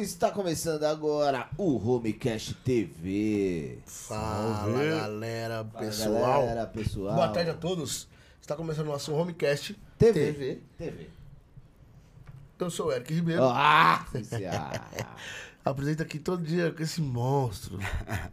[0.00, 3.78] Está começando agora o Homecast TV.
[3.86, 4.88] Fala Salve.
[4.90, 6.40] galera, Fala, pessoal.
[6.42, 7.14] galera, pessoal.
[7.14, 8.06] Boa tarde a todos.
[8.40, 10.32] Está começando o nosso Homecast TV.
[10.32, 10.60] TV.
[10.76, 11.10] TV.
[12.58, 13.42] Eu sou o Eric Ribeiro.
[13.44, 14.70] Ah, oficial.
[15.64, 17.78] Apresento aqui todo dia com esse monstro.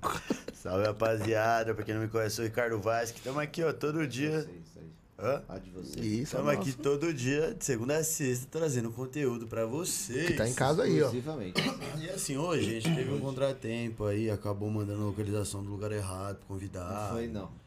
[0.53, 3.63] Salve rapaziada, pra quem não me conhece, eu sou o Ricardo Vaz, que estamos aqui,
[3.63, 4.39] ó, todo dia.
[4.39, 4.91] Isso aí, isso aí.
[5.23, 5.41] Hã?
[5.47, 5.99] Ah, de você.
[6.01, 10.27] Isso, Estamos aqui todo dia, de segunda a sexta, trazendo conteúdo pra vocês.
[10.27, 11.05] Que tá em casa aí, ó.
[11.05, 11.61] Exclusivamente.
[12.01, 15.91] E assim, hoje a gente teve um contratempo aí, acabou mandando a localização do lugar
[15.91, 16.93] errado pro convidado.
[16.93, 17.63] Não foi, não.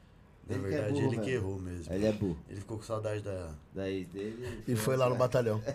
[0.49, 1.93] Na Ele que é verdade, burro ele que errou mesmo.
[1.93, 2.39] Ele é burro.
[2.49, 3.49] Ele ficou com saudade da.
[3.75, 4.63] Da ex dele.
[4.69, 5.61] E foi lá no batalhão.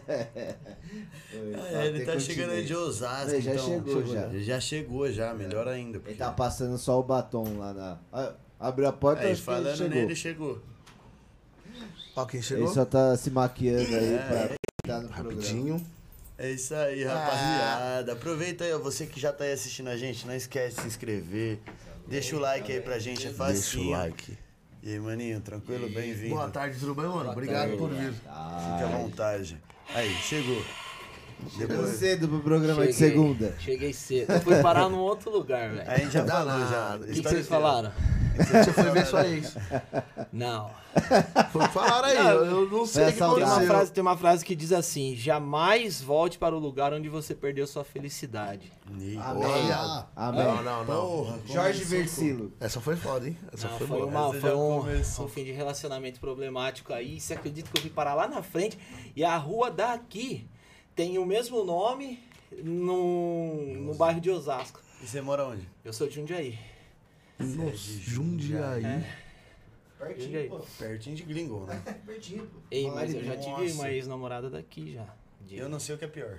[1.30, 3.66] Foi, É, ele tá chegando aí de Osasco, Ele já então.
[3.66, 4.26] chegou, já.
[4.27, 5.98] Ele já chegou, já, melhor ainda.
[5.98, 8.34] Ele porque- tá passando só o batom lá na.
[8.60, 9.96] Abriu a porta Aí, acho que ele falando chegou.
[9.96, 10.62] nele, chegou.
[12.16, 12.68] Ó, quem Ele chegou?
[12.74, 15.42] só tá se maquiando aí É, pra estar no programa.
[15.42, 15.88] Rapidinho.
[16.38, 18.14] É isso aí, rapaziada.
[18.14, 20.88] Aproveita aí, ó, você que já tá aí assistindo a gente, não esquece de se
[20.88, 21.60] inscrever.
[22.08, 23.90] Deixa o like aí pra gente, é Deixa facinho.
[23.90, 24.38] o like.
[24.84, 25.88] E aí, maninho, tranquilo?
[25.90, 26.34] Bem-vindo.
[26.35, 27.30] Boa tarde, tudo bem, mano?
[27.32, 28.12] Obrigado por vir.
[28.12, 28.28] Fique
[28.84, 29.57] à vontade.
[29.94, 30.62] Aí, chegou.
[31.50, 33.10] Chegou cedo pro programa de Cheguei.
[33.10, 33.56] segunda.
[33.60, 34.32] Cheguei cedo.
[34.34, 35.90] Eu fui parar num outro lugar, velho.
[35.90, 36.96] Aí a gente já Dá falou, já.
[36.96, 37.92] O que, que vocês falaram?
[38.38, 39.56] Você foi ver sua ex.
[40.32, 40.72] Não.
[41.52, 43.68] Foi falar aí, eu, eu não sei o que Foi a Tem uma, Aconteceu.
[43.68, 47.66] frase, tem uma frase que diz assim: jamais volte para o lugar onde você perdeu
[47.68, 48.72] sua felicidade.
[48.90, 49.18] Amém.
[49.20, 50.06] Olha.
[50.16, 50.44] Amém.
[50.44, 50.86] Não, não, não.
[50.86, 52.54] Porra, Jorge começou Versilo.
[52.60, 53.38] Essa foi foda, hein?
[53.54, 57.20] Essa Não, foi, foi, uma, Essa foi já um, um fim de relacionamento problemático aí.
[57.20, 58.78] Você acredita que eu fui parar lá na frente
[59.16, 60.48] e a rua daqui
[61.02, 62.20] tem o mesmo nome
[62.63, 64.80] no, no bairro de Osasco.
[65.02, 65.68] E você mora onde?
[65.84, 66.59] Eu sou de Jundiaí.
[67.40, 68.85] Nossa, Jundiaí.
[68.85, 69.16] É.
[70.16, 70.52] Jundiaí.
[70.78, 71.81] Pertinho de Gringo, né?
[72.06, 72.46] Pertinho.
[72.46, 72.59] pô.
[72.69, 73.74] Ei, mas eu já tive Nossa.
[73.74, 75.07] uma ex-namorada daqui já.
[75.47, 76.38] De, Eu não sei o que é pior.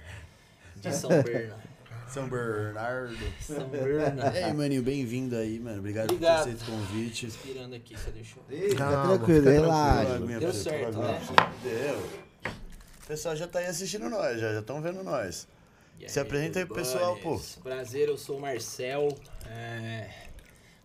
[0.76, 1.62] de São Bernardo.
[2.06, 3.16] São Bernardo.
[3.40, 4.36] São Bernardo.
[4.36, 5.80] Ei, maninho, bem-vindo aí, mano.
[5.80, 6.38] Obrigado, Obrigado.
[6.38, 7.26] por ter aceito o convite.
[7.26, 8.44] Respirando aqui, você deixou.
[8.48, 10.18] Ei, Fica tranquilo, relaxa.
[10.20, 11.20] Deu certo, né?
[11.64, 12.21] Deu.
[13.02, 15.46] O pessoal já tá aí assistindo nós, já estão vendo nós.
[16.00, 17.40] E Se apresenta aí pro pessoal, pô.
[17.62, 19.08] Prazer, eu sou o Marcel,
[19.48, 20.08] é,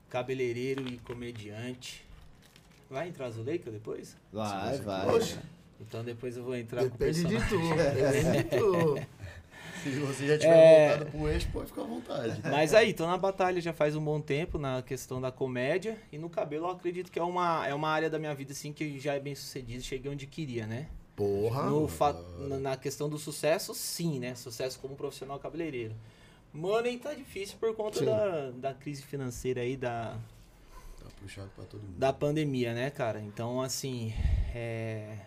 [0.10, 2.06] cabeleireiro e comediante.
[2.90, 4.16] Vai entrar Zuleika depois?
[4.32, 5.08] Vai, vai.
[5.08, 5.38] Oxe,
[5.82, 7.60] Então depois eu vou entrar com o depende de tu.
[7.76, 9.18] Depende de tu.
[9.84, 10.88] Se você já tiver É.
[10.90, 12.42] voltado pro eixo, pode ficar à vontade.
[12.44, 15.98] Mas aí, tô na batalha já faz um bom tempo na questão da comédia.
[16.12, 18.74] E no cabelo eu acredito que é uma, é uma área da minha vida assim
[18.74, 20.88] que já é bem sucedida, cheguei onde queria, né?
[21.18, 21.64] Porra.
[21.64, 21.90] No
[22.60, 24.36] na, questão do sucesso, sim, né?
[24.36, 25.96] Sucesso como profissional cabeleireiro.
[26.54, 28.06] Money tá difícil por conta Sim.
[28.06, 30.18] da, da crise financeira aí, da,
[31.08, 31.98] Tá puxado pra todo mundo.
[31.98, 33.20] da pandemia, né, cara?
[33.20, 34.14] Então, assim,
[34.54, 35.18] é,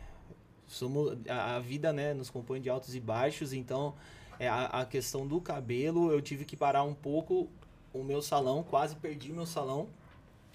[0.66, 3.94] somos, a, a vida, né, nos compõe de altos e baixos, então
[4.38, 7.48] é, a, a questão do cabelo, eu tive que parar um pouco
[7.92, 9.88] o meu salão, quase perdi meu salão,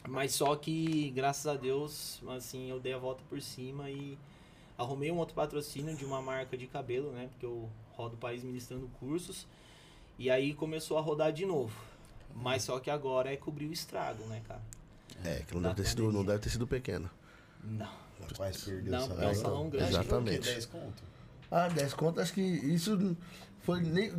[0.07, 4.17] mas só que, graças a Deus, assim, eu dei a volta por cima e
[4.77, 8.43] arrumei um outro patrocínio de uma marca de cabelo, né, porque eu rodo o país
[8.43, 9.47] ministrando cursos,
[10.17, 11.73] e aí começou a rodar de novo.
[12.35, 14.61] Mas só que agora é cobrir o estrago, né, cara?
[15.23, 17.09] É, que não deve, ter sido, não deve ter sido pequeno.
[17.63, 17.89] Não.
[18.21, 19.89] Rapaz, perdeu Não, é um salão grande.
[19.89, 20.49] Exatamente.
[20.49, 20.91] Acho que foi o quê?
[20.91, 21.03] 10 conto?
[21.51, 23.17] Ah, 10 contas, acho que isso
[23.61, 24.13] foi nem.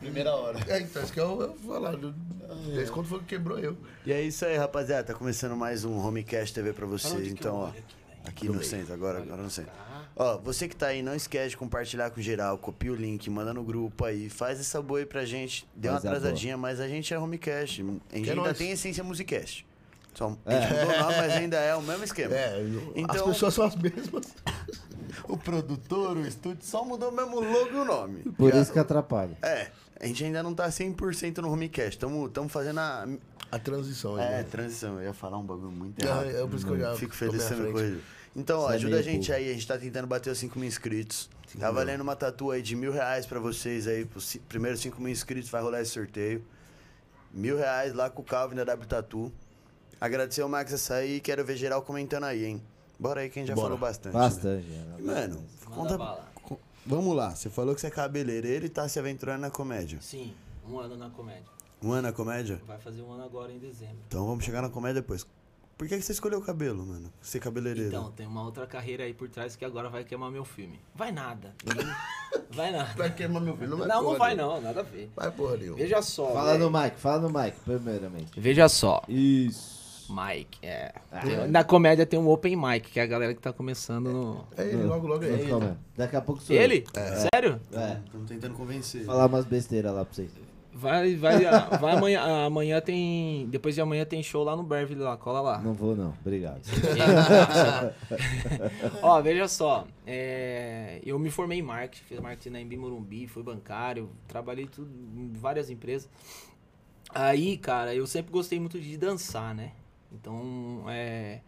[0.00, 0.58] Primeira hora.
[0.68, 1.96] É, então, acho que eu eu vou falar.
[1.96, 3.76] 10 contas foi o que quebrou eu.
[4.04, 5.04] E é isso aí, rapaziada.
[5.04, 7.28] Tá começando mais um Homecast TV pra vocês.
[7.28, 7.82] Então, ó, aqui?
[8.24, 9.72] Aqui no centro, agora, agora no centro.
[10.16, 13.54] Ó, você que tá aí, não esquece de compartilhar com geral, copia o link, manda
[13.54, 15.66] no grupo aí, faz essa boa aí pra gente.
[15.74, 17.80] Deu uma Faz a atrasadinha, mas a gente é Homecast.
[17.80, 18.58] A gente Que é ainda nóis.
[18.58, 19.66] tem essência Musicast.
[20.14, 22.34] Só, a gente mudou o nome, mas ainda é o mesmo esquema.
[22.34, 24.24] É, eu- as Então- pessoas são as mesmas.
[25.24, 28.22] O produtor, o estúdio, só mudou mesmo o logo e o nome.
[28.36, 29.36] Por isso que atrapalha.
[29.42, 29.68] É,
[30.00, 31.90] a gente ainda não tá 100% no Homecast.
[31.96, 33.06] Estamos fazendo a.
[33.52, 34.24] A transição aí.
[34.24, 34.42] É, né?
[34.44, 34.98] transição.
[34.98, 36.26] Eu ia falar um bagulho muito É, errado.
[36.30, 38.00] é por isso que eu já Fico feliz sendo corrido.
[38.36, 39.38] Então, ó, é ajuda a gente burro.
[39.38, 39.50] aí.
[39.50, 41.28] A gente tá tentando bater os 5 mil inscritos.
[41.58, 41.74] Tá mil.
[41.74, 44.04] valendo uma tatu aí de mil reais pra vocês aí.
[44.04, 46.44] Pros primeiros 5 mil inscritos vai rolar esse sorteio.
[47.32, 49.32] Mil reais lá com o Calvin da W Tatu.
[50.00, 52.62] Agradecer ao Max Açaí e quero ver geral comentando aí, hein?
[52.98, 53.66] Bora aí, quem já Bora.
[53.66, 54.14] falou bastante.
[54.14, 54.20] né?
[54.20, 54.66] Bastante.
[54.66, 54.96] né?
[54.98, 55.44] E, Mano,
[55.76, 56.30] Manda conta.
[56.86, 59.98] Vamos lá, você falou que você é cabeleireiro e tá se aventurando na comédia.
[60.00, 60.34] Sim,
[60.68, 61.44] um ano na comédia.
[61.82, 62.60] Um ano na comédia?
[62.66, 63.96] Vai fazer um ano agora em dezembro.
[64.06, 65.26] Então vamos chegar na comédia depois.
[65.78, 67.10] Por que, que você escolheu o cabelo, mano?
[67.22, 67.88] Ser cabeleireiro?
[67.88, 70.78] Então, tem uma outra carreira aí por trás que agora vai queimar meu filme.
[70.94, 71.54] Vai nada.
[72.52, 72.92] Vai nada.
[72.96, 73.70] Vai queimar meu filho.
[73.70, 74.54] Não vai Não, não vai nenhuma.
[74.56, 75.10] não, nada a ver.
[75.16, 75.78] Vai porra nenhuma.
[75.78, 76.32] Veja só.
[76.32, 76.70] Fala velho.
[76.70, 78.38] no mic, fala no mic, primeiramente.
[78.40, 79.02] Veja só.
[79.08, 80.12] Isso.
[80.12, 80.92] Mike, é.
[81.22, 84.44] Tem- Na comédia tem um open mic, que é a galera que tá começando no...
[84.56, 85.76] É ele, logo, logo é ele.
[85.96, 86.60] Daqui a pouco sou eu.
[86.62, 86.84] Ele?
[87.32, 87.60] Sério?
[87.72, 87.98] É.
[88.04, 89.04] Estamos tentando convencer.
[89.04, 90.30] Falar umas besteiras lá pra vocês.
[90.72, 92.46] Vai, vai, ah, vai amanhã.
[92.46, 93.48] Amanhã tem.
[93.48, 95.58] Depois de amanhã tem show lá no Beverly lá, cola lá.
[95.58, 96.14] Não vou, não.
[96.20, 96.60] Obrigado.
[99.02, 99.86] Ó, veja só.
[100.06, 104.90] é, eu me formei em marketing, fiz marketing na Embi Morumbi, fui bancário, trabalhei tudo,
[104.90, 106.08] em várias empresas.
[107.12, 109.72] Aí, cara, eu sempre gostei muito de dançar, né?
[110.12, 111.40] Então, é,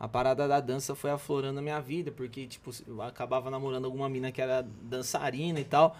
[0.00, 4.08] a parada da dança foi aflorando a minha vida, porque, tipo, eu acabava namorando alguma
[4.08, 5.94] mina que era dançarina e tal.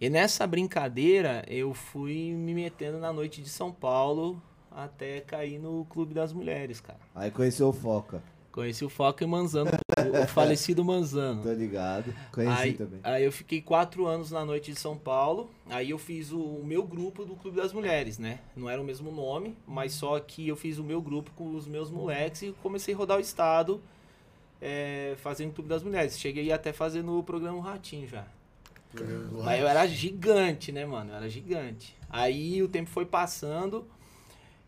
[0.00, 5.84] E nessa brincadeira, eu fui me metendo na noite de São Paulo até cair no
[5.90, 6.98] Clube das Mulheres, cara.
[7.14, 8.22] Aí conheceu o Foca.
[8.50, 9.70] Conheci o Foca e Manzano,
[10.22, 11.42] o falecido Manzano.
[11.44, 12.14] Tô ligado.
[12.32, 12.98] Conheci Aí, também.
[13.02, 15.50] aí eu fiquei quatro anos na noite de São Paulo.
[15.68, 18.40] Aí eu fiz o, o meu grupo do Clube das Mulheres, né?
[18.56, 21.68] Não era o mesmo nome, mas só que eu fiz o meu grupo com os
[21.68, 23.82] meus moleques e comecei a rodar o estado
[24.60, 26.18] é, fazendo o Clube das Mulheres.
[26.18, 28.26] Cheguei até fazendo o programa Ratinho já.
[29.44, 31.10] Mas eu era gigante, né, mano?
[31.10, 31.96] Eu era gigante.
[32.08, 33.86] Aí o tempo foi passando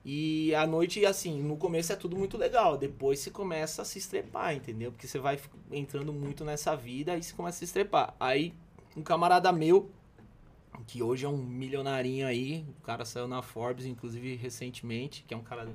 [0.04, 2.76] e a noite, assim, no começo é tudo muito legal.
[2.76, 4.90] Depois você começa a se estrepar, entendeu?
[4.90, 5.38] Porque você vai
[5.70, 8.14] entrando muito nessa vida e você começa a se estrepar.
[8.18, 8.52] Aí
[8.96, 9.90] um camarada meu,
[10.86, 15.36] que hoje é um milionarinho aí, o cara saiu na Forbes, inclusive recentemente, que é
[15.36, 15.68] um cara,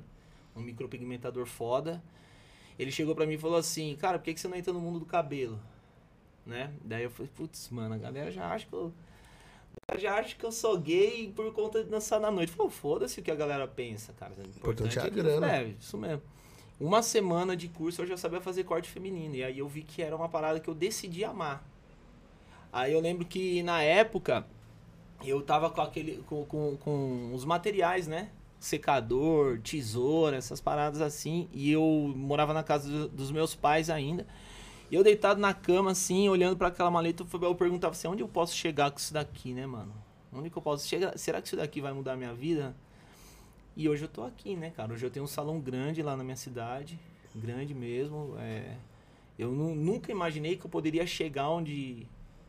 [0.55, 2.03] um micropigmentador foda.
[2.77, 4.81] Ele chegou pra mim e falou assim, cara, por que, que você não entra no
[4.81, 5.59] mundo do cabelo?
[6.47, 6.71] Né?
[6.83, 8.91] Daí eu falei, putz, mano, a galera já acha que eu.
[9.99, 12.51] já acha que eu sou gay por conta de dançar na noite.
[12.53, 14.31] Falei, foda-se o que a galera pensa, cara.
[14.37, 15.55] O Importante é a que- grana.
[15.57, 16.21] É, isso mesmo.
[16.79, 19.35] Uma semana de curso eu já sabia fazer corte feminino.
[19.35, 21.67] E aí eu vi que era uma parada que eu decidi amar.
[22.71, 24.45] Aí eu lembro que na época
[25.25, 26.23] eu tava com aquele.
[26.27, 28.29] com, com, com os materiais, né?
[28.59, 31.49] Secador, tesoura, essas paradas assim.
[31.51, 31.81] E eu
[32.15, 34.25] morava na casa do- dos meus pais ainda.
[34.89, 38.27] E eu deitado na cama, assim, olhando pra aquela maleta, eu perguntava assim, onde eu
[38.27, 39.93] posso chegar com isso daqui, né, mano?
[40.31, 41.17] Onde que eu posso chegar?
[41.17, 42.75] Será que isso daqui vai mudar a minha vida?
[43.75, 44.93] E hoje eu tô aqui, né, cara?
[44.93, 46.97] Hoje eu tenho um salão grande lá na minha cidade,
[47.35, 48.35] grande mesmo.
[48.39, 48.75] é.
[49.37, 52.07] Eu nu- nunca imaginei que eu poderia chegar onde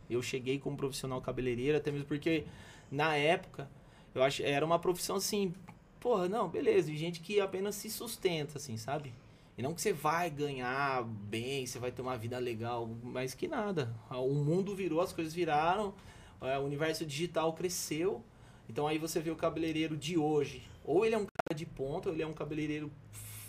[0.09, 2.45] eu cheguei como profissional cabeleireiro, até mesmo porque
[2.91, 3.69] na época
[4.15, 5.53] eu acho era uma profissão assim,
[6.01, 9.13] porra, não, beleza, gente que apenas se sustenta, assim, sabe?
[9.59, 13.49] E não que você vai ganhar bem, você vai ter uma vida legal, mas que
[13.49, 13.93] nada.
[14.09, 15.93] O mundo virou, as coisas viraram,
[16.41, 18.23] é, o universo digital cresceu.
[18.69, 20.63] Então aí você vê o cabeleireiro de hoje.
[20.85, 22.89] Ou ele é um cara de ponta, ou ele é um cabeleireiro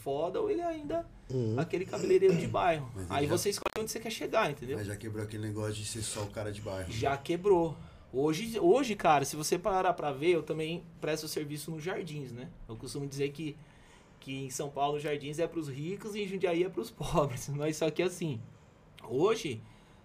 [0.01, 1.59] foda, ou ele é ainda Uhum.
[1.59, 2.91] aquele cabeleireiro de bairro.
[3.07, 4.77] Aí já- você escolhe onde você quer chegar, entendeu?
[4.79, 6.91] Mas já quebrou aquele negócio de ser só o cara de bairro.
[6.91, 7.77] Já quebrou.
[8.11, 12.50] Hoje, hoje, cara, se você parar pra ver, eu também presto serviço nos jardins, né?
[12.67, 13.56] Eu costumo dizer que,
[14.19, 17.50] que em São Paulo, jardins é pros ricos e em Jundiaí é pros pobres.
[17.50, 18.39] Mas só que assim,
[19.07, 19.62] hoje,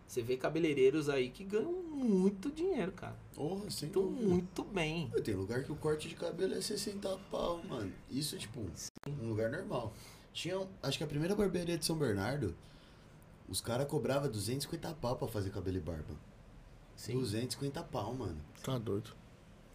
[0.07, 3.17] você vê cabeleireiros aí que ganham muito dinheiro, cara.
[3.35, 5.11] Porra, sem Estão muito bem.
[5.23, 7.93] Tem lugar que o corte de cabelo é 60 pau, mano.
[8.11, 8.61] Isso, tipo,
[9.09, 9.93] um lugar normal.
[10.33, 12.55] Tinha, acho que a primeira barbearia de São Bernardo,
[13.49, 16.15] os caras cobravam 250 pau pra fazer cabelo e barba.
[16.97, 17.15] Sim.
[17.19, 18.41] 250 pau, mano.
[18.63, 19.11] Tá doido.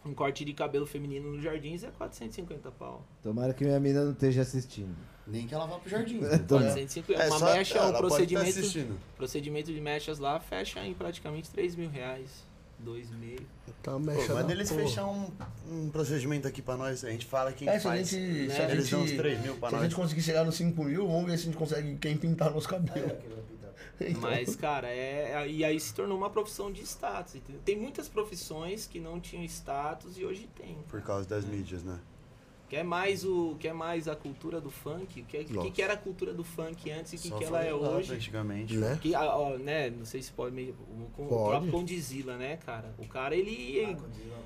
[0.05, 3.03] Um corte de cabelo feminino nos jardins é 450 pau.
[3.21, 4.95] Tomara que minha mina não esteja assistindo.
[5.27, 6.19] Nem que ela vá pro jardim.
[6.47, 6.63] Tô- É.
[6.63, 7.21] 450.
[7.21, 8.87] É uma só- mecha, ela um tá procedimento,
[9.17, 12.47] procedimento de mechas lá fecha em praticamente 3 mil reais.
[12.83, 13.41] 2,5.
[13.83, 14.81] Tá Pô, mexa manda da eles porra.
[14.83, 15.29] fechar um,
[15.69, 17.03] um procedimento aqui pra nós.
[17.03, 18.09] A gente fala quem É, se a faz.
[18.09, 18.47] gente.
[18.47, 18.55] né?
[18.55, 19.87] Se a Eles gente, dão uns 3 mil pra se a nós.
[19.89, 22.65] gente conseguir chegar nos 5 mil, vamos ver se a gente consegue quem pintar nos
[22.65, 23.11] cabelos.
[24.09, 27.35] Então, Mas, cara, é, é- E aí se tornou uma profissão de status.
[27.35, 27.61] entendeu?
[27.65, 30.77] Tem muitas profissões que não tinham status e hoje tem.
[30.87, 31.99] Por causa das mídias, né?
[32.69, 35.21] Quer mais, o, quer mais a cultura do funk?
[35.21, 35.71] O que, que, Nossa.
[35.71, 38.13] que era a cultura do funk antes e o que, que ela é hoje?
[38.13, 38.77] Antigamente.
[38.77, 38.99] né?
[39.01, 40.75] Que, ah, ó, né, não sei se pode meio.
[41.17, 41.49] O, o Pode.
[41.49, 42.93] próprio Condizila, né, cara?
[42.99, 43.97] O cara, ele.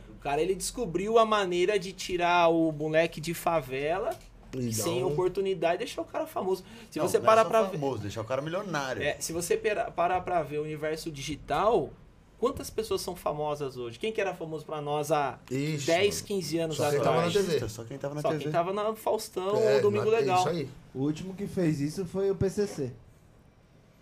[0.10, 4.18] O cara, ele descobriu a maneira de tirar o moleque de favela
[4.58, 6.64] E sem um- oportunidade deixar o cara famoso.
[6.92, 7.72] Se Não, você não é parar pra ver.
[7.72, 9.02] famoso, deixar o cara milionário.
[9.02, 9.58] É, se você
[9.96, 11.90] parar pra ver o universo digital,
[12.40, 13.98] quantas pessoas são famosas hoje?
[13.98, 16.28] Quem que era famoso pra nós há Ixi, 10, mano.
[16.28, 17.46] 15 anos Só quem tava na atrás?
[17.48, 17.70] TV.
[17.70, 18.44] Só quem tava na Só TV.
[18.44, 20.40] quem tava na Faustão É, ou Domingo é Legal.
[20.40, 20.70] Isso aí.
[20.94, 22.92] O último que fez isso foi o PCC.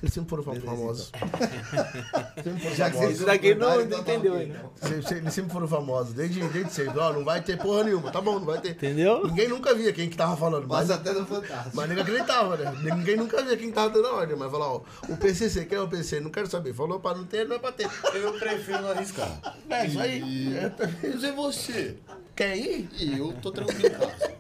[0.01, 1.12] Eles sempre foram Beleza, famosos.
[2.43, 3.15] sempre foram Já que famosos.
[3.17, 4.72] Isso daqui não, Então não tá entendeu ainda.
[4.84, 5.17] então.
[5.17, 6.98] Eles sempre foram famosos, desde, desde sempre.
[7.00, 8.12] Ó, não vai ter porra nenhuma.
[8.12, 8.72] Tá bom, não vai ter.
[8.72, 9.27] Entendeu?
[9.27, 10.67] Ninguém nunca via quem que tava falando.
[10.67, 11.70] Mas, Passa até no Fantástico.
[11.75, 12.74] mas ninguém acreditava, né?
[12.96, 14.36] Ninguém nunca via quem tava dando a ordem.
[14.36, 16.20] Mas falar, ó, o PCC, quem é o PCC?
[16.20, 16.74] Não quero saber.
[16.74, 17.88] Falou pra não ter, não é pra ter.
[18.15, 19.39] Eu prefiro não arriscar.
[19.70, 20.22] É isso aí.
[20.24, 20.58] E...
[20.58, 20.72] É,
[21.03, 21.96] Mas é você.
[22.36, 22.89] Quer ir?
[22.98, 24.31] E eu tô tranquilo em casa.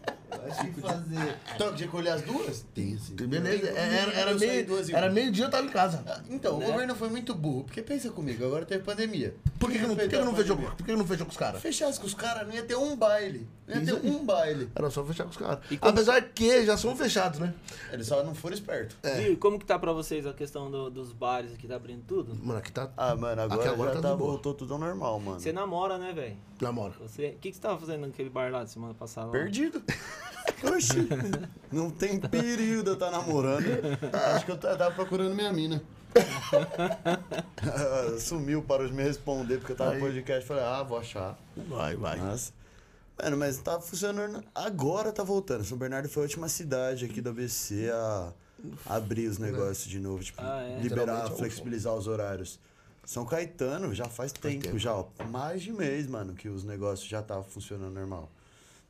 [0.59, 1.37] Eu fazer.
[1.55, 2.65] Então, tinha que olhar as duas?
[2.73, 3.15] Tem sim.
[3.15, 6.03] Beleza, Eu- era, era meio, duas era meio dia eu tava em casa.
[6.07, 6.65] Ah, Então, Né?
[6.67, 7.63] o governo foi muito burro.
[7.63, 9.33] Porque pensa comigo, agora teve pandemia.
[9.59, 11.31] Por que, que, não, por que, que não fechou, por que que não fechou com
[11.31, 11.61] os caras?
[11.61, 13.47] Fechasse com os caras, não ia ter um baile.
[13.67, 14.13] Não ia Isso ter aí.
[14.13, 14.69] um baile.
[14.75, 15.59] Era só fechar com os caras.
[15.69, 17.53] E como- Apesar que já são fechados, né?
[17.91, 18.95] Eles só não foram espertos.
[19.17, 19.33] Viu?
[19.33, 21.67] E como que tá pra vocês a questão do- dos bares aqui?
[21.67, 22.35] Tá abrindo tudo?
[22.43, 22.89] Mano, aqui tá.
[22.97, 24.31] Ah, mano, agora, agora já tá tá, de boa.
[24.31, 25.39] voltou tudo ao normal, mano.
[25.39, 26.35] Você namora, né, velho?
[26.59, 26.93] Namora.
[27.01, 27.27] Você...
[27.29, 29.27] O que, que você tava fazendo naquele bar lá de semana passada?
[29.27, 29.31] lá?
[29.33, 29.81] Perdido.
[30.63, 31.07] Oxi.
[31.71, 33.65] Não tem período eu tá namorando.
[34.35, 35.81] Acho que eu ta- tava procurando minha mina.
[38.19, 40.45] Sumiu para me responder porque eu tava no podcast.
[40.47, 41.37] Falei, ah, vou achar.
[41.55, 42.17] Vai, vai.
[42.19, 42.51] Nossa.
[43.21, 44.43] Mano, mas tá funcionando.
[44.53, 45.63] Agora tá voltando.
[45.63, 48.31] São Bernardo foi a última cidade aqui do ABC a
[48.87, 50.23] abrir os negócios de novo.
[50.23, 50.79] Tipo, Ah, é?
[50.81, 52.59] liberar, é flexibilizar os horários.
[53.05, 54.79] São Caetano já faz tempo, tempo.
[54.79, 55.05] já, ó.
[55.29, 58.29] Mais de mês, mano, que os negócios já tá funcionando normal.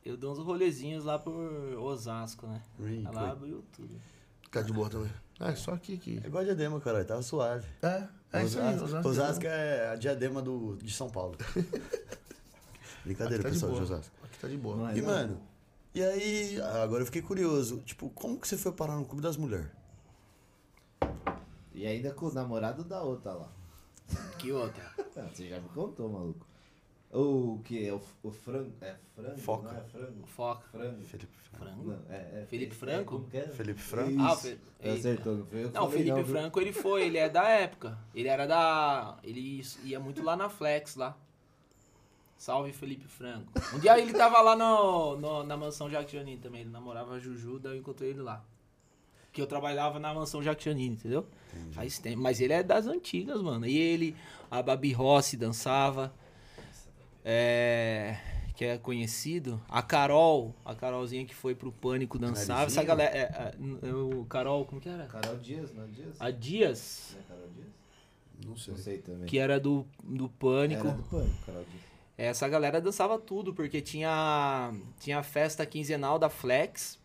[0.04, 1.34] Eu dou uns rolezinhos lá por
[1.78, 2.60] Osasco, né?
[2.80, 3.94] Ih, Lá abriu tudo.
[4.42, 5.10] Fica de boa também.
[5.38, 6.20] Ah, é só aqui que.
[6.22, 7.66] É igual a diadema, cara, tava suave.
[7.82, 8.74] É, é isso aí.
[8.74, 11.36] Osasco, Osasco é a diadema do, de São Paulo.
[13.04, 13.90] Brincadeira, tá de pessoal de boa.
[13.96, 14.14] Osasco.
[14.24, 14.76] Aqui tá de boa.
[14.76, 15.08] Não é, E, não.
[15.08, 15.40] mano,
[15.94, 17.78] e aí, agora eu fiquei curioso.
[17.80, 19.66] Tipo, como que você foi parar no Clube das Mulheres?
[21.74, 23.48] E ainda com o namorado da outra lá.
[24.38, 24.82] Que outra?
[25.14, 26.46] Ah, Você já me contou, maluco.
[27.12, 27.90] O que?
[27.90, 28.72] O, o frango.
[28.80, 29.38] É frango?
[29.38, 29.70] Foca.
[29.72, 30.26] Não é frango?
[30.26, 30.66] Foca.
[30.72, 31.04] Frango.
[31.04, 31.64] Felipe Franco.
[31.74, 31.90] Frango?
[31.90, 33.16] Não, é, é, Felipe é, Franco?
[33.18, 33.48] como que é?
[33.48, 34.10] Felipe Franco?
[34.10, 34.20] Isso.
[34.22, 36.26] Ah, Fe- Acertou, não foi eu Não, o Felipe viu?
[36.26, 37.98] Franco, ele foi, ele é da época.
[38.14, 39.18] Ele era da.
[39.22, 41.16] Ele ia muito lá na Flex lá.
[42.36, 43.52] Salve Felipe Franco.
[43.74, 46.62] Um dia ele tava lá no, no- na mansão Jacques Janine também.
[46.62, 48.42] Ele namorava a Juju, daí eu encontrei ele lá.
[49.32, 51.26] Que eu trabalhava na mansão Jacques Janine, entendeu?
[51.72, 52.20] Faz tempo.
[52.20, 53.64] Mas ele é das antigas, mano.
[53.66, 54.16] E ele,
[54.50, 56.12] a Babi Rossi dançava.
[57.24, 58.16] É.
[58.54, 59.60] Que é conhecido.
[59.68, 62.66] A Carol, a Carolzinha que foi pro Pânico dançava.
[62.66, 63.16] Essa galera.
[63.16, 65.06] É, é, o Carol, como que era?
[65.06, 66.16] Carol Dias, não é Dias?
[66.20, 67.68] A Dias, Não é Carol Dias?
[68.46, 68.74] Não sei.
[68.74, 69.26] Não sei também.
[69.26, 70.86] que era do, do Pânico.
[70.86, 71.92] Era do Pânico, Carol Dias.
[72.16, 76.98] Essa galera dançava tudo, porque tinha, tinha a festa quinzenal da Flex,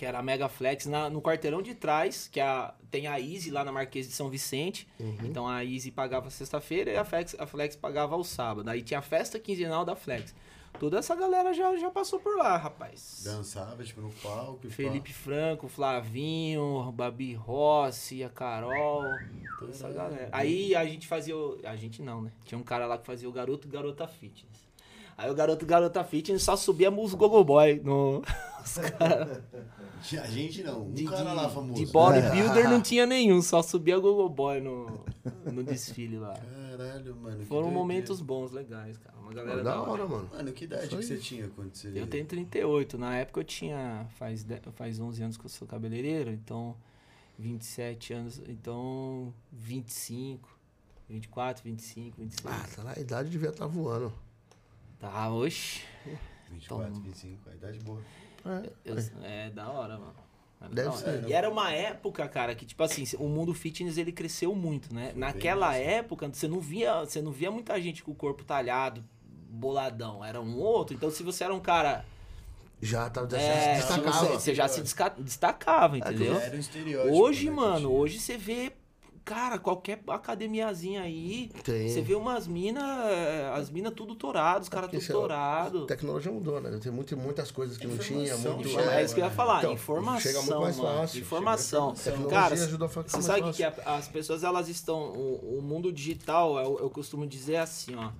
[0.00, 3.50] que era a Mega Flex, na- no quarteirão de trás, que a, tem a Easy
[3.50, 4.88] lá na Marquês de São Vicente.
[5.26, 8.66] Então a Easy pagava sexta-feira e a Flex, a Flex pagava o sábado.
[8.70, 10.34] Aí tinha a festa quinzenal da Flex.
[10.78, 13.20] Toda essa galera já, já passou por lá, rapaz.
[13.26, 14.60] Dançava, tipo, no palco.
[14.64, 14.74] e pá.
[14.74, 19.02] Felipe Franco, Flavinho, Babi Rossi, a Carol,
[19.58, 20.28] toda essa galera.
[20.32, 21.36] Aí a gente fazia.
[21.36, 22.32] o- A gente não, né?
[22.46, 24.69] Tinha um cara lá que fazia o garoto e garota fitness.
[25.20, 28.22] Aí o garoto garota fitness só subíamos os gogoboy no.
[28.64, 29.42] Os cara,
[30.22, 30.82] A gente não.
[30.86, 31.82] Um de, cara lá famoso.
[31.82, 35.04] de bodybuilder não tinha nenhum, só subia gogoboy no,
[35.50, 36.34] no desfile lá.
[36.34, 37.44] Caralho, mano.
[37.44, 37.70] Foram doideira.
[37.70, 39.16] momentos bons, legais, cara.
[39.18, 40.28] Uma galera Da hora, mano.
[40.30, 41.90] Mano, que idade que você tinha quando você.
[41.94, 42.98] Eu tenho 38.
[42.98, 44.06] Na época eu tinha.
[44.18, 46.76] Faz, faz 11 anos que eu sou cabeleireiro, então.
[47.38, 48.42] 27 anos.
[48.46, 49.32] Então.
[49.52, 50.48] 25.
[51.08, 52.46] 24, 25, 26.
[52.46, 54.12] Ah, tá na idade devia estar voando.
[55.00, 55.80] Tá, oxe.
[56.50, 57.00] 24, Toma.
[57.04, 58.00] 25, a idade boa.
[58.44, 58.70] É.
[58.84, 60.14] Eu- é da hora, mano.
[60.60, 61.04] Era Deve da hora.
[61.04, 61.28] ser, né?
[61.28, 65.12] E era uma época, cara, que, tipo assim, o mundo fitness ele cresceu muito, né?
[65.16, 69.02] Naquela época, você não via, você não via muita gente com o corpo talhado,
[69.48, 70.22] boladão.
[70.24, 70.94] Era um ou outro.
[70.94, 72.04] Então, se você era um cara.
[72.82, 74.10] Já tava já É, destacava.
[74.12, 74.82] você, você já se
[75.18, 76.34] destacava, entendeu?
[76.40, 77.14] Era um estereótipo.
[77.14, 78.72] Hoje, né, que mano, hoje você vê,
[79.24, 81.88] cara, qualquer academiazinha aí, Tem.
[81.88, 82.82] você vê umas minas,
[83.54, 85.84] as minas tudo torado, os caras tudo é- torado.
[85.84, 86.78] A tecnologia mudou, né?
[86.82, 88.68] Tem muito, muitas coisas que não tinha, Informação, muito.
[88.68, 91.20] Informa- É isso que eu ia falar, Então, informação, chega muito mais fácil.
[91.20, 91.96] informação.
[91.96, 93.54] Chega- Cara, ajuda a ficar você mais sabe fácil.
[93.56, 93.82] que é?
[93.86, 98.10] as pessoas elas estão, o, o mundo digital, eu, eu costumo dizer assim, ó,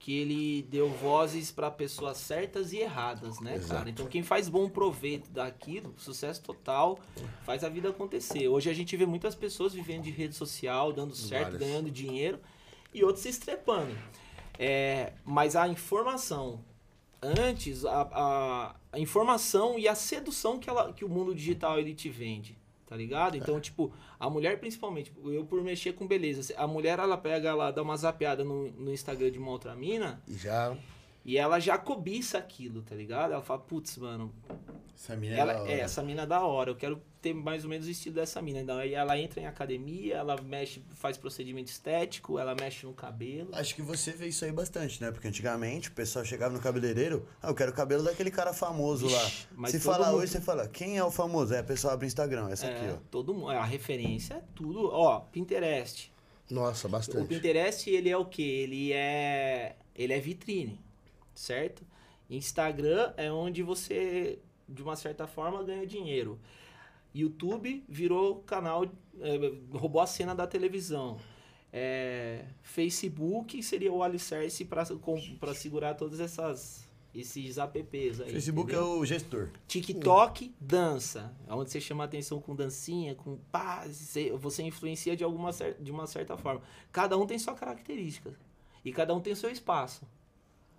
[0.00, 3.88] que ele deu vozes para pessoas certas e erradas, né, cara?
[3.90, 6.98] Então quem faz bom proveito daquilo, sucesso total,
[7.44, 8.48] faz a vida acontecer.
[8.48, 11.60] Hoje a gente vê muitas pessoas vivendo de rede social, dando certo, Várias.
[11.60, 12.40] ganhando dinheiro,
[12.94, 13.94] e outros se estrepando.
[14.58, 16.64] É, mas a informação
[17.22, 21.94] antes a, a, a informação e a sedução que, ela, que o mundo digital ele
[21.94, 22.56] te vende,
[22.90, 23.36] tá ligado?
[23.36, 23.60] Então, É.
[23.60, 27.80] tipo, a mulher principalmente, eu por mexer com beleza, a mulher ela pega, ela dá
[27.82, 30.76] uma zapeada no, no Instagram de uma outra mina E já.
[31.24, 33.32] e ela já cobiça aquilo, tá ligado?
[33.32, 34.34] Ela fala, putz, mano,
[34.94, 35.72] Essa mina ela, é da hora.
[35.72, 38.40] é, essa mina é da hora, eu quero ter mais ou menos o estilo dessa
[38.40, 38.60] mina.
[38.60, 43.50] Então, aí ela entra em academia, ela mexe, faz procedimento estético, ela mexe no cabelo.
[43.52, 45.10] Acho que você vê isso aí bastante, né?
[45.10, 49.06] Porque antigamente o pessoal chegava no cabeleireiro, ah, eu quero o cabelo daquele cara famoso
[49.06, 49.30] Vixe, lá.
[49.56, 51.52] mas Se falar mundo- hoje, você fala, quem é o famoso?
[51.52, 52.98] Aí a pessoa abre o Instagram, essa É, aqui, ó.
[53.10, 56.10] todo mundo, a referência é tudo, ó, Pinterest.
[56.50, 57.28] Nossa, O bastante.
[57.28, 58.42] Pinterest, ele é o quê?
[58.42, 60.80] Ele é ele é vitrine,
[61.34, 61.84] certo?
[62.28, 66.38] Instagram é onde você de uma certa forma, ganha dinheiro.
[67.14, 68.84] YouTube virou canal,
[69.20, 71.18] é, roubou a cena da televisão.
[71.72, 78.30] É, Facebook seria o alicerce para segurar todas essas esses apps aí.
[78.30, 78.94] Facebook entendeu?
[78.94, 79.50] é o gestor.
[79.66, 81.34] TikTok, dança.
[81.48, 85.50] Onde você chama atenção com dancinha, com pá, você, influencia de, alguma
[85.80, 86.62] de uma certa forma.
[86.92, 88.32] Cada um tem sua característica.
[88.84, 90.06] E cada um tem seu espaço.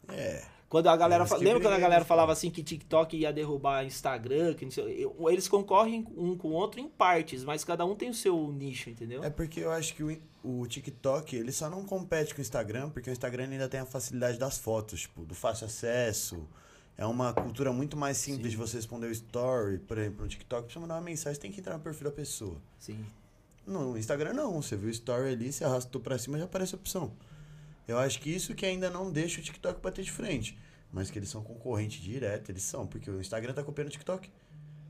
[0.08, 0.44] É.
[0.72, 1.25] Quando a galera.
[1.25, 4.54] Fa- Lembra quando a galera falava assim que TikTok ia derrubar Instagram?
[4.54, 8.13] Que sei- eles concorrem um com o outro em partes, mas cada um tem o
[8.13, 9.22] seu nicho, entendeu?
[9.22, 12.90] É porque eu acho que o, o TikTok, ele só não compete com o Instagram,
[12.90, 16.48] porque o Instagram ainda tem a facilidade das fotos, tipo, do fácil acesso.
[16.98, 20.63] É uma cultura muito mais simples de você responder o story, por exemplo, no TikTok,
[20.63, 22.56] pra você mandar uma mensagem, você tem que entrar no perfil da pessoa.
[22.80, 23.06] Sim.
[23.68, 26.78] No Instagram não, você viu o story ali, você arrastou pra cima já aparece a
[26.78, 27.12] opção.
[27.92, 30.58] Eu acho que isso que ainda não deixa o TikTok bater de frente.
[30.92, 34.30] Mas que eles são concorrente direto, eles são, porque o Instagram tá copiando o TikTok.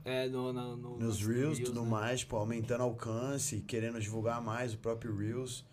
[0.03, 1.89] É, no, no, no- Nos Reels e tudo né?
[1.89, 5.63] mais, tipo, aumentando alcance, querendo divulgar mais o próprio Reels.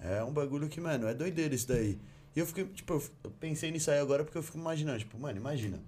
[0.00, 1.98] É um bagulho que, mano, é doideira isso daí.
[2.34, 2.92] E eu fiquei, tipo,
[3.24, 5.80] eu pensei nisso aí agora porque eu fico imaginando, tipo, mano, imagina.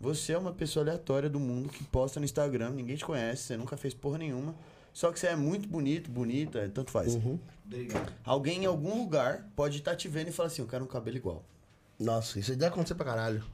[0.00, 3.56] Você é uma pessoa aleatória do mundo que posta no Instagram, ninguém te conhece, você
[3.56, 4.54] nunca fez porra nenhuma.
[4.98, 7.16] Só que você é muito bonito, bonita, tanto faz.
[7.64, 8.12] Obrigado.
[8.24, 11.16] Alguém em algum lugar pode estar te vendo e falar assim, eu quero um cabelo
[11.16, 11.44] igual.
[12.00, 13.44] Nossa, isso aí deve acontecer pra caralho.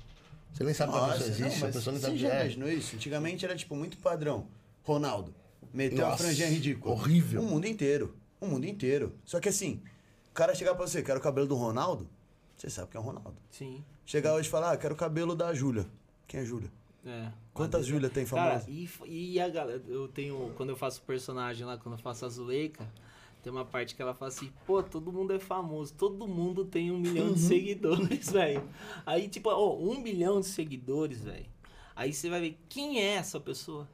[0.55, 2.35] Você nem sabe que a pessoa Nossa, existe, não, a pessoa você sabe já que
[2.35, 2.41] é.
[2.41, 2.97] imaginou isso?
[2.97, 4.47] Antigamente era, tipo, muito padrão.
[4.85, 5.35] Ronaldo.
[5.71, 6.95] Meteu uma Nossa, franjinha ridícula.
[6.95, 7.43] horrível.
[7.43, 8.17] O mundo inteiro.
[8.41, 9.15] O mundo inteiro.
[9.23, 9.83] Só que assim,
[10.31, 12.09] o cara chegar pra você, quero o cabelo do Ronaldo,
[12.57, 13.37] você sabe que é o Ronaldo.
[13.51, 13.85] Sim.
[14.07, 15.85] Chegar hoje e falar, ah, quero o cabelo da Júlia.
[16.27, 16.73] Quem é Júlia?
[17.05, 17.29] É.
[17.55, 18.69] Quantas Júlia tem Cara, famosa?
[18.69, 22.27] e, f- e a galera, eu tenho, quando eu faço personagem lá, quando eu faço
[22.27, 22.87] a Zuleika,
[23.43, 26.91] tem uma parte que ela fala assim, pô, todo mundo é famoso, todo mundo tem
[26.91, 27.35] um milhão Uhum.
[27.35, 28.69] de seguidores, velho.
[29.07, 31.47] Aí, tipo, ó, um milhão de seguidores, velho.
[31.95, 33.89] Aí você vai ver, quem é essa pessoa?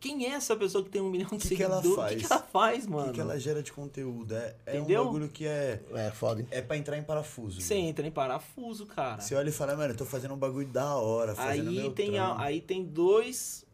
[0.00, 2.14] Quem é essa pessoa que tem um milhão de Que que ela seguidores?
[2.14, 2.26] O que, faz?
[2.26, 3.06] que ela faz, O mano?
[3.08, 4.34] que, que ela gera de conteúdo?
[4.34, 5.04] É, é um Entendeu?
[5.04, 7.60] bagulho que é, É, foda, é pra entrar em parafuso.
[7.60, 7.86] Você mano.
[7.88, 9.20] entra em parafuso, cara.
[9.20, 11.92] Você olha e fala, mano, eu tô fazendo um bagulho da hora, fazendo Aí meu
[11.92, 13.66] tem, a- aí tem dois,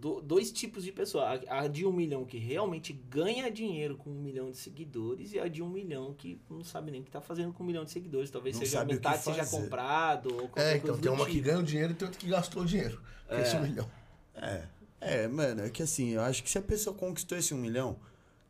[0.00, 1.24] do- dois tipos de pessoa.
[1.48, 5.40] A, a de um milhão que realmente ganha dinheiro com um milhão de seguidores e
[5.40, 7.84] a de um milhão que não sabe nem o que tá fazendo com um milhão
[7.84, 8.30] de seguidores.
[8.30, 11.32] Talvez Não seja o que metade seja comprado ou É, então coisa tem uma que
[11.32, 11.44] tipo.
[11.46, 13.00] ganha o dinheiro e tem outra que gastou o dinheiro.
[13.28, 13.90] Que é esse um milhão.
[14.36, 14.62] É,
[15.00, 17.96] é, mano, é que assim, eu acho que se a pessoa conquistou esse um milhão,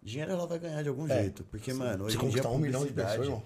[0.02, 1.44] dinheiro ela vai ganhar de algum É, jeito.
[1.44, 3.42] Porque, mano, hoje Se em dia conquistar um milhão de pessoas, irmão.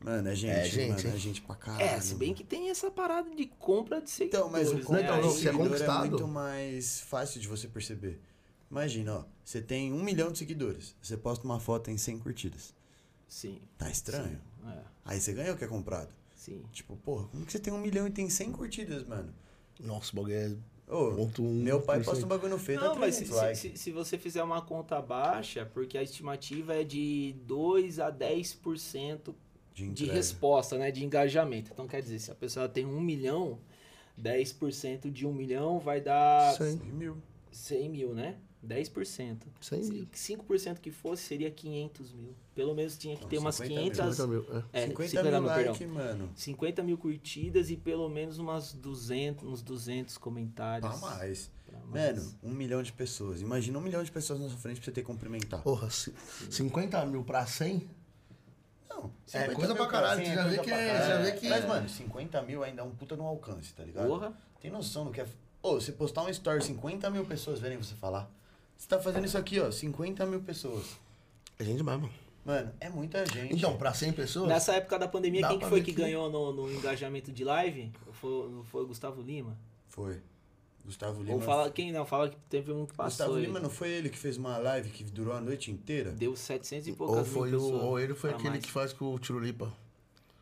[0.00, 1.82] Mano, é gente, É gente, mano, é gente pra caralho.
[1.84, 4.46] É, se bem que tem essa parada de compra de seguidores.
[4.46, 4.82] Então, mas o né?
[4.82, 6.10] compra Então, de não, Aí- se é seguidor é conquistado.
[6.10, 8.20] muito mais fácil de você perceber.
[8.70, 12.74] Imagina, ó, você tem um milhão de seguidores, você posta uma foto em 100 curtidas.
[13.26, 13.60] Sim.
[13.78, 14.40] Tá estranho?
[14.66, 16.12] É, Aí você ganha o que é comprado.
[16.34, 16.62] sim.
[16.72, 19.32] Tipo, porra, como que você tem um milhão e tem 100 curtidas, mano?
[19.80, 20.52] Nossa, o bagulho é
[20.88, 23.78] Ô, meu pai posta um bagulho no Face, dá Não, mas se, 300 se, se-
[23.78, 29.34] se você fizer uma conta baixa, porque a estimativa é de 2 a 10%
[29.74, 30.90] De, de resposta, né?
[30.90, 31.70] De engajamento.
[31.72, 33.58] Então, quer dizer, se a pessoa tem um milhão,
[34.16, 37.16] 10% de um milhão vai dar 100, 100 mil.
[37.50, 38.36] 100 mil, né?
[38.64, 39.36] 10%.
[39.60, 40.08] 100 mil.
[40.12, 42.34] Se 5% que fosse, seria 500 mil.
[42.54, 43.90] Pelo menos tinha que ter umas 50 mil.
[43.92, 44.16] 500...
[44.16, 44.64] 50 mil.
[44.72, 44.82] É.
[44.84, 45.72] É, 50, 50 mil mil, perdão.
[45.72, 46.30] likes, mano.
[46.34, 50.88] 50 mil curtidas e pelo menos umas 200, uns 200 comentários.
[50.98, 51.50] Pra mais.
[51.66, 52.16] Pra mais.
[52.16, 53.40] Mano, um milhão de pessoas.
[53.40, 55.62] Imagina um milhão de pessoas na sua frente pra você ter que cumprimentar.
[55.62, 56.14] Porra, ci-
[56.50, 57.88] 50 mil pra 100?
[58.88, 61.48] Não, É 50 coisa pra caralho, cem você já vê que é- já vê que-
[61.48, 64.06] Mas, mano, 50 mil ainda é um puta no alcance, tá ligado?
[64.06, 64.32] Porra.
[64.60, 65.26] Tem noção do que é.
[65.62, 68.30] Ô, você postar um story, 50 mil pessoas verem você falar.
[68.76, 70.84] Você tá fazendo isso aqui, ó, 50 mil pessoas.
[71.58, 72.12] É gente demais, mano.
[72.44, 73.54] Mano, é muita gente.
[73.54, 74.48] Então, pra 100 pessoas...
[74.48, 77.42] Nessa época da pandemia, Dá quem que foi que que- ganhou no, no engajamento de
[77.42, 77.90] live?
[78.12, 79.56] Foi, foi o Gustavo Lima?
[79.88, 80.20] Foi.
[80.84, 81.36] Gustavo Lima.
[81.36, 83.26] Ou fala, quem não, fala que teve um que passou.
[83.28, 83.38] Gustavo.
[83.38, 86.10] Lima não foi ele que fez uma live que durou a noite inteira?
[86.12, 87.82] Deu 700 e poucas Ou, foi mil o, pessoas.
[87.82, 88.64] ou ele foi aquele mais.
[88.64, 89.72] que faz com o Tirulipa.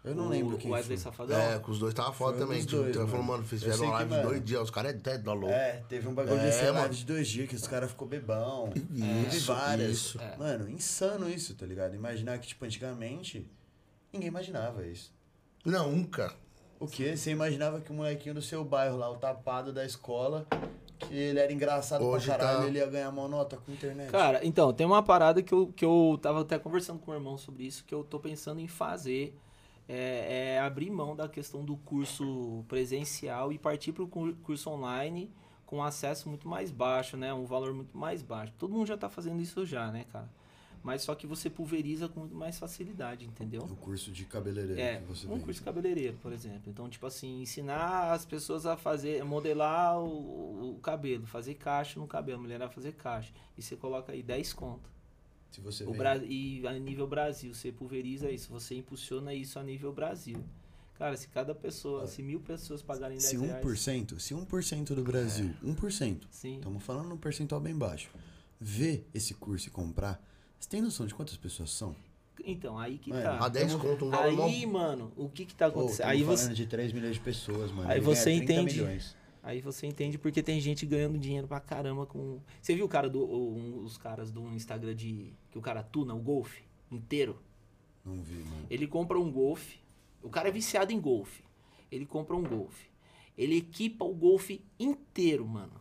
[0.04, 1.04] Eu não O- lembro quem O Wesley foi.
[1.04, 1.38] Safadão?
[1.40, 2.58] É, com os dois tava foda Foi também.
[2.58, 3.44] os Tipo, dois, tava falando, mano.
[3.44, 5.54] fizeram uma que, live de dois dias, os caras é até da louco.
[5.54, 6.78] É, teve um bagulho É, desse mano.
[6.80, 8.70] live de dois dias que os caras ficou bebão.
[8.72, 9.90] Teve Isso, várias.
[9.92, 10.20] isso.
[10.20, 10.36] É.
[10.36, 11.94] Mano, insano isso, tá ligado?
[11.94, 13.46] Imaginar que, tipo, antigamente,
[14.12, 15.12] ninguém imaginava isso.
[15.64, 16.34] Não, nunca.
[16.80, 17.16] O quê?
[17.16, 20.44] Você imaginava que o molequinho do seu bairro lá, o tapado da escola,
[20.98, 24.10] que ele era engraçado Hoje pra caralho, tá- ele ia ganhar mó nota com internet.
[24.10, 27.20] Cara, então, tem uma parada que eu, que eu tava até conversando com o meu
[27.20, 29.38] irmão sobre isso, que eu tô pensando em fazer.
[29.88, 35.30] É, é abrir mão da questão do curso presencial e partir para o curso online
[35.66, 37.32] com acesso muito mais baixo, né?
[37.32, 38.52] Um valor muito mais baixo.
[38.58, 40.28] Todo mundo já tá fazendo isso já, né, cara?
[40.82, 43.62] mas só que você pulveriza com muito mais facilidade, entendeu?
[43.62, 45.44] O curso de cabeleireiro É, que você um vende.
[45.44, 46.62] curso de cabeleireiro, por exemplo.
[46.66, 52.06] Então, tipo assim, ensinar as pessoas a fazer, modelar o, o cabelo, fazer caixa no
[52.06, 53.32] cabelo, a mulher vai fazer caixa.
[53.56, 54.90] E você coloca aí 10 conto.
[55.52, 59.62] Se você O Bra e a nível Brasil, você pulveriza isso, você impulsiona isso a
[59.62, 60.42] nível Brasil.
[60.94, 63.64] Cara, se cada pessoa, se mil pessoas pagarem 10 se reais...
[63.64, 66.54] 1%, se 1% do Brasil, 1%, Sim.
[66.54, 68.10] estamos falando num percentual bem baixo,
[68.58, 70.22] vê esse curso e comprar,
[70.58, 71.94] você tem noção de quantas pessoas são?
[72.44, 73.44] Então, aí que Mano, tá.
[73.44, 75.92] A 10 conto, um Aí, mano, o que que tá acontecendo?
[75.92, 77.90] estamos aí você falando de 3 milhões de pessoas, mano.
[77.90, 78.80] Aí Ele você ganha 30 entende.
[78.80, 79.16] milhões.
[79.42, 82.38] Aí você entende porque tem gente ganhando dinheiro pra caramba com.
[82.60, 83.24] Você viu o cara do.
[83.24, 85.32] um- os caras do Instagram de.
[85.50, 87.38] Que o cara tuna o golfe inteiro?
[88.04, 88.66] Não vi, mano.
[88.70, 89.80] Ele compra um golfe.
[90.22, 91.42] O cara é viciado em golfe.
[91.90, 92.88] Ele compra um golfe.
[93.36, 95.72] Ele equipa o golfe inteiro, mano.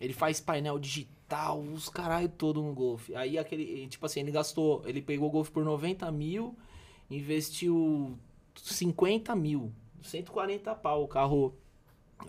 [0.00, 3.14] Ele faz painel digital, os caralho todo no golfe.
[3.16, 3.88] Aí aquele.
[3.88, 4.82] Tipo assim, ele gastou.
[4.86, 6.56] Ele pegou o golfe por 90 mil,
[7.10, 8.16] investiu
[8.54, 9.72] 50 mil.
[10.02, 11.54] 140 pau o carro.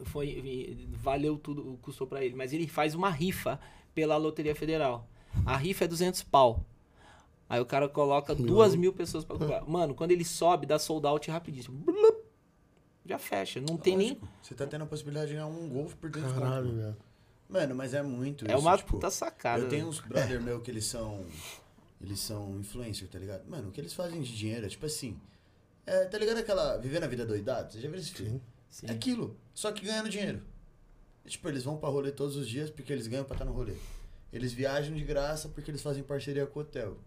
[0.06, 2.36] Foi, valeu tudo, custou pra ele.
[2.36, 3.60] Mas ele faz uma rifa
[3.94, 5.08] pela Loteria Federal.
[5.46, 6.66] A rifa é 200 pau.
[7.50, 9.62] Aí o cara coloca duas mil pessoas pra comprar.
[9.68, 11.72] Mano, quando ele sobe, dá sold out rapidinho.
[11.72, 12.24] Blup,
[13.06, 13.60] Já fecha.
[13.62, 14.08] Não tem nem.
[14.10, 16.76] Lógico, Você tá tendo a possibilidade de ganhar um golfe por 200 Caralho, conto.
[16.78, 16.98] velho.
[17.50, 19.62] Mano, mas é muito É isso, uma tipo, puta sacada.
[19.64, 19.90] Eu tenho né?
[19.90, 21.24] uns brother meu que eles são.
[22.02, 23.48] Eles são influencer, tá ligado?
[23.48, 25.20] Mano, o que eles fazem de dinheiro é tipo assim.
[25.86, 26.78] É, tá ligado aquela.
[26.78, 27.70] Vivendo a vida doidada?
[27.70, 28.32] Você já viu esse filme?
[28.32, 28.42] Sim.
[28.84, 30.42] É aquilo, só que ganhando dinheiro.
[31.26, 33.54] E, tipo, eles vão pra rolê todos os dias porque eles ganham pra estar no
[33.54, 33.76] rolê.
[34.32, 36.98] Eles viajam de graça porque eles fazem parceria com o hotel.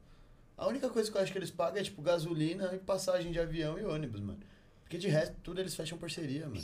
[0.57, 3.39] A única coisa que eu acho que eles pagam é, tipo, gasolina e passagem de
[3.39, 4.41] avião e ônibus, mano.
[4.83, 6.63] Porque de resto, tudo eles fecham parceria, mano.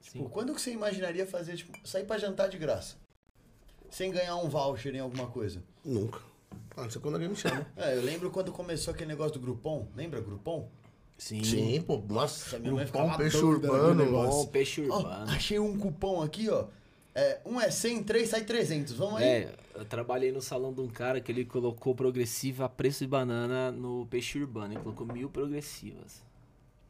[0.00, 0.28] Tipo, Sim.
[0.30, 2.96] quando que você imaginaria fazer, tipo, sair pra jantar de graça?
[3.90, 5.62] Sem ganhar um voucher em alguma coisa?
[5.84, 6.20] Nunca.
[6.76, 7.66] Ah, não sei quando alguém me chama.
[7.76, 9.86] É, eu lembro quando começou aquele negócio do Groupon.
[9.94, 10.68] Lembra Groupon?
[11.20, 11.44] Sim.
[11.44, 12.02] Sim, pô.
[12.08, 13.94] Nossa, minha mãe ficava peixe urbano.
[13.94, 14.30] negócio.
[14.30, 15.30] Bom, peixe urbano.
[15.30, 16.64] achei um cupom aqui, ó.
[17.14, 18.94] É, um é 100, 3 sai 300.
[18.94, 19.24] Vamos aí.
[19.24, 23.06] É, eu trabalhei no salão de um cara que ele colocou progressiva a preço de
[23.06, 24.72] banana no peixe urbano.
[24.72, 26.22] Ele colocou mil progressivas.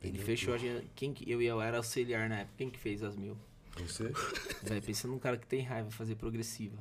[0.01, 0.87] Ele Entendeu fechou a gente.
[0.95, 2.55] Quem que, eu e eu era auxiliar na época.
[2.57, 3.37] Quem que fez as mil?
[3.79, 4.13] Você?
[4.63, 6.79] Velho, pensa num cara que tem raiva fazer progressiva.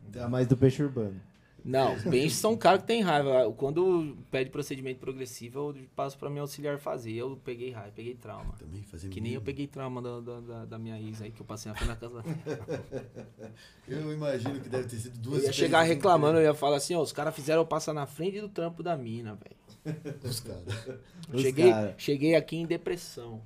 [0.00, 1.20] Dá mais do peixe urbano.
[1.66, 3.52] Não, bem são um cara que tem raiva.
[3.56, 7.14] Quando pede procedimento progressivo, eu passo pra meu auxiliar fazer.
[7.14, 8.54] Eu peguei raiva, peguei trauma.
[8.56, 11.46] Também fazer Que nem eu peguei trauma da, da, da- minha ex aí, que eu
[11.46, 12.76] passei na frente da casa dela.
[13.88, 16.54] Eu imagino que deve ter sido Eu duas ia vezes chegar em reclamando, eu ia
[16.54, 20.06] falar assim, ó, os caras fizeram eu passar na frente do trampo da mina, velho.
[20.24, 20.64] Os caras.
[21.36, 21.94] Cheguei, cara.
[21.96, 23.40] cheguei aqui em depressão.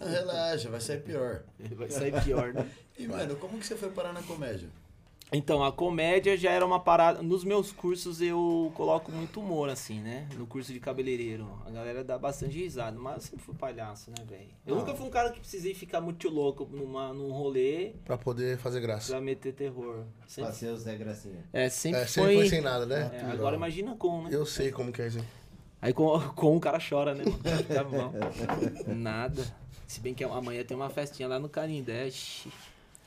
[0.00, 1.42] Ah, Relaxa, vai sair pior.
[1.76, 2.68] Vai sair pior, né?
[2.98, 4.68] E, mano, como que você foi parar na comédia?
[5.36, 7.20] Então, a comédia já era uma parada.
[7.22, 10.28] Nos meus cursos eu coloco muito humor, assim, né?
[10.36, 11.48] No curso de cabeleireiro.
[11.66, 14.48] A galera dá bastante risada, mas eu sempre fui palhaço, né, velho?
[14.66, 14.78] Eu Ah.
[14.78, 18.80] nunca fui um cara que precisei ficar muito louco numa, num rolê Pra poder fazer
[18.80, 19.10] graça.
[19.12, 20.04] pra meter terror.
[20.26, 21.44] Sempre, Passei os Zé Gracinha.
[21.52, 22.08] é, sempre É, foi.
[22.08, 23.10] sempre foi sem nada, né?
[23.12, 24.30] É, agora imagina com, né?
[24.32, 25.24] Eu sei como que é isso.
[25.82, 27.24] Aí com, com o cara chora, né?
[27.24, 27.38] mano?
[27.64, 28.12] Tá bom.
[28.94, 29.44] Nada.
[29.86, 32.10] Se bem que amanhã tem uma festinha lá no Canindé.
[32.10, 32.48] xi,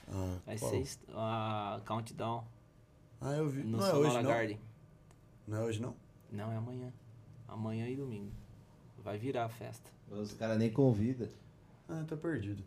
[0.10, 0.72] Ah, Vai qual?
[0.72, 2.44] ser a Countdown
[3.20, 3.64] Ah, eu vi.
[3.64, 4.30] no não é Sonora hoje, não?
[4.32, 4.60] Garden.
[5.48, 5.96] Não é hoje, não?
[6.32, 6.94] Não, é amanhã.
[7.48, 8.32] Amanhã e domingo.
[9.04, 9.90] Vai virar a festa.
[10.10, 11.28] Os caras nem convidam.
[11.90, 12.64] Ah, tá perdido.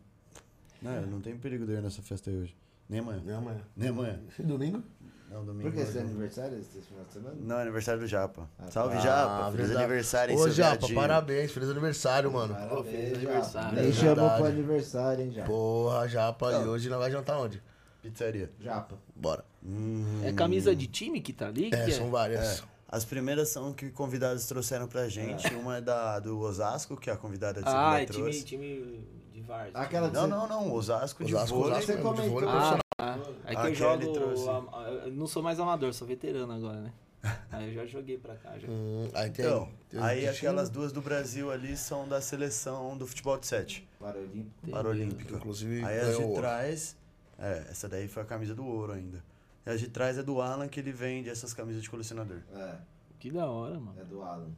[0.81, 2.55] Não, não tem perigo de ir nessa festa aí hoje.
[2.89, 3.21] Nem amanhã.
[3.27, 3.61] É amanhã.
[3.75, 4.19] Nem amanhã.
[4.39, 4.83] Domingo?
[5.31, 5.63] Não, domingo.
[5.63, 5.87] Por que não.
[5.89, 7.35] esse é aniversário esse final de semana?
[7.39, 8.49] Não, é aniversário do Japa.
[8.59, 9.45] Ah, Salve, Ah, Japa.
[9.51, 9.77] Feliz verdade.
[9.85, 10.99] aniversário, hein, Ô, seu Japa, viadinho.
[10.99, 11.51] parabéns.
[11.51, 12.53] Feliz aniversário, mano.
[12.53, 13.29] Parabéns, feliz já.
[13.29, 13.75] aniversário.
[13.81, 15.45] Nem É chamou pro aniversário, hein, já.
[15.45, 16.51] Porra, Japa.
[16.51, 16.67] E Não.
[16.69, 17.63] hoje nós vai jantar onde?
[18.01, 18.51] Pizzaria.
[18.59, 18.95] Japa.
[19.15, 19.45] Bora.
[19.63, 20.21] Hum.
[20.23, 21.69] É camisa de time que tá ali?
[21.73, 22.59] É, que são várias.
[22.59, 25.47] É, as primeiras são que convidados trouxeram pra gente.
[25.53, 28.43] Uma é da, do Osasco, que a convidada de segunda Ah, é time, trouxe.
[28.43, 29.71] time de Várzea.
[29.75, 30.73] Aquela que Não, você- não, não.
[30.73, 31.71] Osasco de Osasco, vôlei.
[31.73, 32.29] Osasco, Você de comentou.
[32.31, 32.49] vôlei
[33.01, 33.17] Ah.
[33.45, 34.13] É que A eu jogo.
[34.13, 34.47] trouxe.
[34.49, 36.93] a- a- eu não sou mais amador, sou veterano agora, né?
[37.51, 38.57] Aí eu já joguei pra cá.
[38.57, 38.67] Já.
[38.67, 39.45] Hum, aí tem.
[39.45, 43.45] Então, tem aí aquelas time, duas do Brasil ali são da seleção do futebol de
[43.45, 43.87] sete.
[43.99, 44.71] Paralímpico.
[44.71, 45.35] Paralímpica.
[45.35, 46.41] Inclusive, Aí as de ouro.
[46.41, 46.95] trás.
[47.37, 49.23] É, essa daí foi a camisa do ouro ainda.
[49.65, 52.39] E as de trás é do Alan que ele vende essas camisas de colecionador.
[52.55, 52.75] É,
[53.19, 53.93] Que da hora, mano.
[53.99, 54.49] é do Alan.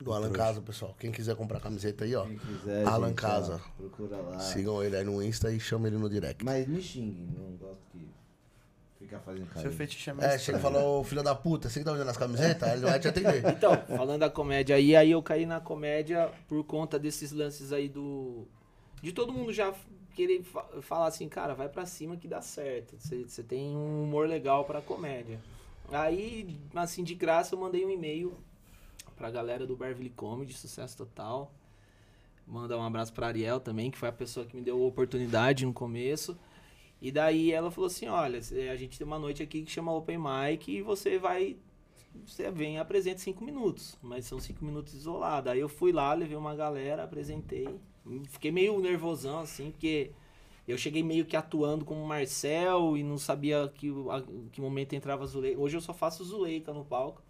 [0.00, 0.94] Do Alan Casa, pessoal.
[0.98, 2.24] Quem quiser comprar camiseta aí, ó.
[2.24, 3.56] Quem quiser, Alan gente, Casa.
[3.64, 4.38] ó, procura lá.
[4.38, 6.44] Sigam ele aí no Insta e chama ele no direct.
[6.44, 8.08] Mas me xingue, não gosto que
[8.98, 9.72] fica fazendo Seu carinho.
[9.72, 12.16] fetiche é mais É, chega e falou, filho da puta, você que tá vendendo as
[12.16, 12.72] camisetas?
[12.74, 13.44] Ele vai te atender.
[13.50, 17.88] Então, falando da comédia aí, aí eu caí na comédia por conta desses lances aí
[17.88, 18.46] do.
[19.02, 19.74] De todo mundo já
[20.14, 22.96] querer fa falar assim, cara, vai pra cima que dá certo.
[22.98, 25.40] Você você tem um humor legal pra comédia.
[25.90, 28.36] Aí, assim, de graça, eu mandei um e-mail
[29.18, 31.52] pra galera do Beverly Comedy, sucesso total.
[32.46, 35.66] Mandar um abraço pra Ariel também, que foi a pessoa que me deu a oportunidade
[35.66, 36.38] no começo.
[37.02, 40.18] E daí ela falou assim, olha, a gente tem uma noite aqui que chama Open
[40.18, 41.56] Mic e você vai...
[42.26, 45.52] Você vem e apresenta cinco minutos, mas são cinco minutos isolados.
[45.52, 47.68] Aí eu fui lá, levei uma galera, apresentei.
[48.28, 50.10] Fiquei meio nervosão, assim, porque
[50.66, 55.26] eu cheguei meio que atuando como Marcel e não sabia que, a- que momento entrava
[55.26, 55.60] Zuleika.
[55.60, 57.22] Hoje eu só faço Zuleika no palco,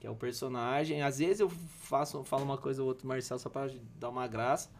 [0.00, 1.02] que é o personagem.
[1.02, 4.70] Às vezes eu faço, falo uma coisa ou outra Marcel só pra dar uma graça.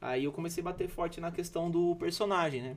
[0.00, 2.76] Aí eu comecei a bater forte na questão do personagem, né?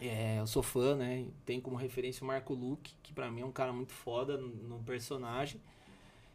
[0.00, 1.26] É, eu sou fã, né?
[1.44, 4.78] Tenho como referência o Marco Luque, que pra mim é um cara muito foda no,
[4.84, 5.60] personagem.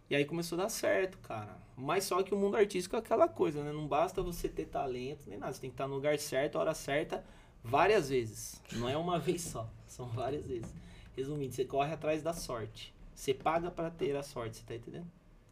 [0.09, 1.57] E aí começou a dar certo, cara.
[1.75, 3.71] Mas só que o mundo artístico é aquela coisa, né?
[3.71, 5.53] Não basta você ter talento nem nada.
[5.53, 7.23] Você tem que estar no lugar certo, hora certa,
[7.63, 8.61] várias vezes.
[8.73, 10.73] Não é uma vez só, são várias vezes.
[11.15, 12.92] Resumindo, você corre atrás da sorte.
[13.13, 15.07] Você paga pra ter a sorte, você tá entendendo?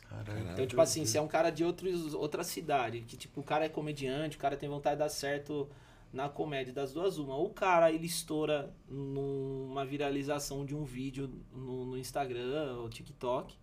[0.09, 0.51] Caralho.
[0.51, 3.65] Então, tipo assim, se é um cara de outros, outra cidade, que tipo, o cara
[3.65, 5.69] é comediante, o cara tem vontade de dar certo
[6.11, 7.35] na comédia, das duas uma.
[7.35, 13.55] Ou o cara, ele estoura numa viralização de um vídeo no, no Instagram ou TikTok.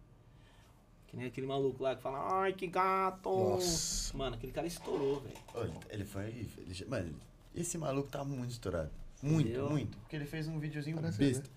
[1.07, 3.31] Que nem aquele maluco lá que fala, ai, que gato!
[3.31, 4.17] Nossa.
[4.17, 5.75] Mano, aquele cara estourou, velho.
[5.91, 6.25] Ele- foi.
[6.27, 7.15] ele mano,
[7.55, 8.91] esse maluco tá muito estourado.
[9.23, 9.71] Muito, Entendeu?
[9.71, 9.99] muito.
[9.99, 11.49] Porque ele fez um videozinho Parece, besta.
[11.49, 11.51] E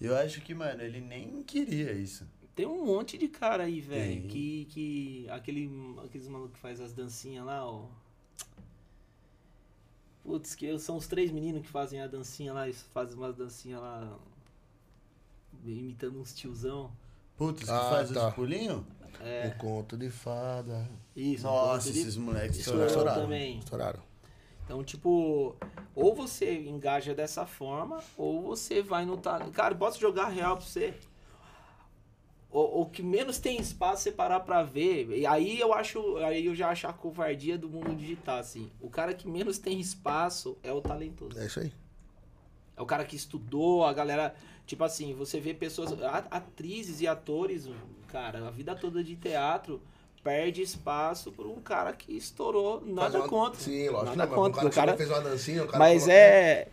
[0.00, 2.26] eu acho que, mano, ele nem queria isso.
[2.54, 4.28] Tem um monte de cara aí, velho, Tem.
[4.28, 5.26] que, que.
[5.30, 5.70] Aquele,
[6.04, 7.86] aqueles malucos que faz as dancinhas lá, ó.
[10.24, 13.80] Putz, que são os três meninos que fazem a dancinha lá, eles fazem umas dancinhas
[13.80, 14.18] lá.
[15.64, 16.90] Imitando uns tiozão.
[17.36, 18.28] Putz, que Ah, faz tá.
[18.28, 18.84] os pulinhos?
[19.20, 20.88] É, Um conto de fada.
[21.16, 21.44] isso.
[21.44, 23.22] Nossa, ele esses moleques estouraram.
[23.22, 23.58] também.
[23.58, 24.00] Estouraram.
[24.68, 25.56] Então, tipo,
[25.94, 29.50] ou você engaja dessa forma, ou você vai no talento.
[29.50, 30.92] Cara, posso jogar real pra você?
[32.50, 35.08] O, o que menos tem espaço você parar pra ver.
[35.16, 36.18] E aí eu acho.
[36.18, 38.70] Aí eu já acho a covardia do mundo digital, assim.
[38.78, 41.40] O cara que menos tem espaço é o talentoso.
[41.40, 41.72] É isso aí.
[42.76, 44.34] É o cara que estudou, a galera.
[44.66, 45.94] Tipo assim, você vê pessoas.
[46.30, 47.70] Atrizes e atores,
[48.08, 49.80] cara, a vida toda de teatro
[50.22, 52.82] perde espaço por um cara que estourou.
[52.84, 53.60] Nada uma- contra.
[53.60, 54.16] Sim, lógico.
[54.16, 54.52] Nada Não, mas contra.
[54.52, 56.68] o cara, o cara, que fez uma dancinha, o cara mas é.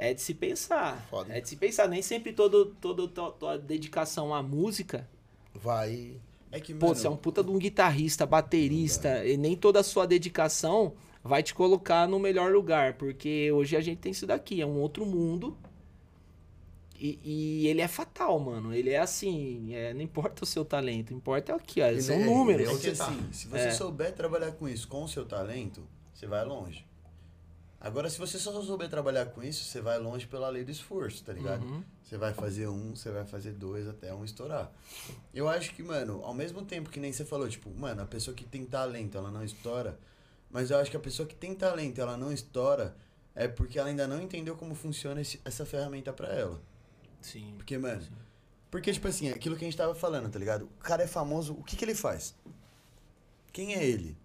[0.00, 1.04] É de se pensar.
[1.10, 1.36] Foda.
[1.36, 1.88] É de se pensar.
[1.88, 5.08] Nem sempre todo, todo, to- toda dedicação à música.
[5.52, 6.12] Vai.
[6.52, 9.80] É que, Pô, mano, você é um puta de um guitarrista, baterista, e nem toda
[9.80, 12.94] a sua dedicação vai te colocar no melhor lugar.
[12.94, 15.56] Porque hoje a gente tem isso daqui, é um outro mundo.
[16.98, 18.74] E, e ele é fatal, mano.
[18.74, 22.24] Ele é assim, é, não importa o seu talento, importa aqui, ó, Ele são é-
[22.24, 22.68] números.
[22.68, 23.06] É é que Você tá.
[23.06, 23.70] assim, se você É.
[23.70, 26.84] souber trabalhar com isso com o seu talento, você vai longe.
[27.80, 31.22] Agora, se você só souber trabalhar com isso, você vai longe pela lei do esforço,
[31.22, 31.64] tá ligado?
[31.64, 31.80] Uhum.
[32.02, 34.72] Você vai fazer um, você vai fazer dois até um estourar.
[35.32, 38.34] Eu acho que, mano, ao mesmo tempo que nem você falou, tipo, mano, a pessoa
[38.34, 39.96] que tem talento, ela não estoura.
[40.50, 42.96] Mas eu acho que a pessoa que tem talento, ela não estoura,
[43.32, 46.60] é porque ela ainda não entendeu como funciona esse- essa ferramenta pra ela.
[47.32, 47.54] Sim.
[47.56, 48.02] Porque, mano.
[48.70, 50.64] Porque, tipo assim, aquilo que a gente tava falando, tá ligado?
[50.64, 52.34] O cara é famoso, o que que ele faz?
[53.52, 54.16] Quem é ele?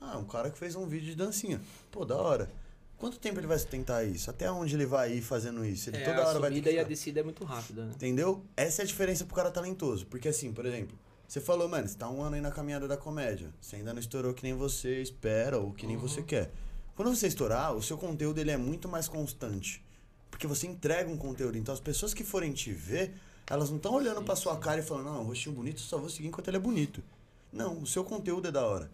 [0.00, 1.60] Ah, um cara que fez um vídeo de dancinha.
[1.90, 2.50] Pô, da hora.
[2.96, 4.28] Quanto tempo ele vai tentar isso?
[4.30, 5.88] Até onde ele vai ir fazendo isso?
[5.90, 7.84] Ele É, toda a hora vai ter subida que e a descida é muito rápida,
[7.86, 7.92] né?
[7.94, 8.42] Entendeu?
[8.56, 10.06] Essa é a diferença pro cara talentoso.
[10.06, 12.96] Porque assim, por exemplo, você falou, mano, você tá um ano aí na caminhada da
[12.96, 13.50] comédia.
[13.60, 16.02] Você ainda não estourou que nem você espera ou que nem Uhum.
[16.02, 16.50] você quer.
[16.94, 19.82] Quando você estourar, o seu conteúdo ele é muito mais constante.
[20.30, 21.58] Porque você entrega um conteúdo.
[21.58, 23.14] Então as pessoas que forem te ver,
[23.48, 26.28] elas não estão olhando pra sua cara e falando, não, rostinho bonito, só vou seguir
[26.28, 27.02] enquanto ele é bonito.
[27.52, 28.90] Não, o seu conteúdo é da hora.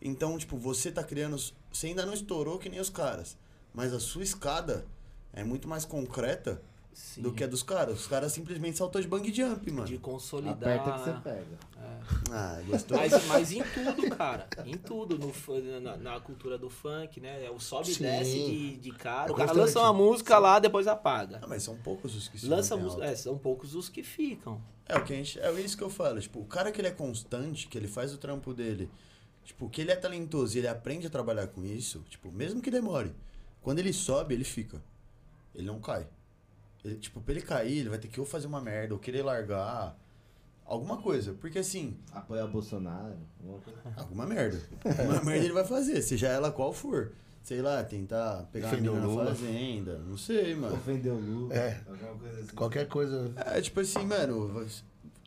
[0.00, 1.36] Então, tipo, você tá criando.
[1.72, 3.36] Você ainda não estourou que nem os caras.
[3.74, 4.86] Mas a sua escada
[5.32, 6.62] é muito mais concreta
[6.98, 7.22] Sim.
[7.22, 8.00] do que a dos caras.
[8.00, 9.86] Os caras simplesmente saltou de bang jump, mano.
[9.86, 10.54] De consolidar.
[10.54, 11.58] Aperta que você pega.
[12.28, 12.98] Ah, gostou?
[12.98, 14.48] Mas, mas em tudo, cara.
[14.66, 15.16] Em tudo.
[15.16, 17.44] No, na, na cultura do funk, né?
[17.44, 19.30] É o sobe e desce de, de cara.
[19.30, 21.38] É O cara lança uma música lá, depois apaga.
[21.40, 23.04] Ah, mas são poucos os que se Lança música.
[23.04, 24.60] É, são poucos os que ficam.
[24.84, 26.88] É o que a gente, é isso que eu falo, tipo, o cara que ele
[26.88, 28.90] é constante, que ele faz o trampo dele,
[29.44, 32.70] tipo, que ele é talentoso e ele aprende a trabalhar com isso, tipo, mesmo que
[32.70, 33.14] demore,
[33.60, 34.82] quando ele sobe, ele fica.
[35.54, 36.08] Ele não cai.
[36.84, 39.22] Ele, tipo, pra ele cair, ele vai ter que ou fazer uma merda, ou querer
[39.22, 39.96] largar,
[40.64, 43.16] alguma coisa, porque assim, Apoiar o Bolsonaro.
[43.96, 44.60] alguma merda.
[44.84, 47.12] Alguma merda ele vai fazer, seja ela qual for.
[47.42, 49.34] Sei lá, tentar pegar Defender a menina o na Lula.
[49.34, 50.74] fazenda, não sei, mano.
[50.74, 51.54] Ofender o Lula.
[51.54, 51.80] É.
[51.88, 52.54] Alguma coisa assim.
[52.54, 53.32] Qualquer coisa.
[53.36, 54.66] É, tipo assim, mano,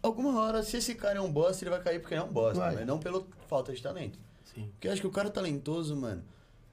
[0.03, 2.31] alguma hora, se esse cara é um bosta, ele vai cair porque ele é um
[2.31, 4.19] bosta, mas não pela falta de talento.
[4.53, 4.69] Sim.
[4.73, 6.23] Porque eu acho que o cara talentoso, mano,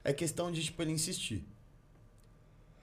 [0.03, 1.43] é questão de, tipo, ele insistir.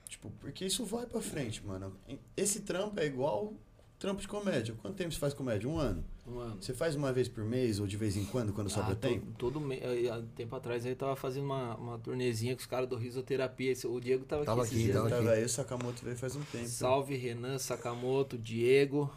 [0.07, 1.93] Tipo, porque isso vai pra frente, mano.
[2.35, 3.53] Esse trampo é igual
[3.99, 4.75] trampo de comédia.
[4.81, 5.67] Quanto tempo você faz comédia?
[5.69, 6.03] Um ano.
[6.27, 6.57] Um ano.
[6.61, 9.07] Você faz uma vez por mês ou de vez em quando, quando sobra Ah, to-
[9.07, 9.25] tempo?
[9.37, 9.77] Todo me...
[9.77, 13.73] eh, há tempo atrás aí tava fazendo uma, uma turnezinha com os caras do Risoterapia.
[13.85, 14.67] O Diego tava, Tava aqui.
[14.69, 14.97] aqui, esses dias.
[14.97, 16.67] tava Tá, velho, o Sakamoto veio faz um tempo.
[16.67, 19.11] Salve Renan, Sakamoto, Diego.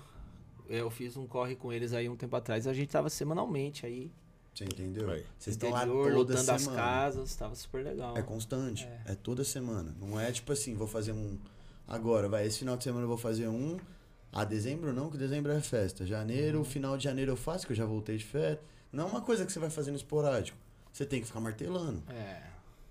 [0.68, 2.66] É, Eu fiz um corre com eles aí um tempo atrás.
[2.66, 4.10] A gente tava semanalmente aí.
[4.60, 5.06] Você entendeu?
[5.38, 6.76] Vocês estão lá toda lotando as semana.
[6.76, 7.34] casas.
[7.34, 8.14] Tava super legal.
[8.16, 8.86] É constante.
[9.06, 9.14] É.
[9.14, 9.94] toda semana.
[9.98, 11.38] Não é tipo assim, vou fazer um.
[11.88, 13.78] Agora, vai, esse final de semana eu vou fazer um.
[14.30, 16.04] Ah, dezembro não, que dezembro é festa.
[16.04, 18.58] Janeiro, final de janeiro eu faço, que eu já voltei de férias.
[18.92, 20.58] Não é uma coisa que você vai fazendo esporádico.
[20.92, 22.02] Você tem que ficar martelando.
[22.10, 22.42] É,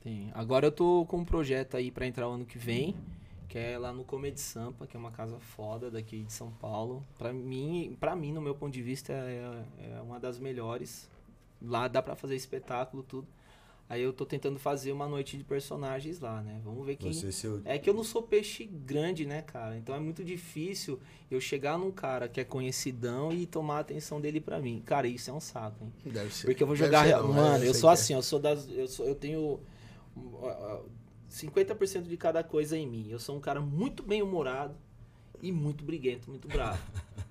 [0.02, 0.32] tem.
[0.34, 2.96] Agora eu tô com um projeto aí pra entrar o ano que vem,
[3.48, 7.06] que é lá no Comedy Sampa, que é uma casa foda daqui de São Paulo.
[7.18, 11.08] Pra mim, pra mim no meu ponto de vista, é, é uma das melhores.
[11.62, 13.28] Lá dá pra fazer espetáculo, tudo.
[13.90, 16.62] Aí eu tô tentando fazer uma noite de personagens lá, né?
[16.64, 17.12] Vamos ver quem.
[17.12, 17.60] Você seu.
[17.66, 19.76] É que eu não sou peixe grande, né, cara?
[19.78, 24.22] Então é muito difícil eu chegar num cara que é conhecidão e tomar a atenção
[24.22, 24.84] dele pra mim.
[24.86, 25.92] Cara, isso é um saco, hein?
[26.06, 26.46] Deve ser.
[26.46, 27.02] Porque eu vou jogar.
[27.02, 27.94] ser real- não, Mano, eu sou é.
[27.94, 28.70] assim, eu sou das.
[28.70, 29.60] Eu, sou, eu tenho.
[30.16, 30.82] hum, ah, ah,
[31.28, 33.08] 50% de cada coisa em mim.
[33.10, 34.76] Eu sou um cara muito bem humorado
[35.42, 36.80] e muito briguento, muito bravo.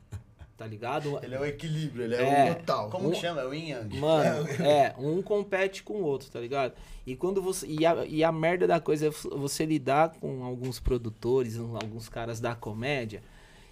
[0.59, 1.21] Tá ligado?
[1.23, 2.51] Ele é o equilíbrio, ele é, É.
[2.51, 2.55] o.
[2.57, 2.90] Total.
[2.90, 3.42] Como Um- que chama?
[3.42, 3.97] É o Yin Yang.
[4.01, 6.73] Mano, é, um compete com o outro, tá ligado?
[7.07, 7.64] E quando você.
[7.66, 12.40] E a, e a merda da coisa é você lidar com alguns produtores, alguns caras
[12.40, 13.23] da comédia,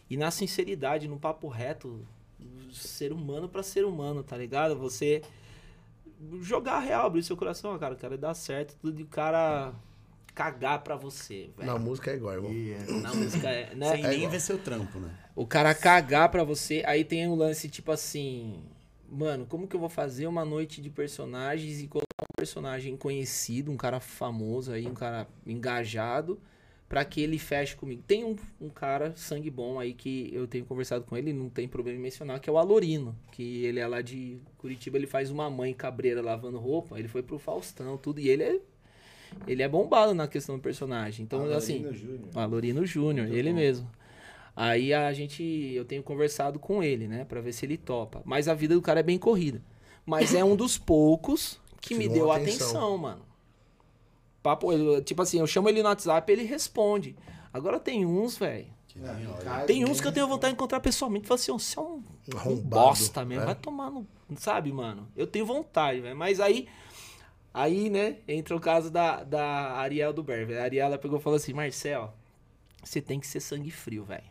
[0.09, 2.07] e na sinceridade, no papo reto,
[2.73, 4.77] ser humano pra ser humano, tá ligado?
[4.77, 5.23] Você
[6.41, 9.73] jogar real, abrir seu coração, ó, cara, o cara dar certo, tudo e o cara
[10.35, 11.67] cagar pra você, velho.
[11.73, 12.53] Na música é igual, irmão.
[12.53, 13.91] E é- Na música é, né?
[13.91, 14.31] Sem É nem igual.
[14.31, 15.11] ver seu trampo, né?
[15.37, 18.55] O cara cagar pra você, aí tem um lance tipo assim,
[19.07, 23.71] mano, como que eu vou fazer uma noite de personagens e colocar um personagem conhecido,
[23.71, 26.41] um cara famoso aí, um cara engajado,
[26.89, 28.03] pra que ele feche comigo.
[28.07, 31.69] Tem um, um cara sangue bom aí que eu tenho conversado com ele, não tem
[31.69, 35.31] problema em mencionar, que é o Alorino, que ele é lá de Curitiba, ele faz
[35.31, 38.61] uma mãe cabreira lavando roupa, ele foi pro Faustão, tudo, e ele é
[39.47, 41.25] ele é bombado na questão do personagem.
[41.25, 42.29] Então, assim, Alorino Júnior.
[42.35, 43.57] o Alorino Júnior, ele bom.
[43.57, 43.91] mesmo.
[44.57, 45.43] Aí a gente,
[45.75, 48.23] eu tenho conversado com ele, né, Pra ver se ele topa.
[48.25, 49.63] Mas a vida do cara é bem corrida.
[50.07, 52.69] Mas é um dos poucos que me deu atenção.
[52.69, 53.23] atenção, mano.
[54.43, 57.17] Papo, eu- tipo assim, eu chamo ele no WhatsApp, ele responde.
[57.53, 58.67] Agora tem uns, velho.
[59.67, 61.27] Tem uns que eu tenho vontade de encontrar pessoalmente.
[61.27, 62.03] Fala assim, "Ô, você é um,
[62.53, 63.41] um bosta mesmo.
[63.41, 63.47] né?
[63.47, 64.07] Vai tomar no.
[64.37, 65.07] Sabe, mano?
[65.17, 66.17] Eu tenho vontade, velho.
[66.17, 66.67] Mas aí.
[67.53, 69.43] Aí, né, entra o caso da, da
[69.79, 70.59] Ariel do Berber.
[70.61, 72.15] A Ariel ela pegou e falou assim: Marcel,
[72.83, 74.25] você tem que ser sangue frio, velho.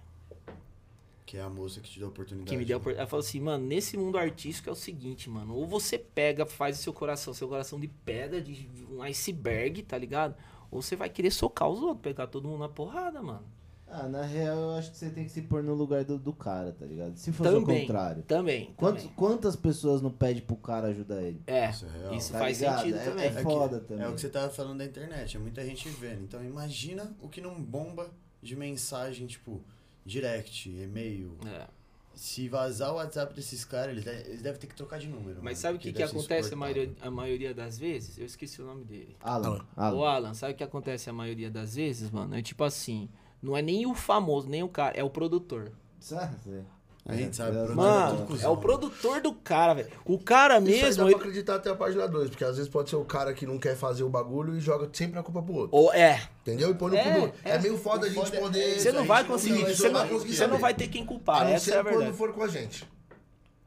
[1.25, 2.51] Que é a moça que te deu a oportunidade.
[2.51, 2.81] Que me deu a né?
[2.83, 5.55] opor- Ela falou assim, mano, nesse mundo artístico é o seguinte, mano.
[5.55, 9.97] Ou você pega, faz o seu coração, seu coração de pedra, de um iceberg, tá
[9.97, 10.35] ligado?
[10.69, 13.43] Ou você vai querer socar os outros, pegar todo mundo na porrada, mano.
[13.88, 16.33] Ah, na real, eu acho que você tem que se pôr no lugar do, do
[16.33, 17.15] cara, tá ligado?
[17.17, 17.81] Se fosse o Também.
[17.81, 18.23] contrário.
[18.23, 18.73] Também.
[18.75, 19.15] Quantos, também.
[19.15, 21.41] quantas pessoas não pedem pro cara ajudar ele?
[21.47, 22.13] É, Isso é real.
[22.15, 22.77] isso Tá faz ligado?
[22.79, 23.25] sentido É- também.
[23.25, 24.05] é foda que- também.
[24.05, 26.23] É o que você tava falando da internet, é muita gente vendo.
[26.23, 28.09] Então imagina o que não bomba
[28.41, 29.63] de mensagem, tipo,
[30.05, 31.37] direct, e-mail.
[31.45, 31.67] É.
[32.13, 35.35] Se vazar o WhatsApp desses caras, eles, de- eles devem ter que trocar de número.
[35.41, 36.57] Mas mano, sabe o que, que deve ser acontece a insuportável.
[36.85, 38.17] maioria, a maioria das vezes?
[38.17, 39.17] Eu esqueci o nome dele.
[39.19, 39.65] Alan.
[39.75, 40.07] O Alan.
[40.09, 42.33] Alan, sabe o que acontece a maioria das vezes, mano?
[42.35, 43.09] É tipo assim,
[43.41, 45.73] não é nem o famoso, nem o cara, é o produtor.
[45.99, 46.63] Sabe?
[47.07, 49.89] A gente sabe, É, produtor Mano, tudo é o produtor do cara, velho.
[50.03, 50.95] O cara Isso aí mesmo.
[51.03, 53.31] dá ele- pra acreditar até a página 2, porque às vezes pode ser o cara
[53.31, 55.77] que não quer fazer o bagulho e joga sempre a culpa pro outro.
[55.77, 56.19] Ou é.
[56.41, 56.71] Entendeu?
[56.71, 57.51] E põe no É, é.
[57.51, 58.79] É meio foda a gente foda é- poder.
[58.79, 59.61] Você Isso não vai a não conseguir.
[59.61, 61.45] vai- Você não você não vai ter quem A culpar.
[61.45, 62.17] não Essa é a quando verdade.
[62.17, 62.87] for com a gente.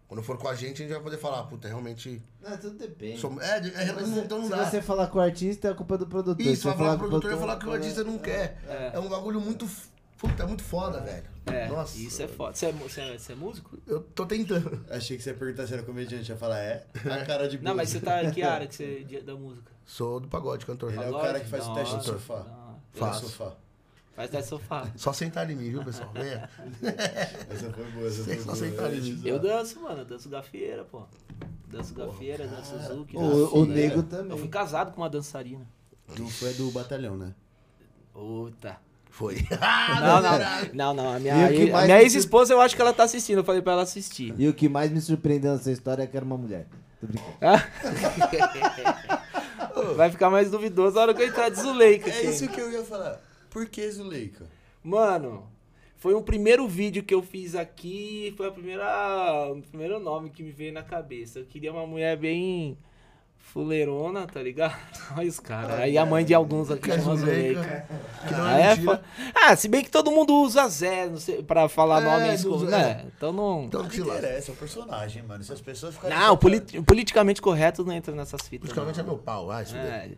[0.08, 2.20] Quando for com a gente, a gente vai poder falar, puta, realmente.
[2.42, 3.20] Não, tudo depende.
[3.20, 3.40] Somos...
[3.44, 4.64] É, é, é, Você- então não se dá.
[4.64, 6.40] você falar com o artista, é a culpa do produtor.
[6.44, 8.56] Isso, Se você vai falar com o produtor, vai falar que o artista não quer.
[8.66, 8.92] É.
[8.94, 9.68] É um bagulho muito.
[10.18, 11.22] Puta, é muito foda, velho.
[11.46, 11.96] É, Nossa.
[11.96, 12.54] isso é foda.
[12.54, 13.78] Você é, você é- você é músico?
[13.86, 14.84] Eu tô tentando.
[14.90, 16.30] Achei que você ia perguntar se era comediante.
[16.30, 16.84] ia falar, é.
[17.04, 19.70] A cara de Não, mas você tá em que área que você, de- da música?
[19.86, 20.90] Sou do pagode, cantor.
[20.92, 21.24] Ele é o Pagode?
[21.24, 22.46] cara que faz o teste do hora, sofá.
[22.96, 23.52] é o sofá.
[24.16, 24.90] Faz teste sofá.
[24.96, 26.10] Só sentar em mim, viu, pessoal?
[26.12, 26.50] Venha.
[27.48, 28.88] Essa foi boa, essa foi Só boa.
[28.88, 29.22] Eu isso.
[29.22, 30.00] te Eu danço, mano.
[30.00, 31.04] Eu danço gafieira, pô.
[31.68, 33.16] Danço gafieira, danço Zuki.
[33.16, 33.74] O, danço o filé.
[33.74, 34.38] nego Eu também.
[34.38, 35.64] fui casado com uma dançarina.
[36.18, 37.32] Não foi do batalhão, né?
[38.12, 38.76] Puta.
[39.18, 39.34] Foi.
[40.00, 40.38] Não, não,
[40.72, 41.12] não, não.
[41.16, 43.38] A minha, a minha ex-esposa, eu acho que ela tá assistindo.
[43.38, 44.32] Eu falei pra ela assistir.
[44.38, 46.68] E o que mais me surpreendeu nessa história é que era uma mulher.
[47.00, 47.36] Tô brincando.
[49.96, 52.08] Vai ficar mais duvidoso a hora que eu entrar de Zuleika.
[52.08, 53.20] É isso que eu ia falar.
[53.50, 54.46] Por que Zuleika?
[54.84, 55.50] Mano,
[55.96, 58.32] foi o primeiro vídeo que eu fiz aqui.
[58.36, 61.40] Foi a primeira, o primeiro nome que me veio na cabeça.
[61.40, 62.78] Eu queria uma mulher bem
[63.52, 64.76] fuleirona, tá ligado?
[65.16, 65.80] Olha os caras.
[65.80, 67.86] Aí a mãe de alguns aqui é chama Zuleika.
[68.30, 69.00] Não Ah, é é
[69.34, 72.36] ah, se bem que todo mundo usa Zé não sei, pra falar É, nome
[72.70, 72.76] Zé.
[72.78, 73.04] né?
[73.16, 73.64] Então não.
[73.64, 75.42] Então Não que interessa, é o personagem, mano.
[75.42, 76.16] Se as pessoas ficarem.
[76.16, 78.68] Não, poli- politicamente correto não entra nessas fitas.
[78.68, 79.10] Politicamente é não.
[79.14, 79.84] meu pau, fuder.
[79.84, 80.10] É.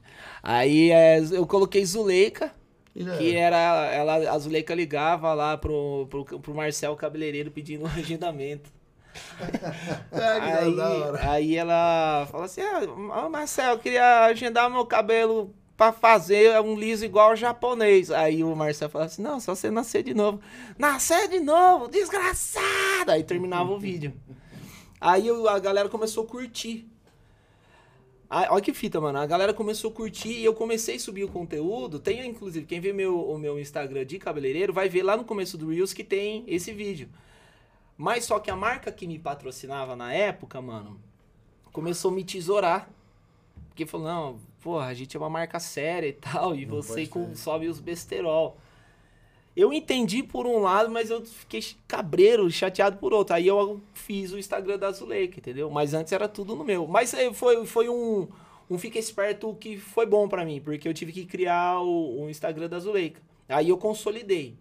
[0.43, 2.53] Aí é, eu coloquei Zuleika,
[2.97, 3.57] já que era.
[3.57, 3.95] era.
[3.95, 8.71] Ela, a Zuleika ligava lá pro, pro, pro Marcel cabeleireiro pedindo um agendamento.
[10.13, 10.77] Aí,
[11.21, 17.05] aí ela falou assim: ah, Marcel, eu queria agendar meu cabelo pra fazer um liso
[17.05, 18.11] igual ao japonês.
[18.11, 20.41] Aí o Marcel falou assim: não, só você nascer de novo.
[20.79, 23.11] Nascer de novo, desgraçado!
[23.11, 24.13] Aí terminava o vídeo.
[25.01, 26.87] Aí o- a galera começou a curtir.
[28.29, 29.19] Aí, olha que fita, mano.
[29.19, 31.99] A galera começou a curtir e eu comecei a subir o conteúdo.
[31.99, 35.59] Tem, inclusive, quem vê meu, o meu Instagram de cabeleireiro vai ver lá no começo
[35.59, 37.09] do Reels que tem esse vídeo.
[38.01, 40.99] Mas só que a marca que me patrocinava na época, mano,
[41.71, 42.89] começou a me tesourar.
[43.69, 47.07] Porque falou, não, porra, a gente é uma marca séria e tal, e Não você
[47.07, 48.57] com, sobe os besterol.
[49.55, 53.37] Eu entendi por um lado, mas eu fiquei cabreiro, chateado por outro.
[53.37, 55.69] Aí eu fiz o Instagram da Zuleika, entendeu?
[55.69, 56.87] Mas antes era tudo no meu.
[56.87, 58.27] Mas eh, foi, foi um,
[58.71, 62.31] um fica esperto que foi bom pra mim, porque eu tive que criar o, o
[62.31, 63.21] Instagram da Zuleika.
[63.47, 64.57] Aí eu consolidei.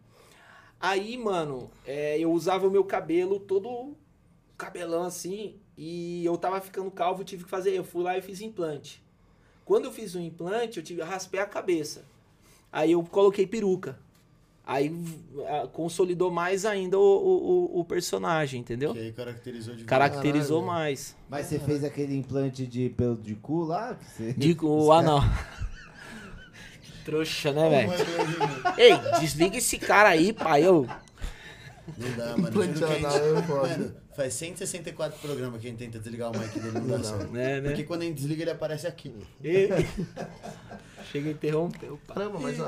[0.79, 3.95] Aí, mano, é, eu usava o meu cabelo todo
[4.57, 7.71] cabelão assim, e eu tava ficando calvo, tive que fazer.
[7.71, 9.01] Eu fui lá e fiz implante.
[9.65, 12.03] Quando eu fiz o implante, eu tive, eu raspei a cabeça.
[12.71, 13.97] Aí eu coloquei peruca.
[14.65, 14.93] Aí
[15.73, 18.93] consolidou mais ainda o, o, o- o personagem, entendeu?
[18.93, 20.79] Que aí caracterizou de Caracterizou Caralho.
[20.79, 21.15] mais.
[21.27, 23.97] Mas você fez aquele implante de pelo de cu lá?
[23.99, 24.33] Você...
[24.33, 25.19] Digo, ah não.
[27.09, 27.91] Trouxa, né, velho?
[28.77, 30.65] Ei, desliga esse cara aí, pai.
[30.65, 30.87] Eu...
[31.97, 32.51] Não dá, mano.
[32.51, 33.47] Juro que a gente-.
[33.47, 37.35] Mano, faz 164 programas que a gente tenta desligar o mic dele, não dá certo.
[37.35, 37.69] É, né?
[37.69, 39.11] Porque quando a gente desliga, ele aparece aqui.
[39.43, 39.69] Ei.
[41.11, 42.17] Chega e interrompeu, pai.
[42.17, 42.67] Caramba, mas a.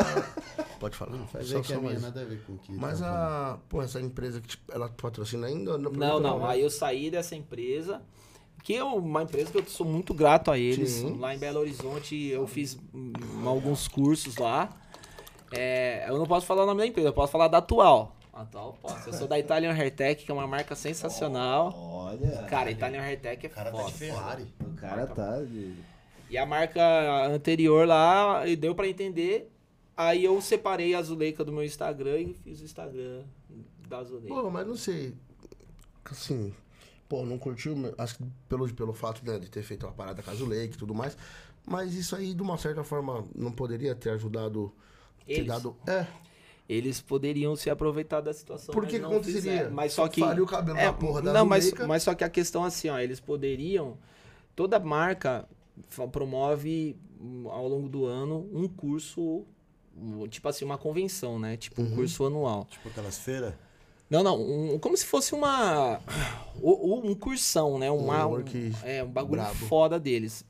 [0.80, 1.16] Pode falar?
[1.16, 2.02] Não, Faz só, só a minha mais.
[2.02, 2.72] nada a ver com o que.
[2.72, 3.58] Mas tá a.
[3.70, 5.78] Pô, essa empresa que ela patrocina ainda?
[5.78, 6.40] Não, perguntou, não.
[6.40, 6.46] né?
[6.48, 8.02] Aí eu saí dessa empresa,
[8.64, 10.90] que é uma empresa que eu sou muito grato a eles.
[10.92, 11.18] Sim.
[11.18, 13.12] Lá em Belo Horizonte eu fiz hum,
[13.46, 14.70] alguns cursos lá.
[15.52, 18.16] É, eu não posso falar o nome da empresa, eu posso falar da atual.
[18.34, 19.10] Atual, posso.
[19.10, 21.74] Eu sou da Italian Hairtech, que é uma marca sensacional.
[21.76, 22.44] Olha.
[22.44, 23.92] Cara, Italian Hairtech é O cara tá foda.
[23.92, 24.48] de Ferrari.
[24.62, 25.42] O cara tá.
[25.42, 25.76] de-
[26.30, 26.82] E a marca
[27.28, 29.52] anterior lá, e deu pra entender.
[29.98, 33.24] Aí eu separei a Zuleika do meu Instagram e fiz o Instagram
[33.90, 34.34] da Zuleika.
[34.34, 35.14] Pô, mas não sei.
[36.06, 36.54] Assim.
[37.12, 37.76] Pô, não curtiu.
[37.98, 40.78] Acho que pelo, pelo fato né, de ter feito uma parada com a Zuleika e
[40.78, 41.18] tudo mais.
[41.68, 44.72] Mas isso aí, de uma certa forma, não poderia ter ajudado.
[45.28, 45.48] Ter Eles?
[45.48, 45.76] dado.
[45.86, 46.08] É.
[46.70, 48.74] Eles poderiam se aproveitar da situação.
[48.74, 49.42] Por mas que que não aconteceria?
[49.42, 49.72] fizeram.
[49.76, 50.22] Mas só que.
[50.22, 52.68] Faria o cabelo é, da porra da Não, mas, mas só que a questão é
[52.68, 53.98] assim, ó, eles poderiam.
[54.56, 55.46] Toda marca
[56.14, 59.46] promove hum, ao longo do ano um curso.
[59.98, 61.58] um, Tipo assim, uma convenção, né?
[61.58, 61.96] Tipo um Uhum.
[61.96, 62.66] curso anual.
[62.70, 63.54] Tipo aquelas feiras.
[64.12, 66.00] Não, não, um- como se fosse uma.
[66.64, 67.90] Um cursão, né?
[67.90, 68.44] Uma, Um
[68.84, 69.56] é, um bagulho brabo.
[69.66, 70.46] foda deles.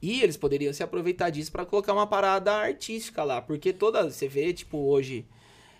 [0.00, 3.42] E eles poderiam se aproveitar disso pra colocar uma parada artística lá.
[3.42, 4.10] Porque toda.
[4.10, 5.26] Você vê, tipo, hoje,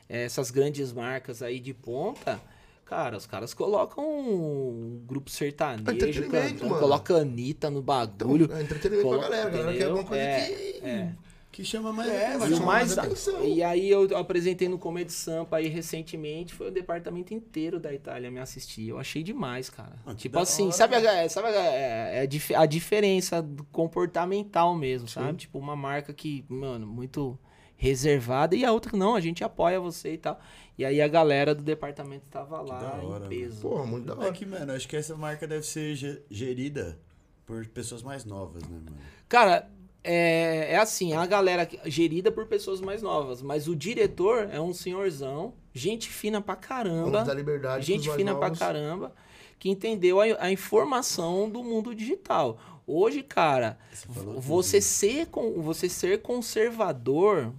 [0.08, 2.38] eh, essas grandes marcas aí de ponta.
[2.84, 6.30] Cara, os caras colocam um grupo sertanejo, Entretenimento,
[6.60, 6.78] canta- mano.
[6.80, 8.52] coloca Anitta no Então, bagulho.
[8.52, 9.48] é entretenimento pra Coloca- galera.
[9.48, 10.86] A galera quer alguma coisa É, que.
[10.86, 11.12] é.
[11.52, 12.48] Que chama mais É, atenção.
[12.48, 13.44] E o mais mais atenção.
[13.44, 18.30] E aí eu apresentei no Comedy Sampa aí recentemente, foi o departamento inteiro da Itália
[18.30, 18.88] me assistir.
[18.88, 19.94] Eu achei demais, cara.
[20.06, 24.74] Ah, tipo assim, hora, sabe, a, sabe a, é, a dif- a diferença do comportamental
[24.74, 25.36] mesmo, sabe?
[25.38, 27.38] Tipo, uma marca que, mano, muito
[27.76, 30.40] reservada e a outra que não, a gente apoia você e tal.
[30.78, 33.60] E aí a galera do departamento tava lá hora, em peso.
[33.60, 34.32] Porra, muito da É hora.
[34.32, 36.98] que, mano, acho que essa marca deve ser ge- gerida
[37.44, 38.96] por pessoas mais novas, né, mano?
[39.28, 39.68] Cara,
[40.04, 44.60] é, é assim, é a galera gerida por pessoas mais novas, mas o diretor é
[44.60, 47.24] um senhorzão, gente fina pra caramba.
[47.24, 48.58] Dar liberdade gente fina pra novos.
[48.58, 49.12] caramba
[49.58, 52.58] que entendeu a, a informação do mundo digital.
[52.84, 53.78] Hoje, cara,
[54.08, 54.82] Você tudo.
[54.82, 55.28] ser
[55.58, 57.52] você ser conservador,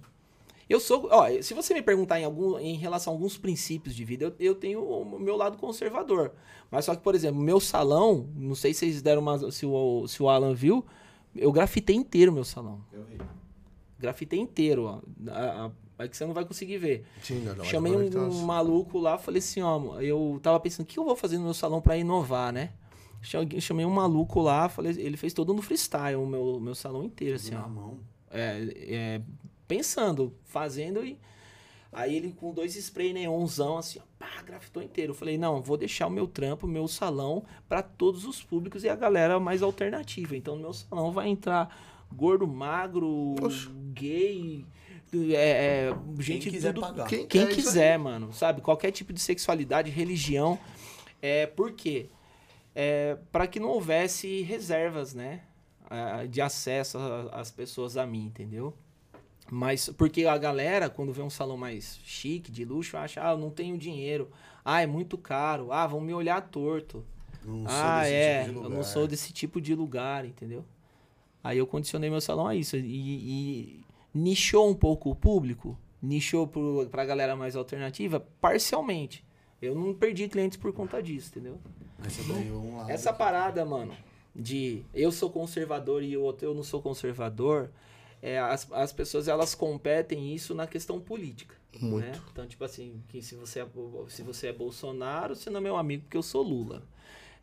[0.68, 4.04] eu sou, ó, se você me perguntar em algum em relação a alguns princípios de
[4.04, 6.32] vida, eu, eu tenho o meu lado conservador.
[6.70, 10.06] Mas só que, por exemplo, meu salão, não sei se vocês deram uma se o,
[10.06, 10.84] se o Alan viu,
[11.36, 12.80] eu grafitei inteiro meu salão.
[12.92, 13.18] Eu vi.
[13.98, 15.00] Grafitei inteiro, ó.
[15.30, 17.04] A- a- É que você não vai conseguir ver.
[17.22, 20.84] Sim, não, não, Chamei tá um, umas- maluco lá, falei assim, ó, eu tava pensando,
[20.84, 22.72] o que eu vou fazer no meu salão pra inovar, né?
[23.22, 27.36] Chamei- um maluco lá, falei, ele fez todo no freestyle, o meu, meu salão inteiro,
[27.36, 27.62] assim, Tudo ó.
[27.62, 27.98] na mão.
[28.30, 29.22] É, é,
[29.68, 31.16] pensando, fazendo e...
[31.94, 35.12] Aí ele com dois spray neonzão, assim, ó, pá, grafitou inteiro.
[35.12, 38.82] Eu falei, não, vou deixar o meu trampo, o meu salão, pra todos os públicos
[38.82, 40.36] e a galera mais alternativa.
[40.36, 43.70] Então no meu salão vai entrar gordo, magro, Poxa.
[43.92, 44.66] gay,
[45.32, 47.06] é, é, gente quiser tudo, pagar.
[47.06, 48.60] Quem quem quer isso quiser, mano, sabe?
[48.60, 50.58] Qualquer tipo de sexualidade, religião.
[51.22, 52.08] É, por quê?
[52.74, 55.42] É, para que não houvesse reservas, né?
[56.28, 56.98] De acesso
[57.30, 58.74] às pessoas a mim, entendeu?
[59.50, 63.38] Mas porque a galera, quando vê um salão mais chique, de luxo, acha, ah, eu
[63.38, 64.30] não tenho dinheiro.
[64.64, 65.70] Ah, é muito caro.
[65.70, 67.04] Ah, vão me olhar torto.
[67.44, 68.44] Não sou ah, é.
[68.44, 70.64] tipo de eu não sou desse tipo de lugar, entendeu?
[71.42, 72.76] Aí eu condicionei meu salão a isso.
[72.76, 73.84] E, e
[74.14, 75.78] nichou um pouco o público.
[76.00, 79.24] Nichou pro, pra galera mais alternativa, parcialmente.
[79.60, 81.58] Eu não perdi clientes por conta disso, entendeu?
[82.76, 82.90] Lado.
[82.90, 83.94] Essa parada, mano,
[84.34, 87.70] de eu sou conservador e o outro eu não sou conservador,
[88.24, 91.54] é, as, as pessoas elas competem isso na questão política.
[91.78, 92.06] Muito.
[92.06, 92.20] Né?
[92.32, 93.66] Então, tipo assim, que se você, é,
[94.08, 96.82] se você é Bolsonaro, você não é meu amigo porque eu sou Lula.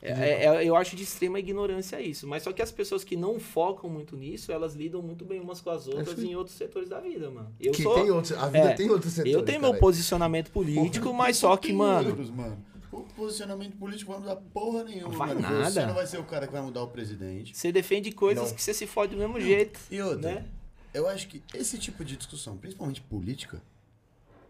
[0.01, 2.27] É, é- é- eu acho de extrema ignorância isso.
[2.27, 5.61] Mas só que as pessoas que não focam muito nisso, elas lidam muito bem umas
[5.61, 6.31] com as outras sim.
[6.31, 7.53] em outros setores da vida, mano.
[7.59, 7.93] Eu que sou.
[7.93, 9.35] tem outros, a vida é, tem outros setores.
[9.35, 9.81] eu tenho meu cara.
[9.81, 12.09] posicionamento político, mas só que, mano.
[12.09, 12.57] outros, mano.
[12.91, 15.13] O posicionamento político vai mudar porra nenhuma.
[15.15, 15.41] Vai mano.
[15.41, 15.85] Você nada.
[15.85, 17.55] não vai ser o cara que vai mudar o presidente.
[17.55, 18.55] Você defende coisas Não.
[18.55, 19.79] que você se fode do mesmo jeito.
[19.91, 20.45] E outra, Né?
[20.93, 23.61] Eu acho que esse tipo de discussão, principalmente política,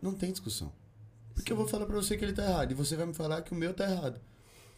[0.02, 0.72] não tem discussão.
[1.34, 3.42] Porque eu vou falar pra você que ele tá errado e você vai me falar
[3.42, 4.20] que o meu tá errado.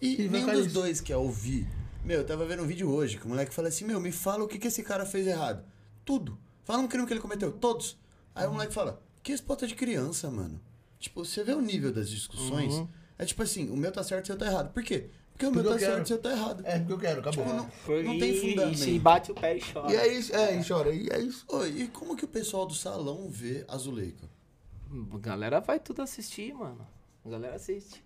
[0.02, 0.74] E, E nenhum dos isso.
[0.74, 1.68] dois quer ouvir.
[2.04, 4.44] Meu, eu tava vendo um vídeo hoje que o moleque fala assim: Meu, me fala
[4.44, 5.64] o que, que esse cara fez errado.
[6.06, 6.38] Tudo.
[6.64, 7.52] Fala um crime que ele cometeu.
[7.52, 7.98] Todos.
[8.36, 10.60] Aí o moleque fala: Que resposta de criança, mano.
[11.00, 12.74] Tipo, você vê o nível das discussões.
[12.74, 12.88] Uhum.
[13.18, 14.74] É tipo assim: o meu tá certo, o seu tá errado.
[14.74, 15.10] Por quê?
[15.34, 16.64] Porque o Porque meu eu tá certo, o seu tá errado.
[16.66, 17.44] É, porque eu quero, acabou.
[17.44, 18.84] Tipo, não, Foi- não tem e- fundamento.
[18.88, 19.92] E bate o pé e chora.
[19.92, 21.46] E é isso, é, e chora, e é isso.
[21.50, 24.30] Oi, e como que o pessoal do salão vê a Zuleika?
[25.14, 26.88] A galera vai tudo assistir, mano.
[27.26, 28.04] A galera assiste.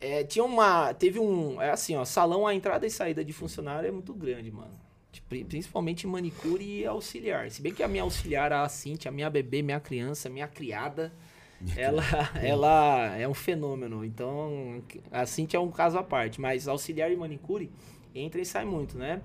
[0.00, 0.92] É, tinha uma.
[0.94, 1.60] Teve um.
[1.60, 2.04] É assim, ó.
[2.04, 4.78] Salão, a entrada e saída de funcionário é muito grande, mano.
[5.10, 7.50] Tipo, pri- Principalmente manicure e auxiliar.
[7.50, 11.12] Se bem que a minha auxiliar, a Cintia, a minha bebê, minha criança, minha criada,
[11.76, 12.02] ela,
[12.42, 14.04] ela é um fenômeno.
[14.04, 16.40] Então, a Cintia é um caso à parte.
[16.40, 17.70] Mas auxiliar e manicure
[18.14, 19.20] entra e sai muito, né?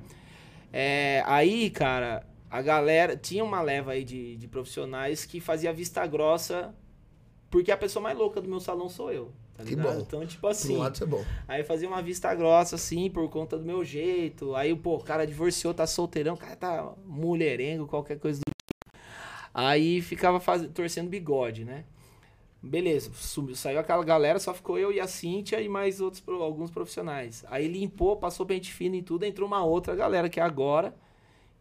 [0.72, 3.16] É, aí, cara, a galera.
[3.16, 6.74] Tinha uma leva aí de, de profissionais que fazia vista grossa.
[7.50, 9.32] Porque a pessoa mais louca do meu salão sou eu.
[9.56, 10.00] Tá Que bom.
[10.00, 10.78] Então, tipo assim.
[10.78, 11.24] lado isso é bom.
[11.48, 14.56] Aí fazia uma vista grossa, assim, por conta do meu jeito.
[14.56, 19.04] Aí, pô, o cara divorciou, tá solteirão, o cara tá mulherengo, qualquer coisa do tipo.
[19.54, 20.66] Aí ficava faz...
[20.74, 21.84] torcendo bigode, né?
[22.64, 26.70] Beleza, subiu, saiu aquela galera, só ficou eu e a Cíntia e mais outros, alguns
[26.70, 27.44] profissionais.
[27.50, 30.96] Aí limpou, passou pente fino e tudo, entrou uma outra galera que é agora.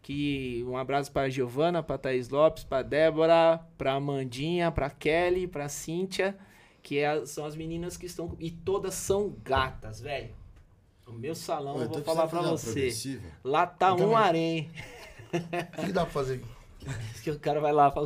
[0.02, 5.68] Que um abraço pra Giovana, pra Thaís Lopes, pra Débora, pra Amandinha, pra Kelly, pra
[5.68, 6.36] Cíntia.
[6.82, 8.34] Que é- são as meninas que estão.
[8.40, 10.30] E todas são gatas, velho.
[11.06, 13.20] O meu salão, eu vou falar uma você.
[13.44, 14.14] Lá tá Eu um também.
[14.16, 14.70] harém.
[15.78, 16.42] O que dá pra fazer?
[17.22, 18.00] Que o cara vai lá fa-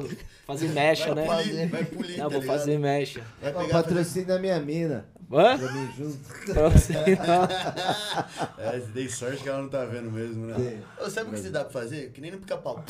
[0.46, 1.24] fazer mecha, né?
[1.24, 2.58] Vai polir, vai polir, Não, tá vou ligado?
[2.58, 3.22] fazer mecha.
[3.40, 3.68] Vai pegar...
[3.68, 5.06] patrocina a minha mina.
[5.32, 5.56] Hã?
[5.58, 6.18] Pra mim junto.
[6.52, 8.64] Pra você não.
[8.64, 10.82] É, dei sorte que ela não tá vendo mesmo, né?
[11.00, 12.10] Ô, sabe o que você dá pra fazer?
[12.10, 12.84] Que nem no pica-pau.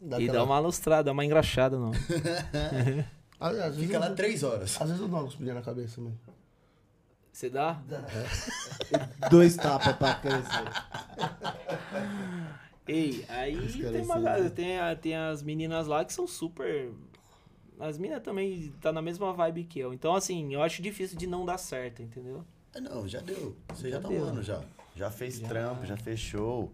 [0.00, 1.90] Dá E aquela- dá uma lustrada, dá uma engraxada, não.
[3.40, 4.76] Às, às Fica lá eu- três horas.
[4.80, 6.18] Às vezes eu dou uma cuspidinha na cabeça mesmo.
[7.32, 7.80] Você dá?
[9.30, 10.64] Dois tapas pra crescer.
[12.86, 13.56] Ei, aí
[13.92, 16.90] tem, uma, galera- tem, a- tem as meninas lá que são super.
[17.78, 19.92] As meninas também tá na mesma vibe que eu.
[19.94, 22.44] Então, assim, eu acho difícil de não dar certo, entendeu?
[22.74, 23.56] Ah, não, já deu.
[23.68, 24.20] Você já, Já tá deu.
[24.20, 24.62] um ano já.
[24.96, 26.72] Já fez trampo, já fez show.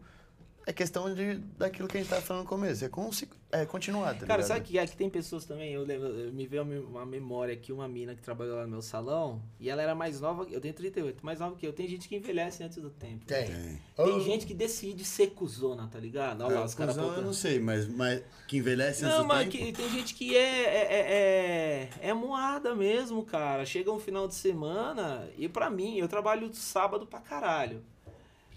[0.69, 2.85] É questão de, daquilo que a gente tava falando no começo.
[2.85, 4.43] É, consi- é continuar, tá Cara, ligado?
[4.49, 5.73] sabe que aqui tem pessoas também?
[5.73, 8.65] Eu, lembro, eu me veio uma me- uma memória aqui, uma mina que trabalhou lá
[8.65, 11.73] no meu salão, e ela era mais nova, eu tenho 38, mais nova que eu.
[11.73, 13.25] Tem gente que envelhece antes do tempo.
[13.25, 13.47] Tem.
[13.47, 13.81] Tem.
[13.97, 14.21] Tem Oh.
[14.21, 16.43] gente que decide ser cuzona, tá ligado?
[16.45, 19.29] Olha lá, É, os caras eu não sei, mas, mas que envelhece antes Não, do
[19.29, 19.65] mas tempo.
[19.65, 23.65] que- tem gente que é, é, é, é, é moada mesmo, cara.
[23.65, 27.83] Chega um final de semana e pra mim, eu trabalho sábado pra caralho.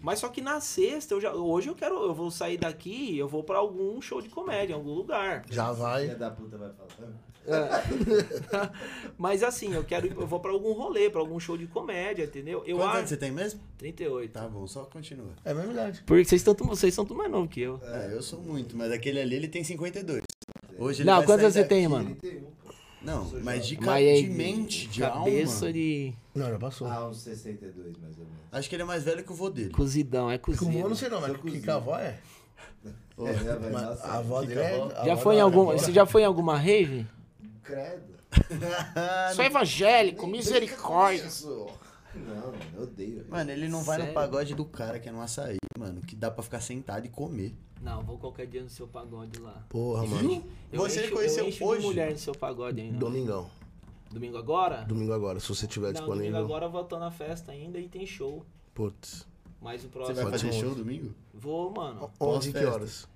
[0.02, 3.28] Mas só que na sexta, eu já, hoje eu quero, eu vou sair daqui, eu
[3.28, 5.44] vou pra algum show de comédia, em algum lugar.
[5.50, 6.08] Já Filha vai.
[6.16, 7.12] da puta vai falar.
[9.18, 12.24] Mas assim, eu quero, ir- eu vou pra algum rolê, pra algum show de comédia,
[12.26, 12.64] entendeu?
[12.66, 13.60] Eu Quantos anos acho você tem mesmo?
[13.78, 14.32] 38.
[14.32, 15.32] Tá bom, só continua.
[15.44, 16.04] É verdade.
[16.06, 17.80] Porque vocês estão, vocês são tudo mais novo que eu.
[17.84, 20.22] É, eu sou muito, mas aquele ali ele tem 52.
[20.78, 22.16] Hoje ele Não, quantos você daqui- tem, mano?
[22.16, 22.48] 31.
[23.04, 24.00] Não, mas de, ca...
[24.00, 25.74] É de mente, de cabeça alma.
[25.74, 26.88] de Não, já passou.
[26.88, 28.40] Ah, uns 62 mais ou menos.
[28.52, 29.72] Acho que ele é mais velho que o vô dele.
[29.72, 30.96] cozidão, é Com o vô eu não cozido.
[30.96, 31.72] sei não, mas que, que cozinho.
[31.72, 32.20] a avó é?
[32.86, 35.06] É, Mas a avó dele é.
[35.06, 37.06] Já avó foi em algum, você já foi em alguma rave?
[37.64, 38.12] Credo.
[39.36, 41.28] Sou evangélico, misericórdia.
[42.14, 43.26] Não, mano, eu odeio.
[43.30, 44.14] Mano, ele não vai Sério?
[44.14, 46.02] no pagode do cara que é no açaí, mano.
[46.02, 47.54] Que dá pra ficar sentado e comer.
[47.82, 49.64] Não, vou qualquer dia no seu pagode lá.
[49.70, 50.44] Porra, mano.
[50.72, 51.82] Eu Você encho, conheceu eu encho hoje?
[51.82, 52.98] de mulher no seu pagode ainda.
[52.98, 53.50] Domingão.
[54.12, 54.84] Domingo agora?
[54.84, 56.46] Domingo agora, se você tiver Não, domingo disponível.
[56.46, 58.46] agora eu tô na festa ainda e tem show.
[58.74, 59.26] Putz.
[59.62, 60.16] Mas o Você próximo.
[60.16, 61.14] vai Pode fazer show domingo?
[61.34, 62.12] Vou, mano.
[62.20, 63.08] Onde que horas?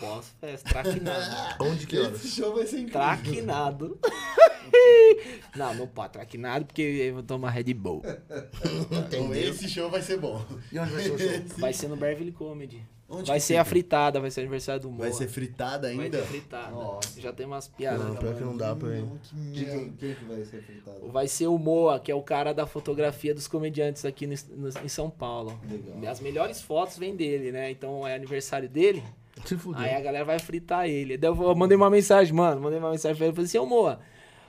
[0.00, 0.68] Pós-festa.
[0.70, 1.64] Traquinado.
[1.64, 2.20] Onde que horas?
[2.22, 3.00] show vai ser incrível.
[3.00, 3.98] Traquinado.
[5.56, 8.02] não, não pode traquinado porque eu vou tomar Red Bull.
[8.90, 10.44] Então, esse show vai ser bom.
[10.72, 11.58] E onde vai ser o show?
[11.58, 12.84] Vai ser no Beverly Comedy.
[13.14, 13.60] Onde vai ser fica?
[13.60, 15.00] a fritada, vai ser aniversário do Moa.
[15.00, 16.18] Vai ser fritada Vai ainda?
[16.18, 16.70] ter fritada.
[16.70, 17.20] Nossa.
[17.20, 18.04] Já tem umas piadas.
[18.06, 19.08] Não, pior que não dá pra merda.
[19.54, 21.08] quem, quem que vai ser fritado?
[21.10, 24.68] Vai ser o Moa, que é o cara da fotografia dos comediantes aqui no- no-
[24.84, 25.58] em São Paulo.
[25.70, 26.10] Legal.
[26.12, 27.70] As melhores fotos vêm dele, né?
[27.70, 29.02] Então é aniversário dele.
[29.44, 29.56] Se.
[29.74, 31.16] Aí a galera vai fritar ele.
[31.16, 32.60] Daí eu mandei uma mensagem, mano.
[32.60, 33.34] Mandei uma mensagem pra ele.
[33.34, 33.98] Falei assim, ô Moa,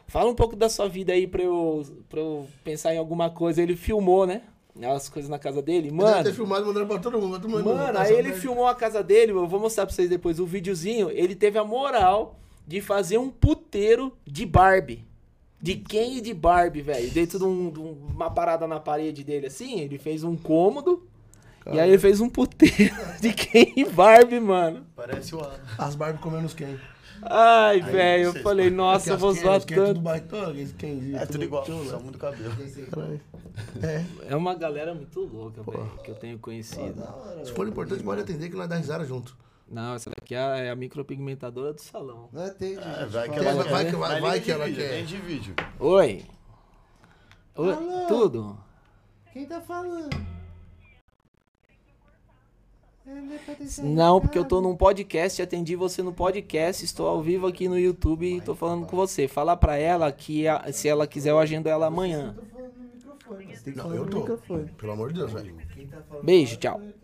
[0.07, 3.61] fala um pouco da sua vida aí pra eu, pra eu pensar em alguma coisa.
[3.61, 4.43] Ele filmou, né?
[4.83, 5.87] As coisas na casa dele.
[5.87, 7.39] Ele deve Mano, ter filmado mandado pra todo mundo.
[7.39, 10.39] Todo mundo Mano, aí ele filmou a casa dele, eu vou mostrar pra vocês depois
[10.39, 11.09] o videozinho.
[11.11, 15.05] Ele teve a moral de fazer um puteiro de Barbie.
[15.61, 17.09] De Ken e de Barbie, velho.
[17.11, 21.07] Dentro de, um- de um- uma parada na parede dele assim, ele fez um cômodo.
[21.71, 23.33] E aí ele fez um puteiro de
[23.75, 24.85] e Barbie, mano.
[24.95, 25.59] Parece o Alan.
[25.77, 26.79] As Barbie comendo os quem?
[27.23, 30.01] Ai, velho, eu falei, nossa, eu vou zoar Quem tudo tanto.
[30.01, 32.53] baitão, esse quem É tudo igual, só muda o cabelo.
[32.91, 33.21] Caralho.
[33.81, 34.05] É.
[34.29, 37.01] É uma galera muito louca, velho, que eu tenho conhecido.
[37.43, 39.35] Se for importante, pode atender que nós dá risada junto.
[39.67, 42.29] Não, essa daqui é a, é a micropigmentadora do salão.
[42.31, 42.77] Não atende.
[42.79, 44.89] É, gente, vai que ela Vai- que- vai- vai que ela quer.
[44.89, 45.55] Tem de vídeo.
[45.79, 46.25] Oi.
[47.55, 48.07] Oi, Alô?
[48.07, 48.57] tudo?
[49.33, 50.15] Quem tá falando?
[53.07, 57.45] É, não é porque eu tô num podcast, atendi você no podcast, estou ao vivo
[57.47, 59.27] aqui no YouTube e tô falando com você.
[59.27, 62.33] Fala pra ela que a- se ela quiser eu agendo ela amanhã.
[62.35, 63.45] Eu tô falando no microfone.
[63.55, 64.19] Você tem que Não, falar eu no tô.
[64.19, 64.71] microfone.
[64.77, 65.55] Pelo amor de Deus, velho.
[65.91, 66.81] Tá Beijo, tchau.
[66.83, 66.95] é tá.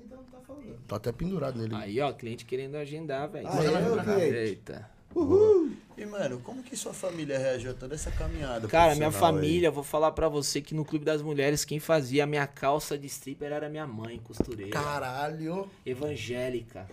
[0.88, 1.76] Tô até pendurado nele.
[1.76, 3.47] Aí, ó, cliente querendo agendar, velho.
[3.47, 5.82] Ah, Eita.
[5.97, 8.68] E, mano, como que sua família reagiu a toda essa caminhada?
[8.68, 9.41] Cara, minha profissional aí?
[9.41, 12.97] família, vou falar pra você que no Clube das Mulheres, quem fazia a minha calça
[12.97, 14.72] de stripper era minha mãe, costureira.
[14.72, 15.70] Caralho.
[15.86, 16.88] Evangélica.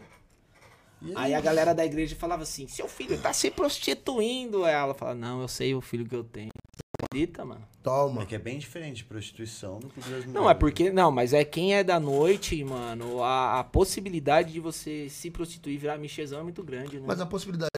[1.00, 4.64] E Aí a galera da igreja falava assim: seu filho tá se prostituindo.
[4.64, 6.50] Aí ela fala: não, eu sei o filho que eu tenho.
[6.50, 7.62] Você acredita, mano?
[7.82, 8.24] Toma.
[8.24, 10.32] É que é bem diferente de prostituição do Clube das Mulheres.
[10.34, 10.90] Não, é porque.
[10.90, 13.22] Não, mas é quem é da noite, mano.
[13.22, 17.04] A, a possibilidade de você se prostituir e virar michezão é muito grande, né?
[17.06, 17.77] Mas a possibilidade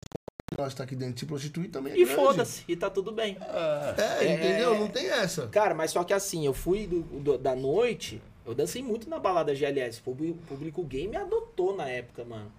[0.61, 3.11] de nós estar aqui dentro de se prostituir também é E foda-se, e tá tudo
[3.13, 3.37] bem.
[3.41, 4.75] É, É, entendeu?
[4.75, 4.79] é.
[4.79, 5.47] Não tem essa.
[5.49, 9.19] Cara, mas só que assim, eu fui do, do- da noite, eu dancei muito na
[9.19, 10.01] balada GLS.
[10.01, 12.53] O público, o público gay me adotou na época, mano.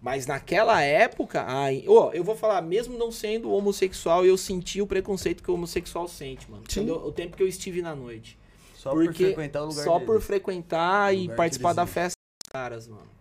[0.00, 4.86] Mas naquela época, ai, ó, eu vou falar, mesmo não sendo homossexual, eu senti o
[4.86, 6.62] preconceito que o homossexual sente, mano.
[6.68, 6.80] Sim.
[6.82, 8.38] Quando eu- o tempo que eu estive na noite.
[8.76, 10.24] Só por Porque frequentar o lugar só por deles.
[10.24, 11.86] frequentar e lugar que participar eles da iam.
[11.88, 13.17] festa dos caras, mano.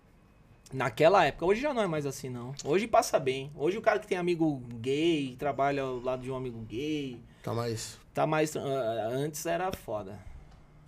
[0.74, 2.53] Naquela época, hoje já não é mais assim, não.
[2.63, 3.49] Hoje passa bem.
[3.55, 7.53] Hoje o cara que tem amigo gay, trabalha ao lado de um amigo gay, Tá
[7.53, 7.97] mais.
[8.13, 8.55] tá mais.
[8.57, 10.20] ah, Antes era foda.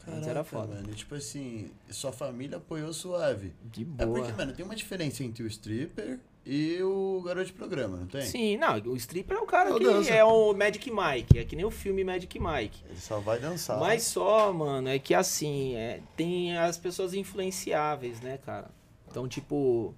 [0.08, 0.76] Antes era Caraca, foda.
[0.76, 0.94] mano.
[0.94, 3.54] Tipo assim, sua família apoiou suave.
[3.64, 4.20] De É boa.
[4.20, 8.24] porque, mano, tem uma diferença entre o stripper e o garoto de programa, não tem?
[8.24, 10.12] Sim, não, o stripper é o cara É o que dança.
[10.14, 12.84] é o Magic Mike, é que nem o filme Magic Mike.
[12.90, 13.80] Ele só vai dançar.
[13.80, 18.72] Mas só, mano, é que assim, é, tem as pessoas influenciáveis, né, cara?
[19.10, 19.94] Então, tipo,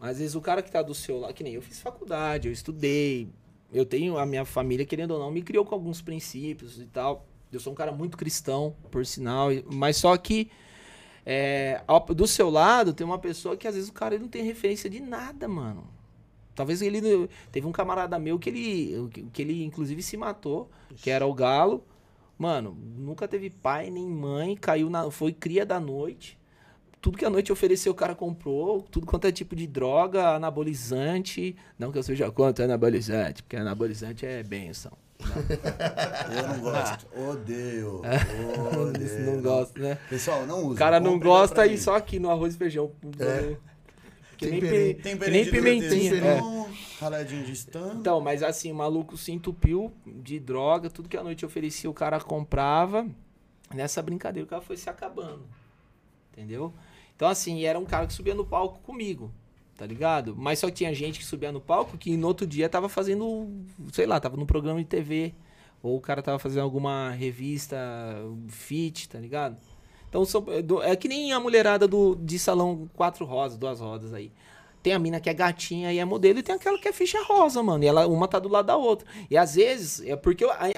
[0.00, 2.52] às vezes o cara que tá do seu lado, que nem eu fiz faculdade, eu
[2.52, 3.28] estudei,
[3.72, 7.26] eu tenho a minha família, querendo ou não, me criou com alguns princípios e tal.
[7.52, 10.50] Eu sou um cara muito cristão, por sinal, mas só que
[11.24, 11.82] é,
[12.14, 15.00] do seu lado tem uma pessoa que às vezes o cara não tem referência de
[15.00, 15.96] nada, mano.
[16.54, 17.28] Talvez ele.
[17.52, 21.84] Teve um camarada meu que ele, que ele inclusive se matou, que era o Galo.
[22.38, 25.10] Mano, nunca teve pai nem mãe, caiu na.
[25.10, 26.38] Foi cria da noite.
[27.00, 28.82] Tudo que a noite ofereceu, o cara comprou.
[28.82, 31.56] Tudo quanto é tipo de droga, anabolizante.
[31.78, 34.92] Não que eu seja contra anabolizante, porque anabolizante é benção.
[36.36, 37.06] Eu não gosto.
[37.30, 38.02] Odeio.
[38.80, 39.26] Odeio.
[39.26, 39.98] não gosto, né?
[40.10, 40.74] Pessoal, não usa.
[40.74, 42.92] O cara não gosta e só aqui no arroz e feijão.
[43.18, 43.56] É.
[44.36, 44.60] Que nem,
[44.96, 46.14] Tem que nem pimentinha.
[46.16, 46.40] é.
[47.00, 47.94] Raladinho de stand.
[47.94, 51.94] Então, mas assim, o maluco se entupiu de droga, tudo que a noite oferecia o
[51.94, 53.06] cara comprava.
[53.74, 55.42] Nessa brincadeira o cara foi se acabando.
[56.32, 56.72] Entendeu?
[57.16, 59.32] Então, assim, era um cara que subia no palco comigo,
[59.76, 60.36] tá ligado?
[60.36, 63.48] Mas só tinha gente que subia no palco que no outro dia tava fazendo,
[63.90, 65.34] sei lá, tava no programa de TV.
[65.82, 67.76] Ou o cara tava fazendo alguma revista
[68.48, 69.56] fit, tá ligado?
[70.08, 70.24] Então,
[70.82, 74.32] é é que nem a mulherada do, de salão quatro rosas, duas rodas aí.
[74.82, 77.22] Tem a mina que é gatinha e é modelo, e tem aquela que é ficha
[77.24, 77.82] rosa, mano.
[77.82, 79.06] E ela, uma tá do lado da outra.
[79.30, 80.70] E às vezes, é porque a, a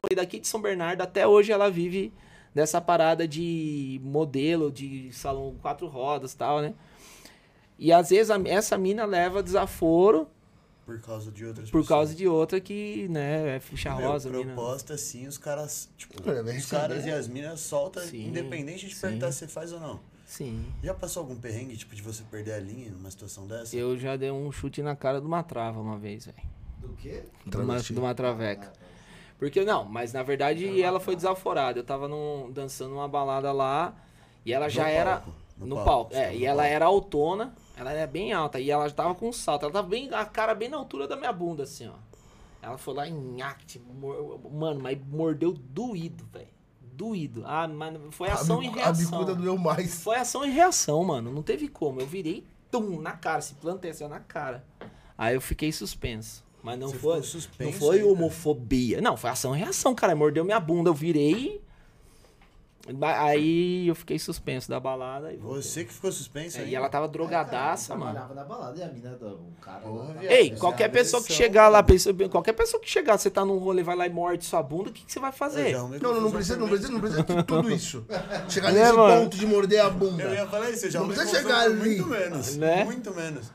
[0.00, 2.12] namorei daqui de São Bernardo, até hoje ela vive
[2.54, 6.74] dessa parada de modelo, de salão quatro rodas e tal, né?
[7.78, 10.28] E às vezes a- essa mina leva desaforo
[10.84, 11.88] Por causa de outras por pessoas.
[11.88, 14.44] causa de outra que, né, é ficha Meu, rosa, mina.
[14.44, 16.68] proposta, sim, os caras, tipo, É, os receber.
[16.80, 19.00] caras e as minas soltam, Sim, independente de sim.
[19.00, 20.00] perguntar se você faz ou não.
[20.26, 20.64] Sim.
[20.82, 23.74] Já passou algum perrengue, tipo, de você perder a linha numa situação dessa?
[23.76, 26.38] Eu já dei um chute na cara de uma trava uma vez, velho.
[26.80, 27.22] Do quê?
[27.46, 28.72] De uma, de uma traveca.
[29.40, 31.78] Porque, não, mas na verdade ela foi desaforada.
[31.80, 33.94] Eu tava num, dançando uma balada lá
[34.46, 35.10] e ela já No era.
[35.16, 35.90] palco, No, no palco.
[35.90, 36.74] palco, É, e ela palco.
[36.74, 38.60] era autona, ela era bem alta.
[38.60, 39.62] E ela tava com um salto.
[39.64, 40.08] Ela tava bem.
[40.12, 41.94] A cara bem na altura da minha bunda, assim, ó.
[42.62, 43.80] Ela foi lá em act,
[44.52, 46.48] mano, mas mordeu doído, velho.
[46.92, 47.42] Doído.
[47.46, 49.10] Ah, mas foi ação a, e bicu- a reação.
[49.10, 50.04] bicuda doeu mais.
[50.04, 51.32] Foi ação e reação, mano.
[51.32, 51.98] Não teve como.
[52.02, 54.62] Eu virei tum na cara, se plantei assim na cara.
[55.16, 56.44] Aí eu fiquei suspenso.
[56.62, 57.12] Mas não Você foi.
[57.14, 59.00] ficou suspenso não foi homofobia.
[59.00, 60.14] Não, foi ação e reação, cara.
[60.14, 61.60] Mordeu minha bunda, eu virei.
[63.18, 65.36] Aí eu fiquei suspenso da balada e.
[65.36, 66.70] Você que ficou suspenso É, aí.
[66.70, 68.34] e ela tava drogadaça, É, cara, mano.
[68.34, 69.80] Na balada e a mina, do- o cara...
[69.80, 70.16] Porra.
[70.22, 71.84] Ei, é qualquer pessoa que chegar lá,
[72.30, 74.92] qualquer pessoa que chegar, você tá num rolê, vai lá e morde sua bunda, o
[74.92, 75.72] que, que você vai fazer?
[75.72, 78.04] Não, não, não precisa, não precisa, não precisa de tudo isso.
[78.48, 79.22] Chegar Né, nesse mano?
[79.24, 80.22] ponto de morder a bunda.
[80.24, 81.74] Eu ia falar isso, eu já Não precisa chegar ali.
[81.76, 82.56] muito menos.
[82.56, 82.84] Né?
[82.84, 83.52] Muito menos.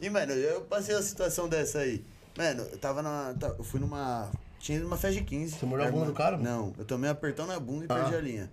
[0.00, 2.02] E, mano, eu passei uma situação dessa aí.
[2.40, 3.34] Mano, eu tava na.
[3.58, 4.30] Eu fui numa.
[4.58, 5.58] Tinha ido numa festa de 15.
[5.58, 6.48] Você mordeu a bunda do cara, mano?
[6.48, 7.94] Não, eu tomei um apertão na bunda e Ah.
[7.96, 8.50] perdi a linha.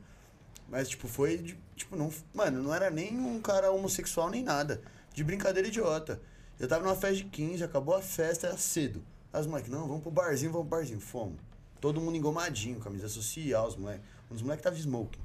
[0.68, 1.58] Mas, tipo, foi de.
[1.74, 2.12] Tipo, não.
[2.34, 4.82] Mano, não era nem um cara homossexual nem nada.
[5.14, 6.20] De brincadeira idiota.
[6.60, 9.02] Eu tava numa festa de 15, acabou a festa, era cedo.
[9.32, 11.00] As moleques, não, vamos pro barzinho, vamos pro barzinho.
[11.00, 11.38] Fomos.
[11.80, 14.04] Todo mundo engomadinho, camisa social, os moleques.
[14.30, 15.22] Um dos moleques tava de smoking.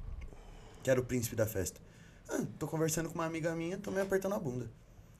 [0.84, 1.80] Que era o príncipe da festa.
[2.28, 4.70] Ah, tô conversando com uma amiga minha, tô me apertando a bunda.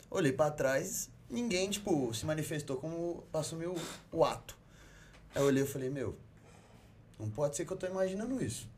[0.08, 3.74] Olhei pra trás, ninguém, tipo, se manifestou como pra assumir o,
[4.12, 4.56] o ato.
[5.34, 6.14] Aí eu olhei e falei, meu,
[7.18, 8.68] não pode ser que eu tô imaginando isso.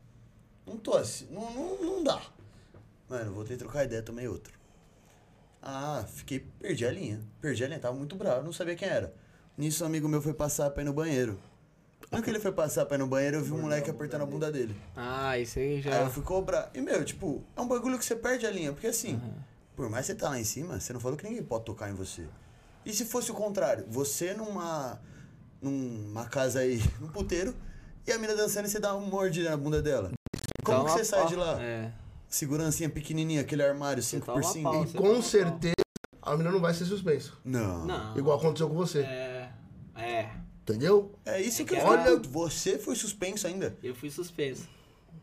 [0.65, 2.21] Não tô assim, não, não, não dá.
[3.09, 4.53] Mano, voltei a trocar ideia, tomei outro.
[5.61, 7.21] Ah, fiquei, perdi a linha.
[7.41, 9.13] Perdi a linha, tava muito bravo, não sabia quem era.
[9.57, 11.37] Nisso, um amigo meu foi passar pra ir no banheiro.
[12.11, 14.25] No que ele foi passar pra ir no banheiro, eu vi um moleque apertando a
[14.25, 14.75] bunda dele.
[14.95, 15.95] Ah, isso aí já.
[15.95, 16.69] Aí eu fui cobrar.
[16.73, 18.71] E, meu, tipo, é um bagulho que você perde a linha.
[18.71, 19.19] Porque, assim,
[19.75, 21.89] por mais que você tá lá em cima, você não falou que ninguém pode tocar
[21.89, 22.25] em você.
[22.85, 23.85] E se fosse o contrário?
[23.89, 25.01] Você numa,
[25.61, 27.55] numa casa aí, num puteiro,
[28.05, 30.11] e a mina dançando e você dá uma mordida na bunda dela.
[30.63, 31.61] Como Então, que você sai de lá?
[31.61, 31.91] É.
[32.27, 34.83] Segurancinha pequenininha, aquele armário Você 5 toma por 5 pau.
[34.83, 35.75] E Você com certeza
[36.21, 37.39] a menina não vai ser suspenso.
[37.45, 37.85] Não.
[37.85, 38.17] Não.
[38.17, 38.99] Igual aconteceu com você.
[39.01, 39.49] É.
[39.95, 40.29] É.
[40.63, 41.13] Entendeu?
[41.23, 42.17] É isso que eu Olha-.
[42.17, 43.77] Você foi suspenso ainda.
[43.83, 44.67] Eu fui suspenso.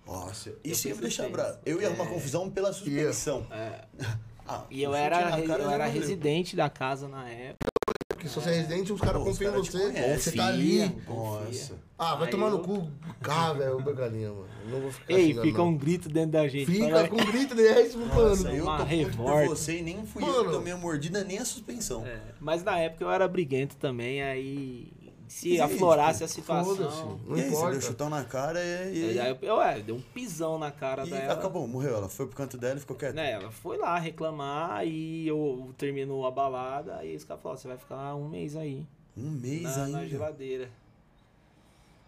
[0.07, 1.59] Nossa, isso ia me deixar bravo.
[1.67, 2.09] Eu ia arrumar É.
[2.09, 3.47] confusão pela suspensão.
[3.51, 3.85] É.
[4.47, 7.70] Ah, E eu um era, cara eu era residente da casa na época.
[8.09, 10.16] Porque se você é residente, os caras confiam em você.
[10.18, 10.88] Você tá ali.
[11.09, 11.74] Nossa.
[11.99, 12.88] Ah, vai Aí tomar no eu- cu.
[13.28, 14.47] Ah, velho, o galinha, mano.
[14.68, 15.68] Não vou ficar Ei, xingando, fica não.
[15.68, 16.66] um grito dentro da gente.
[16.70, 17.62] Fica Fala- com grito, né?
[17.62, 18.57] É isso, Nossa, mano.
[18.57, 19.47] eu Uma tô revolta.
[19.49, 20.45] você e nem fui eu Mano.
[20.45, 22.07] que tomei a mordida nem a suspensão.
[22.07, 24.88] É, mas na época eu era briguento também, aí
[25.33, 27.18] se e aí, aflorasse a situação.
[27.26, 27.70] Não e aí, você importa.
[27.72, 29.14] deu chutão na cara e.
[29.14, 31.33] e, Aí eu, eu, é, dei um pisão na cara e dela.
[31.33, 31.97] acabou, morreu.
[31.97, 33.14] Ela foi pro canto dela e ficou quieta.
[33.14, 37.66] Né, ela foi lá reclamar e eu terminou a balada, aí os caras falaram, você
[37.68, 38.87] vai ficar um mês aí.
[39.16, 40.07] Um mês na, na ainda.
[40.11, 40.70] geladeira.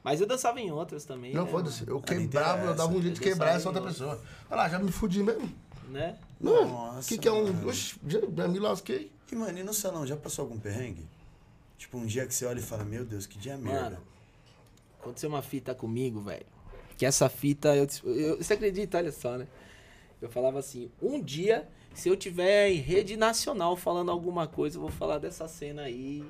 [0.03, 1.33] Mas eu dançava em outras também.
[1.33, 1.89] Não, né, foda-se.
[1.89, 4.20] Eu não quebrava, eu dava um jeito de quebrar essa outra pessoa.
[4.51, 5.51] Olha lá, já me fudi mesmo.
[5.89, 6.18] Né?
[6.39, 7.45] Não, Nossa, o que, que é um.
[7.45, 7.68] mano.
[7.68, 9.11] Oxi, já, já me lasquei.
[9.33, 11.07] E, mano, e no salão, já passou algum perrengue?
[11.79, 13.83] Tipo, um dia que você olha e fala, meu Deus, que dia merda.
[13.91, 13.99] Mano,
[15.01, 16.47] aconteceu uma fita comigo, velho.
[16.97, 19.47] Que essa fita, eu, eu- você acredita, olha só, né?
[20.22, 24.81] Eu falava assim, um dia, se eu tiver em rede nacional falando alguma coisa, eu
[24.81, 26.25] vou falar dessa cena aí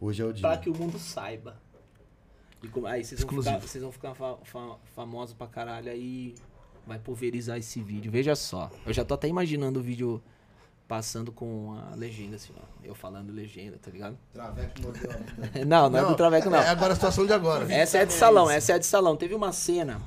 [0.00, 0.42] Hoje é o dia.
[0.42, 1.60] pra que o mundo saiba.
[2.62, 6.34] E como- aí vocês vão ficar, vocês vão ficar fa- fa- famosos pra caralho aí.
[6.86, 8.10] Vai pulverizar esse vídeo.
[8.12, 8.70] Veja só.
[8.86, 10.22] Eu já tô até imaginando o vídeo
[10.90, 12.64] passando com a legenda, assim, ó.
[12.82, 14.18] Eu falando legenda, tá ligado?
[14.34, 15.64] Traveco mordeu a bunda.
[15.64, 16.58] Não, não, é do Traveco, não.
[16.58, 17.72] É agora a situação de agora.
[17.72, 19.16] Essa é de salão, essa é de salão.
[19.16, 20.02] Teve uma cena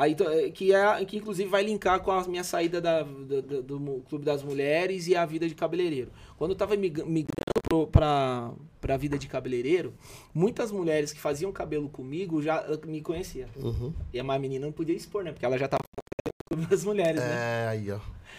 [0.00, 3.62] aí to- eh, que é que inclusive vai linkar com a minha saída da, do,
[3.62, 6.10] do- Clube das Mulheres e a vida de cabeleireiro.
[6.36, 9.92] Quando eu tava mig- migrando pra, pra vida de cabeleireiro,
[10.32, 13.48] muitas mulheres que faziam cabelo comigo já me conheciam.
[13.56, 13.92] Uhum.
[14.12, 15.32] E a minha menina não podia expor, né?
[15.32, 15.82] Porque ela já tava
[16.26, 17.64] no Clube das Mulheres, né?
[17.64, 17.98] É, aí, ó.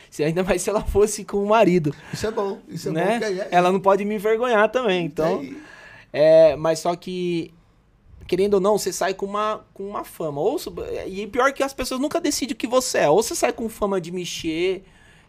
[0.10, 2.60] Se ainda mais se ela fosse com o marido, Isso é bom.
[2.68, 3.20] Isso é né?
[3.20, 3.26] bom.
[3.26, 5.44] aí é- Ela não pode me envergonhar também, então...
[6.12, 7.54] É, mas só que,
[8.30, 10.40] querendo ou não, você sai com uma, com uma fama.
[10.40, 10.58] Ou,
[11.08, 13.10] e pior que as pessoas nunca decidem o que você é.
[13.10, 14.84] Ou você sai com fama de mexer,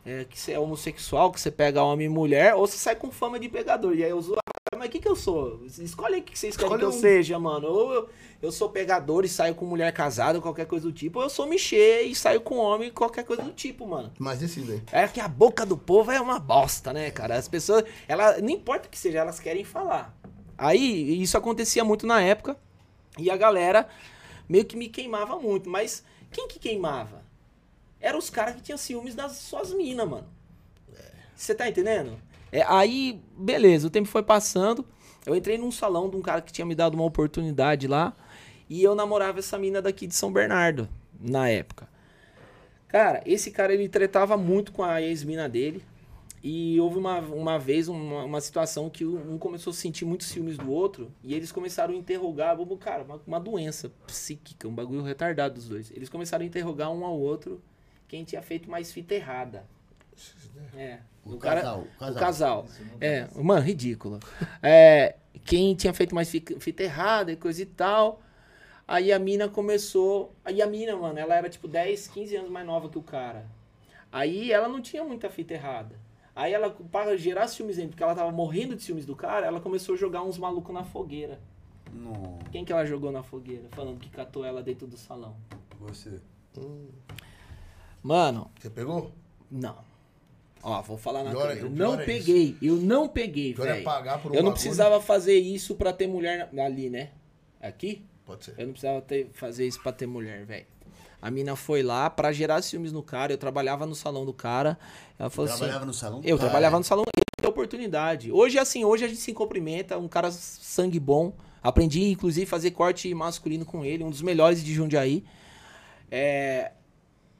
[0.05, 3.11] é, que você é homossexual, que você pega homem e mulher, ou você sai com
[3.11, 3.95] fama de pegador.
[3.95, 4.43] E aí eu zoava,
[4.77, 5.63] mas o que que eu sou?
[5.65, 6.93] Escolhe aí o que vocês querem que eu um.
[6.93, 7.69] seja, mano.
[7.69, 8.09] Ou eu,
[8.43, 11.47] eu sou pegador e saio com mulher casada, qualquer coisa do tipo, ou eu sou
[11.47, 14.13] Michê e saio com homem, qualquer coisa do tipo, mano.
[14.19, 14.83] Mas decidem.
[14.93, 17.37] É que a boca do povo é uma bosta, né, cara?
[17.37, 20.15] As pessoas, ela, não importa o que seja, elas querem falar.
[20.59, 22.55] Aí, isso acontecia muito na época,
[23.21, 23.89] e a galera
[24.49, 27.23] meio que me queimava muito, mas quem que queimava?
[28.01, 30.29] Eram os caras que tinham ciúmes das suas minas, mano.
[31.37, 32.19] Você tá entendendo?
[32.51, 34.85] É, aí, beleza, o tempo foi passando,
[35.25, 38.15] eu entrei num salão de um cara que tinha me dado uma oportunidade lá,
[38.69, 40.89] e eu namorava essa mina daqui de São Bernardo,
[41.21, 41.89] na época.
[42.89, 45.85] Cara, esse cara ele tretava muito com a ex-mina dele.
[46.43, 50.57] E houve uma, uma vez uma, uma situação que um começou a sentir muitos ciúmes
[50.57, 51.13] do outro.
[51.23, 55.91] E eles começaram a interrogar, cara, uma, uma doença psíquica, um bagulho retardado dos dois.
[55.91, 57.61] Eles começaram a interrogar um ao outro
[58.09, 59.65] quem tinha feito mais fita errada.
[60.75, 60.99] É.
[61.25, 62.19] O cara- casal, o O casal.
[62.19, 62.67] casal.
[63.01, 64.19] É, mano, ridículo.
[64.63, 68.23] É, quem tinha feito mais fi- fita errada e coisa e tal.
[68.89, 70.35] Aí a mina começou.
[70.43, 73.45] Aí a mina, mano, ela era tipo 10, 15 anos mais nova que o cara.
[74.11, 75.95] Aí ela não tinha muita fita errada.
[76.35, 79.61] Aí ela, para gerar ciúmes dentro, porque ela tava morrendo de ciúmes do cara, ela
[79.61, 81.41] começou a jogar uns malucos na fogueira.
[81.93, 83.69] Não, Quem que ela jogou na fogueira?
[83.73, 85.35] Falando que catou ela dentro do salão.
[85.79, 86.21] você.
[88.03, 89.13] Mano, Você pegou?
[89.51, 89.77] não.
[90.63, 92.55] Ó, vou falar na Pior é- o Não é peguei.
[92.61, 93.83] Eu não peguei, é velho.
[93.85, 94.53] pagar por um Eu não bagulho.
[94.63, 97.11] precisava fazer isso pra ter mulher na- ali, né?
[97.61, 98.05] Aqui?
[98.27, 98.55] Pode ser.
[98.59, 100.67] Eu não precisava ter, fazer isso pra ter mulher, velho.
[101.23, 103.33] A mina foi lá pra gerar ciúmes no cara.
[103.33, 104.79] Eu trabalhava no salão do cara.
[105.19, 105.87] Ela falou Trabalhava assim.
[105.87, 106.21] no salão?
[106.25, 106.79] Eu Ah, trabalhava é.
[106.79, 107.05] no salão.
[107.41, 108.33] Deu oportunidade.
[108.33, 109.99] Hoje, assim, hoje a gente se cumprimenta.
[109.99, 111.33] Um cara sangue bom.
[111.63, 114.03] Aprendi, inclusive, a fazer corte masculino com ele.
[114.03, 115.25] Um dos melhores de Jundiaí.
[116.11, 116.73] É,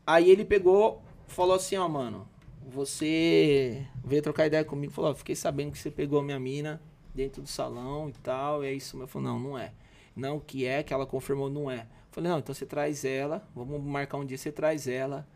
[0.07, 2.27] Aí ele pegou, falou assim, ó, mano,
[2.69, 6.81] você veio trocar ideia comigo, falou, ó, fiquei sabendo que você pegou a minha mina
[7.15, 9.73] dentro do salão e tal, e é isso, mas eu falei, não, não é.
[10.17, 11.87] Não, o que é, que ela confirmou, não é.
[12.11, 15.27] Falei, não, então você traz ela, vamos marcar um dia, você traz ela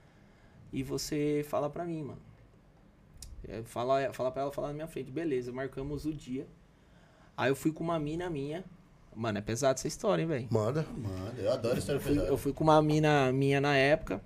[0.72, 2.18] e você fala pra mim, mano.
[3.46, 6.46] É, Fala, fala pra ela falar na minha frente, beleza, marcamos o dia.
[7.36, 8.64] Aí eu fui com uma mina minha,
[9.14, 10.48] mano, é pesado essa história, hein, velho.
[10.50, 10.84] Manda.
[10.96, 12.28] Mano, eu adoro história Eu fui, pesada.
[12.28, 14.20] eu fui com uma mina minha na época.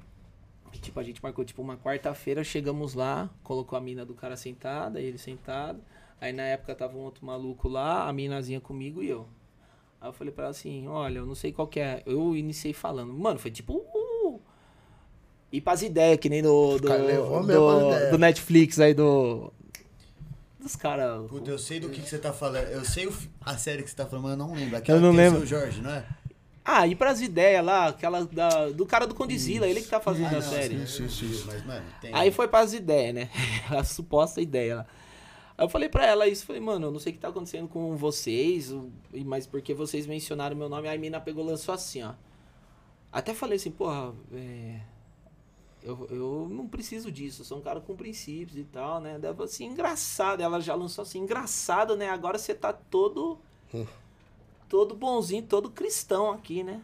[0.73, 4.37] E, tipo, a gente marcou tipo uma quarta-feira, chegamos lá, colocou a mina do cara
[4.37, 5.81] sentada, ele sentado.
[6.21, 9.27] Aí na época tava um outro maluco lá, a minazinha comigo e eu.
[10.01, 12.03] Aí eu falei pra ela assim, olha, eu não sei qual que é.
[12.07, 13.75] Eu iniciei falando, mano, foi tipo.
[13.75, 14.41] Uh,
[15.53, 16.79] ir pras ideias, que nem do.
[16.79, 18.11] Do, Cara, levou mesmo pras do, ideias.
[18.13, 19.53] do Netflix aí do.
[20.61, 21.27] Dos caras.
[21.29, 22.65] Puta, eu sei do que, que você tá falando.
[22.69, 24.77] Eu sei o a série que você tá falando, mas eu não lembro.
[24.77, 25.39] Aquela Eu não o lembro.
[25.41, 26.05] seu Jorge, não é?
[26.65, 30.27] Ah, ir pras ideias lá, aquela da, do cara do Condizila, ele que tá fazendo
[30.27, 30.75] Ah, a não, série.
[30.75, 31.47] Isso, isso, isso.
[31.47, 32.15] Mas, mano, tem.
[32.15, 33.31] Aí foi pras ideias, né?
[33.71, 34.87] A suposta ideia lá.
[35.59, 37.67] Aí eu falei pra ela isso, falei, mano, eu não sei o que tá acontecendo
[37.67, 38.73] com vocês,
[39.27, 42.15] mas porque vocês mencionaram meu nome, aí a mina pegou e lançou assim, ó.
[43.11, 44.81] Até falei assim, porra, é,
[45.83, 49.19] eu, eu não preciso disso, eu sou um cara com princípios e tal, né?
[49.21, 52.09] Falei assim, engraçado, ela já lançou assim, engraçado, né?
[52.09, 53.37] Agora você tá todo,
[54.69, 56.81] todo bonzinho, todo cristão aqui, né?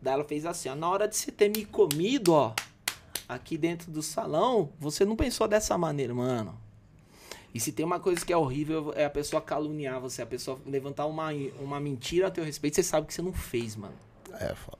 [0.00, 2.54] Daí ela fez assim, ó, na hora de você ter me comido, ó,
[3.28, 6.61] aqui dentro do salão, você não pensou dessa maneira, mano.
[7.54, 10.58] E se tem uma coisa que é horrível, é a pessoa caluniar você, a pessoa
[10.64, 11.28] levantar uma,
[11.60, 13.94] uma mentira a teu respeito, você sabe que você não fez, mano.
[14.40, 14.78] É, foda.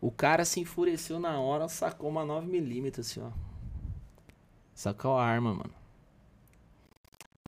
[0.00, 3.30] O cara se enfureceu na hora, sacou uma 9mm, assim, ó.
[4.72, 5.74] Sacou a arma, mano.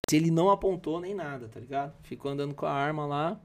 [0.08, 1.94] Se ele não apontou nem nada, tá ligado?
[2.02, 3.40] Ficou andando com a arma lá.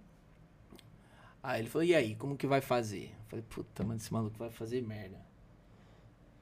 [1.41, 3.05] Aí ele falou, e aí, como que vai fazer?
[3.05, 5.17] Eu falei, puta, mano, esse maluco vai fazer merda.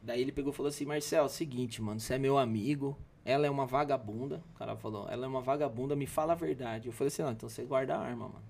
[0.02, 2.98] Daí ele pegou e falou assim, Marcel, é o seguinte, mano, você é meu amigo,
[3.26, 4.42] ela é uma vagabunda.
[4.54, 6.88] O cara falou, ela é uma vagabunda, me fala a verdade.
[6.88, 8.44] Eu falei assim, não, então você guarda a arma, mano.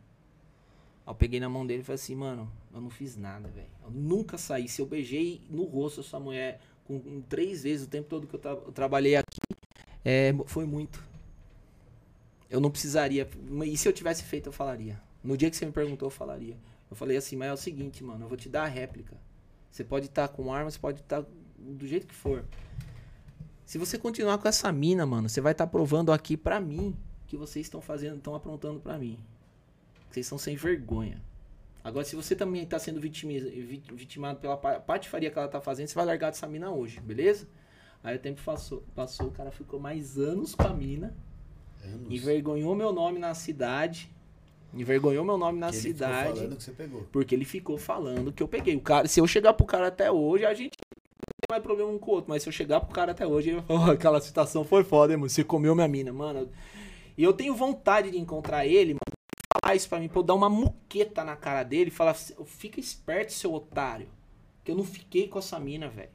[1.06, 3.70] Aí eu peguei na mão dele e falei assim, mano, eu não fiz nada, velho.
[3.84, 4.68] Eu nunca saí.
[4.68, 8.36] Se eu beijei no rosto essa mulher com, com três vezes o tempo todo que
[8.36, 9.40] eu, tra- eu trabalhei aqui,
[10.04, 11.02] é, foi muito.
[12.50, 13.28] Eu não precisaria.
[13.66, 15.02] E se eu tivesse feito, eu falaria.
[15.24, 16.58] No dia que você me perguntou, eu falaria.
[16.90, 19.16] Eu falei assim, mas é o seguinte, mano, eu vou te dar a réplica.
[19.72, 21.24] Você pode estar com arma, você pode estar
[21.58, 22.46] do jeito que for.
[23.66, 26.96] Se você continuar com essa mina, mano, você vai estar provando aqui pra mim
[27.28, 29.18] que vocês estão fazendo, estão aprontando pra mim.
[30.10, 31.20] Vocês são sem vergonha.
[31.84, 35.60] Agora, se você também tá sendo vitimiza- vi- vitimado pela pa- patifaria que ela tá
[35.62, 37.48] fazendo, você vai largar dessa mina hoje, beleza?
[38.04, 41.14] Aí o tempo passou, passou o cara ficou mais anos com a mina,
[41.84, 42.08] Anos.
[42.12, 44.10] envergonhou meu nome na cidade,
[44.74, 47.08] envergonhou meu nome na ele ficou cidade, falando que você pegou.
[47.12, 48.76] porque ele ficou falando que eu peguei.
[48.76, 50.76] O cara, se eu chegar pro cara até hoje, a gente
[51.46, 52.30] tem mais problema um com o outro.
[52.30, 54.84] Mas se eu chegar pro cara até hoje, ele vai falar, "Oh, aquela situação foi
[54.84, 55.30] foda, hein, mano.
[55.30, 56.50] Você comeu minha mina, mano.
[57.18, 59.16] E eu tenho vontade de encontrar ele, mano.
[59.62, 62.80] Falar isso pra mim, pra eu dar uma muqueta na cara dele e falar, fica
[62.80, 64.10] esperto, seu otário.
[64.64, 66.10] Que eu não fiquei com essa mina, velho.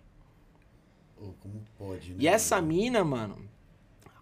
[1.17, 2.17] Ô, como pode, né?
[2.19, 3.39] E essa mina, mano,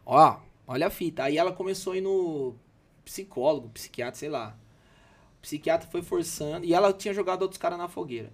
[0.05, 1.25] ó, olha a fita.
[1.25, 2.55] Aí ela começou a ir no
[3.05, 4.57] psicólogo, psiquiatra, sei lá.
[5.39, 6.65] O psiquiatra foi forçando.
[6.65, 8.33] E ela tinha jogado outros caras na fogueira.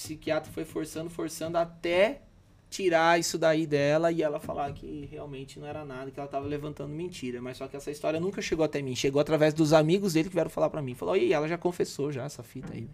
[0.00, 2.22] O psiquiatra foi forçando, forçando até
[2.70, 6.46] tirar isso daí dela e ela falar que realmente não era nada, que ela tava
[6.46, 7.42] levantando mentira.
[7.42, 8.96] Mas só que essa história nunca chegou até mim.
[8.96, 10.94] Chegou através dos amigos dele que vieram falar pra mim.
[10.94, 12.88] Falou, e ela já confessou já essa fita aí.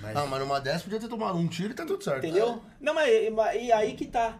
[0.00, 2.24] Mas, Ah, mas numa dessa podia ter tomado um tiro e tá tudo certo.
[2.24, 2.62] Entendeu?
[2.80, 4.38] Não, mas, mas- e aí que tá.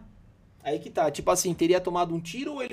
[0.63, 1.11] Aí que tá.
[1.11, 2.71] Tipo assim, teria tomado um tiro ou ele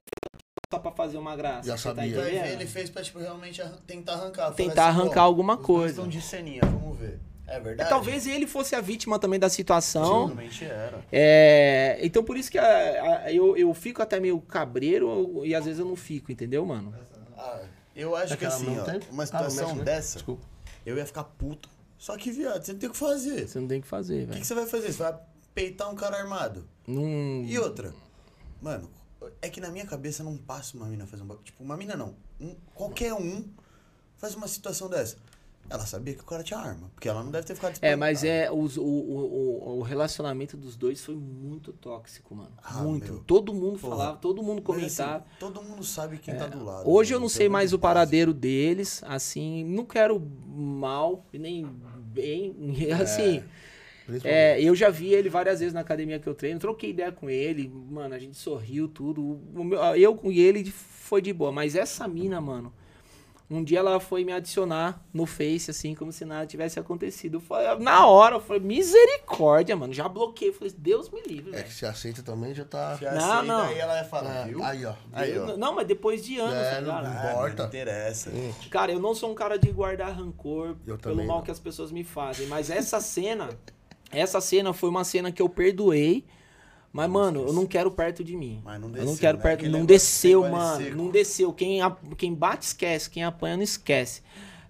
[0.72, 1.66] só pra fazer uma graça?
[1.68, 2.06] Já tá sabia.
[2.18, 2.46] entendendo?
[2.46, 4.52] ele fez pra, tipo, realmente tentar arrancar.
[4.52, 7.18] Tentar assim, arrancar "Bom, alguma coisa." estão de ceninha, vamos ver.
[7.48, 7.88] É verdade?
[7.88, 10.26] Talvez ele fosse a vítima também da situação.
[10.26, 11.02] Realmente era.
[11.10, 15.64] É, então por isso que a- a- eu, eu fico até meio cabreiro e às
[15.64, 16.94] vezes eu não fico, entendeu, mano?
[17.36, 17.60] Ah,
[17.96, 19.00] eu acho que assim, não ó, tem?
[19.10, 19.84] uma Ah, situação mexe, né?
[19.84, 20.46] dessa, Desculpa.
[20.84, 21.68] eu ia ficar puto.
[21.96, 23.48] Só que, viado, você não tem o que fazer.
[23.48, 24.40] Você não tem o que fazer, O que, velho.
[24.40, 24.92] que você vai fazer?
[24.92, 25.18] Você vai
[25.54, 26.68] peitar um cara armado.
[26.86, 27.42] Não...
[27.44, 27.92] E outra,
[28.62, 28.88] mano,
[29.42, 31.44] é que na minha cabeça não passa uma mina fazer um bagulho.
[31.44, 32.14] Tipo, uma mina não.
[32.40, 33.44] Um- qualquer um
[34.16, 35.16] faz uma situação dessa.
[35.70, 36.90] Ela sabia que o cara tinha arma.
[36.94, 40.76] Porque ela não deve ter ficado É, mas é os- o, o, o, relacionamento dos
[40.76, 42.52] dois foi muito tóxico, mano.
[42.62, 43.12] Ah, muito.
[43.12, 43.22] meu.
[43.24, 43.96] Todo mundo Porra.
[43.96, 45.26] falava, todo mundo assim, comentava.
[45.38, 46.88] todo mundo sabe quem tá do lado.
[46.88, 51.26] Hoje eu mano, não sei pelo mais o de paradeiro deles, assim, não quero mal
[51.32, 51.66] nem
[52.12, 52.56] bem,
[53.02, 53.42] assim.
[54.06, 54.24] Principalmente.
[54.24, 57.28] É, eu já vi ele várias vezes na academia que eu treino, troquei ideia com
[57.28, 59.38] ele, mano, a gente sorriu tudo.
[59.54, 62.72] O meu- eu com ele foi de boa, mas essa mina, mano,
[63.50, 67.40] um dia ela foi me adicionar no Face, assim, como se nada tivesse acontecido.
[67.40, 70.52] Foi, na hora, eu falei, misericórdia, mano, já bloqueei.
[70.52, 72.96] Falei, Deus me livre, É que se aceita também já tá.
[73.00, 73.66] Já Não, sei, não.
[73.66, 74.62] Daí ela ia falar, É, viu?
[74.62, 74.92] aí, ó.
[75.12, 75.56] Aí, ó.
[75.56, 77.62] Não, mas depois de anos, É, tá não- Ah, importa.
[77.62, 78.30] Não interessa.
[78.70, 81.42] Cara, eu não sou um cara de guardar rancor Eu pelo mal não.
[81.42, 82.46] que as pessoas me fazem.
[82.48, 83.48] Mas essa cena,
[84.10, 86.24] essa cena foi uma cena que eu perdoei.
[86.98, 88.60] Mas, mano, eu não quero perto de mim.
[88.64, 89.42] Mas não eu desceu, não quero né?
[89.42, 89.58] perto.
[89.60, 90.82] Aquele Não desceu, de mano.
[90.84, 90.96] seco.
[90.96, 91.52] Não desceu.
[91.52, 93.08] Quem, a- quem bate, esquece.
[93.08, 94.22] Quem apanha, não esquece.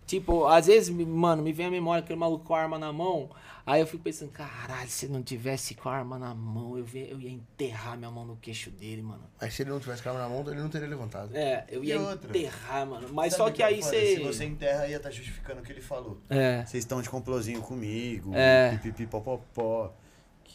[0.06, 3.30] Tipo, às vezes, mano, me vem a memória aquele maluco com a arma na mão.
[3.66, 7.06] Aí eu fico pensando, caralho, se não tivesse com a arma na mão, eu, vi-
[7.10, 9.24] eu ia enterrar minha mão no queixo dele, mano.
[9.38, 11.36] Mas se ele não tivesse câmera na mão, ele não teria levantado.
[11.36, 13.08] É, eu ia enterrar, mano.
[13.12, 14.16] Mas Sabe só que aí você.
[14.16, 16.18] Se você enterra, ia estar justificando o que ele falou.
[16.30, 16.64] É.
[16.64, 18.32] Vocês estão de complozinho comigo.
[18.34, 18.70] É.
[18.78, 19.92] Pipipi, popopó.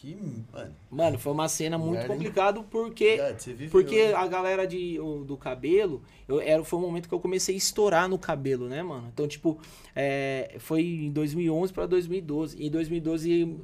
[0.04, 0.16] Que,
[0.52, 0.74] mano.
[0.90, 3.18] Mano, foi uma cena muito Merda, complicada porque
[3.70, 7.54] porque a galera de, o- do cabelo, eu, era, foi um momento que eu comecei
[7.54, 9.08] a estourar no cabelo, né, mano?
[9.12, 9.58] Então, tipo,
[9.96, 12.56] é, foi em 2011 pra 2012.
[12.60, 13.56] E em 2012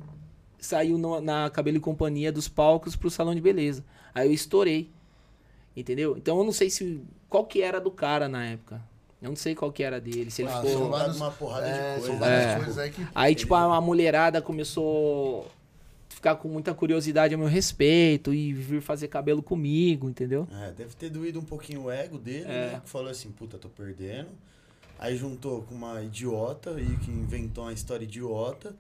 [0.58, 3.84] saiu no- na Cabelo e Companhia dos palcos pro salão de beleza.
[4.14, 4.90] Aí eu estourei.
[5.76, 6.16] Entendeu?
[6.16, 8.82] Então eu não sei se qual que era do cara na época.
[9.22, 11.94] Eu não sei qual que era dele, se ele Ah, ficou vários- uma porrada É,
[11.96, 12.18] de são coisa.
[12.18, 12.56] várias É.
[12.56, 13.06] coisas aí que.
[13.14, 15.46] Aí, tipo, a, a mulherada começou
[16.20, 20.46] ficar com muita curiosidade a meu respeito e vir fazer cabelo comigo, entendeu?
[20.52, 22.72] É, deve ter doído um pouquinho o ego dele, É.
[22.72, 22.80] né?
[22.84, 24.28] Que falou assim, puta, tô perdendo.
[24.98, 28.76] Aí juntou com uma idiota aí que inventou uma história idiota.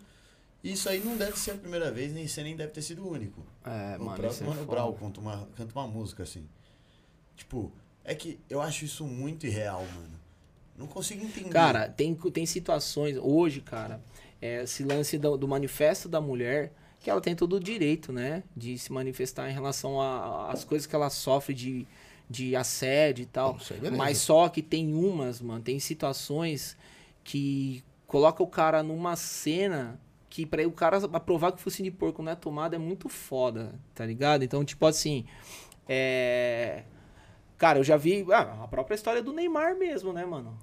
[0.62, 3.02] E isso aí não deve ser a primeira vez, nem você nem deve ter sido
[3.04, 3.42] o único.
[3.64, 4.70] É, o mano, próprio é Mano foda.
[4.70, 6.46] Brown canta uma, canta uma música assim.
[7.34, 7.72] Tipo,
[8.04, 10.20] é que eu acho isso muito irreal, mano.
[10.76, 11.48] Não consigo entender.
[11.48, 13.98] Cara, tem, tem situações, hoje, cara,
[14.42, 16.70] é, esse lance do, do manifesto da mulher,
[17.00, 20.00] que ela tem todo o direito, né, de se manifestar em relação
[20.48, 21.86] às coisas que ela sofre de,
[22.28, 23.58] de assédio e tal.
[23.68, 23.96] Beleza.
[23.96, 26.76] Mas só que tem umas, mano, tem situações
[27.24, 29.98] que coloca o cara numa cena
[30.28, 33.74] que pra o cara aprovar que focinho de porco não é tomado é muito foda,
[33.94, 34.44] tá ligado?
[34.44, 35.24] Então, tipo assim,
[35.88, 36.84] é...
[37.60, 40.56] Cara, eu já vi ah, a própria história do Neymar mesmo, né, mano?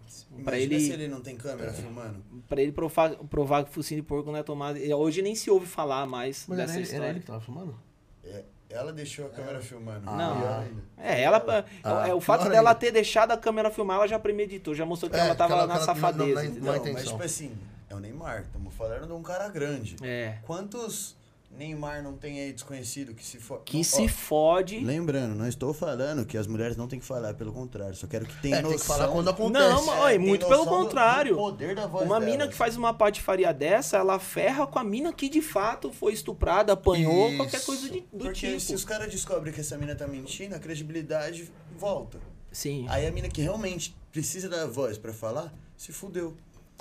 [0.43, 2.23] Pra Imagina ele, se ele não tem câmera filmando.
[2.49, 4.79] pra ele provar, provar que o focinho de porco não é tomado.
[4.95, 7.03] Hoje nem se ouve falar mais Mas dessa era ele, história.
[7.05, 7.79] era ele que tava filmando?
[8.25, 10.05] É, ela deixou a câmera filmando.
[10.07, 10.37] Não.
[10.41, 10.83] Pior ainda.
[10.97, 11.65] É, ela.
[11.83, 12.79] Ah, é, o fato pior dela ainda.
[12.79, 15.67] ter deixado a câmera filmar, ela já premeditou, já mostrou que É, ela tava aquela-
[15.67, 16.33] na aquela- safadeza.
[16.33, 16.73] na- entendeu?
[16.73, 17.55] na Não, mas tipo assim,
[17.91, 18.41] é o Neymar.
[18.41, 19.97] Estamos falando de um cara grande.
[20.01, 20.39] É.
[20.47, 21.15] Quantos
[21.57, 23.61] Neymar não tem aí desconhecido que se for.
[23.65, 24.79] Que Ó, se fode.
[24.79, 27.95] Lembrando, não estou falando que as mulheres não têm que falar, pelo contrário.
[27.95, 28.77] Só quero que tenha É, noção.
[28.77, 29.67] tem que falar quando acontece.
[29.69, 31.31] Não, mas, olha, tem muito pelo noção do- contrário.
[31.35, 32.31] do poder da voz Uma delas.
[32.33, 36.13] mina que faz uma patifaria dessa, ela ferra com a mina que de fato foi
[36.13, 37.37] estuprada, apanhou, Isso.
[37.37, 38.59] qualquer coisa de- do Porque tipo.
[38.59, 42.19] se os caras descobrem que essa mina tá mentindo, a credibilidade volta.
[42.51, 42.85] Sim.
[42.89, 46.35] Aí a mina que realmente precisa da voz pra falar, se fudeu.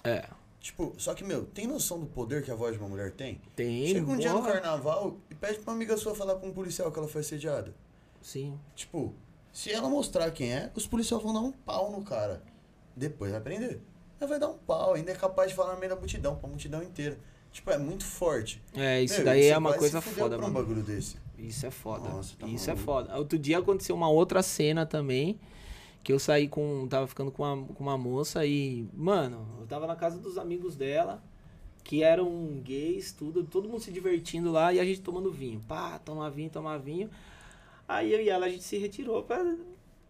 [0.05, 0.25] É.
[0.67, 3.41] Tipo, só que, meu, tem noção do poder que a voz de uma mulher tem?
[3.55, 6.53] Tem, Chega um dia no carnaval e pede pra uma amiga sua falar pra um
[6.53, 7.73] policial que ela foi assediada.
[8.21, 8.59] Sim.
[8.75, 9.15] Tipo,
[9.53, 12.43] se ela mostrar quem é, os policiais vão dar um pau no cara.
[12.97, 13.79] Depois vai prender.
[14.19, 16.49] Mas vai dar um pau, ainda é capaz de falar no meio da multidão, pra
[16.49, 17.17] multidão inteira.
[17.53, 18.61] Tipo, é muito forte.
[18.75, 20.55] É, isso Meu, daí é uma coisa foda, por um mano.
[20.55, 21.17] bagulho desse.
[21.39, 22.09] Isso é foda.
[22.09, 22.85] Nossa, tá Isso é maluco.
[22.85, 23.17] foda.
[23.17, 25.39] Outro dia aconteceu uma outra cena também.
[26.07, 26.87] Que eu saí com.
[26.87, 28.87] Tava ficando com uma, com uma moça e.
[28.95, 31.21] Mano, eu tava na casa dos amigos dela.
[31.83, 33.43] Que eram gays, tudo.
[33.43, 35.61] Todo mundo se divertindo lá e a gente tomando vinho.
[35.67, 37.11] Pá, tomar vinho, tomar vinho.
[37.89, 39.57] Aí eu e ela a gente se retirou pra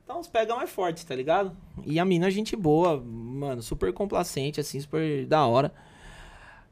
[0.07, 1.57] dar uns pega mais forte, tá ligado?
[1.86, 5.72] E a mina, gente boa, mano, super complacente, assim, super da hora.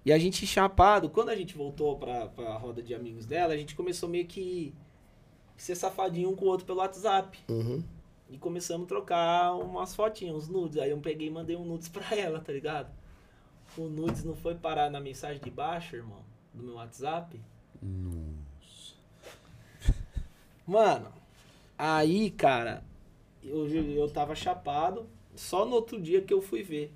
[0.05, 3.57] E a gente chapado, quando a gente voltou pra, pra roda de amigos dela, a
[3.57, 4.75] gente começou meio que
[5.57, 7.39] ser safadinho um com o outro pelo WhatsApp.
[7.49, 7.83] Uhum.
[8.35, 10.77] E começamos a trocar umas fotinhas, uns nudes.
[10.79, 12.93] Aí eu peguei e mandei um nudes pra ela, tá ligado?
[13.79, 16.19] O nudes não foi parar na mensagem de baixo, irmão,
[16.53, 17.41] do meu WhatsApp.
[20.67, 21.13] Mano,
[21.79, 22.85] aí, cara,
[23.41, 25.09] eu, eu tava chapado.
[25.37, 26.93] Só no outro dia que eu fui ver.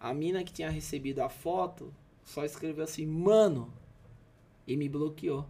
[0.00, 1.94] A mina que tinha recebido a foto
[2.24, 3.72] só escreveu assim, mano,
[4.66, 5.46] e me bloqueou.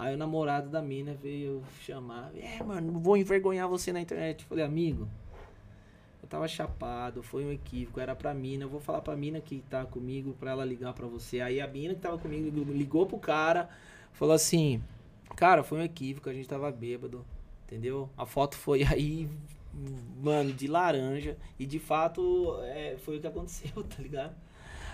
[0.00, 2.30] Aí o namorado da mina veio chamar.
[2.34, 4.40] É, mano, vou envergonhar você na internet.
[4.40, 5.06] Eu falei, amigo,
[6.22, 8.64] eu tava chapado, foi um equívoco, era pra mina.
[8.64, 11.42] Eu vou falar pra mina que tá comigo pra ela ligar pra você.
[11.42, 13.68] Aí a mina que tava comigo ligou- pro cara,
[14.14, 14.82] falou assim:
[15.36, 17.22] Cara, foi um equívoco, a gente tava bêbado,
[17.66, 18.08] entendeu?
[18.16, 19.28] A foto foi aí,
[20.22, 21.36] mano, de laranja.
[21.58, 24.34] E de fato é, foi o que aconteceu, tá ligado?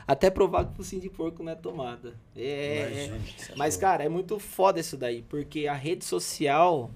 [0.07, 2.15] Até provar que o focinho de porco não é tomada.
[2.37, 6.05] É, é, Imagina, isso é mas, cara, é muito foda isso daí, porque a rede
[6.05, 6.91] social,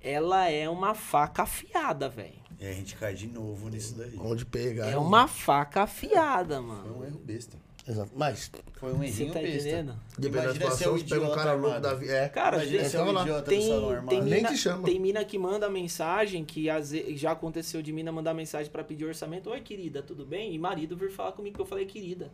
[0.00, 2.42] ela é uma faca afiada, velho.
[2.58, 4.16] E aí a gente cai de novo nisso daí.
[4.20, 4.88] Onde pegar.
[4.88, 6.98] É uma faca afiada, Foi mano.
[6.98, 7.56] um erro besta.
[7.86, 8.12] Exato.
[8.14, 9.58] Mas, Foi um Você errinho tá besta.
[9.68, 9.94] entendendo?
[10.16, 12.12] dependendo da Imagina ser situação, você pega um cara louco da vida.
[12.12, 12.28] É.
[12.28, 14.84] Cara, Imagina gente, ser um idiota do tem, salão tem, Nem mina, te chama.
[14.84, 19.04] tem mina que manda mensagem, que às já aconteceu de mina mandar mensagem pra pedir
[19.04, 19.50] orçamento.
[19.50, 20.54] Oi, querida, tudo bem?
[20.54, 22.30] E marido vir falar comigo que eu falei querida.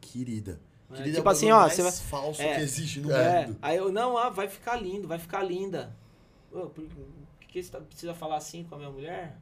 [0.00, 0.60] Querida.
[0.90, 2.54] É, Querida tipo é o assim, ó, mais você vai- falso é.
[2.56, 3.58] que existe no É, mundo.
[3.62, 5.94] aí eu, não, ah, vai ficar lindo, vai ficar linda.
[6.50, 6.70] Por
[7.40, 9.34] que, que você tá- precisa falar assim com a minha mulher?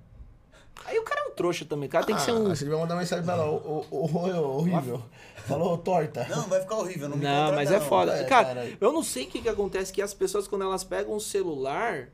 [0.85, 2.49] Aí o cara é um trouxa também, o cara tem que ser Ah, um...
[2.49, 5.03] Você vai mandar mensagem pra ela, ô, ô, ô, ô, horrível.
[5.47, 6.27] Falou torta.
[6.29, 7.87] Não, vai ficar horrível, não me Não, contrata, mas é não.
[7.87, 8.13] foda.
[8.17, 8.73] É, cara, cara.
[8.81, 12.09] eu não sei o que, que acontece que as pessoas, quando elas pegam o celular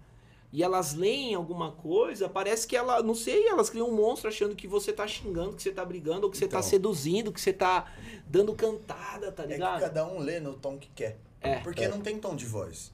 [0.53, 4.55] e elas leem alguma coisa, parece que ela, não sei, elas criam um monstro achando
[4.57, 6.69] que você tá xingando, que você tá brigando, ou que você tá Então.
[6.71, 7.87] seduzindo, que você tá
[8.27, 9.81] dando cantada, tá É que ligado?
[9.81, 11.19] cada um lê no tom que quer.
[11.41, 11.57] É.
[11.61, 11.89] Porque É.
[11.89, 12.93] não tem tom de voz.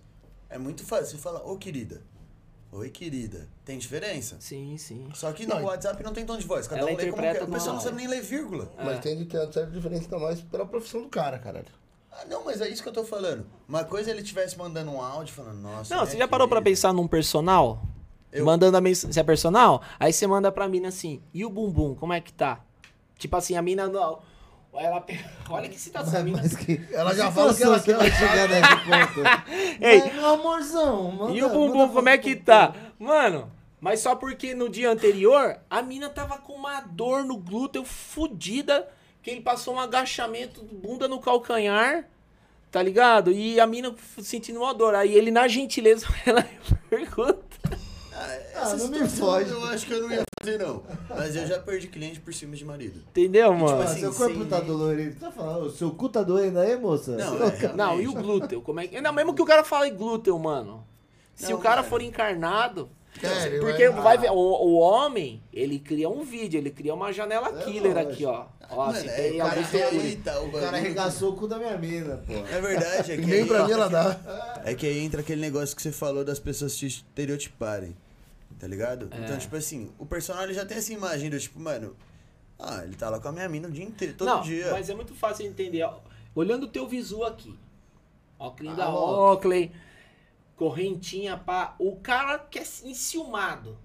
[0.51, 1.07] É muito fácil.
[1.07, 2.03] Você fala, ô querida.
[2.73, 3.49] Oi, querida.
[3.67, 4.37] Tem diferença.
[4.41, 5.07] Sim, sim.
[5.13, 6.67] Só que Não, no WhatsApp não tem tom de voz.
[6.67, 7.51] Cada Ela um lê como interpreta quer.
[7.51, 8.71] O pessoal não sabe nem ler vírgula.
[8.83, 11.67] Mas tem de ter uma certa diferença ainda mais pela profissão do cara, caralho.
[12.11, 13.47] Ah, não, mas é isso que eu tô falando.
[13.69, 15.95] Uma coisa é ele estivesse mandando um áudio falando, nossa.
[15.95, 16.71] Não, né, você já parou pra querida?
[16.71, 17.83] pensar num personal?
[18.33, 19.13] Eu- Mandando a mensagem.
[19.13, 19.83] Você é personal?
[20.01, 22.65] Aí você manda pra mina assim, e o bumbum, como é que tá?
[23.19, 23.87] Tipo assim, a mina.
[23.87, 24.19] Não,
[24.81, 25.05] ela,
[25.51, 26.21] olha que situação.
[26.21, 29.55] A mina, Mas que, Ela já fala que ela vai chegar nesse ponto.
[29.81, 30.01] Ei.
[30.01, 32.75] Mas, meu amorzão, manda, E o bumbum, como é que tá?
[32.99, 33.51] Mano,
[33.81, 38.89] mas só porque no dia anterior a mina tava com uma dor no glúteo fodida,
[39.23, 42.09] que ele passou um agachamento, bunda no calcanhar,
[42.71, 43.31] tá ligado?
[43.31, 44.95] E a mina sentindo uma dor.
[44.95, 46.47] Aí ele, na gentileza, ela
[46.89, 47.43] pergunta.
[48.55, 49.51] Ah, não me fode.
[49.51, 50.83] Eu acho que eu não ia fazer, não.
[51.09, 53.01] Mas eu já perdi cliente por cima de marido.
[53.11, 53.81] Entendeu, mano?
[53.81, 55.21] Ah, assim, seu corpo sem- tá dolorido.
[55.21, 57.13] Tá falando, o seu cu tá doendo aí, moça?
[57.17, 58.61] Não, Seu é, Não, e o glúteo?
[58.63, 59.01] Como é que.
[59.01, 60.85] Não, mesmo que o cara fale glúteo, mano.
[61.35, 61.89] Se Não, o cara mano.
[61.89, 62.89] for encarnado.
[63.23, 66.95] É, ele porque vai- vai ver, o, o homem, ele cria um vídeo, ele cria
[66.95, 68.13] uma janela É killer lógico.
[68.13, 68.45] aqui, ó.
[68.71, 69.83] Ó, Mano, se é, tem cara procure.
[69.83, 70.77] aí, tá, o O cara bagulho.
[70.77, 72.33] arregaçou o cu da minha mina, pô.
[72.33, 74.63] É verdade, é que, Nem aí, pra mim ela dá.
[74.65, 77.95] é que aí entra aquele negócio que você falou das pessoas te estereotiparem.
[78.63, 79.09] Tá ligado?
[79.11, 79.19] É.
[79.25, 81.97] Então, tipo assim, o personagem já tem essa imagem do tipo, mano,
[82.57, 84.71] ah, ele tá lá com a minha mina o dia inteiro, todo Não, dia.
[84.71, 85.83] mas é muito fácil de entender.
[85.83, 85.99] ó.
[86.33, 87.59] Olhando o teu visu aqui.
[88.39, 89.33] Óculos da Ah, ó.
[89.33, 89.73] Oakley.
[90.55, 91.75] Correntinha, pá.
[91.77, 93.77] O cara que é enciumado.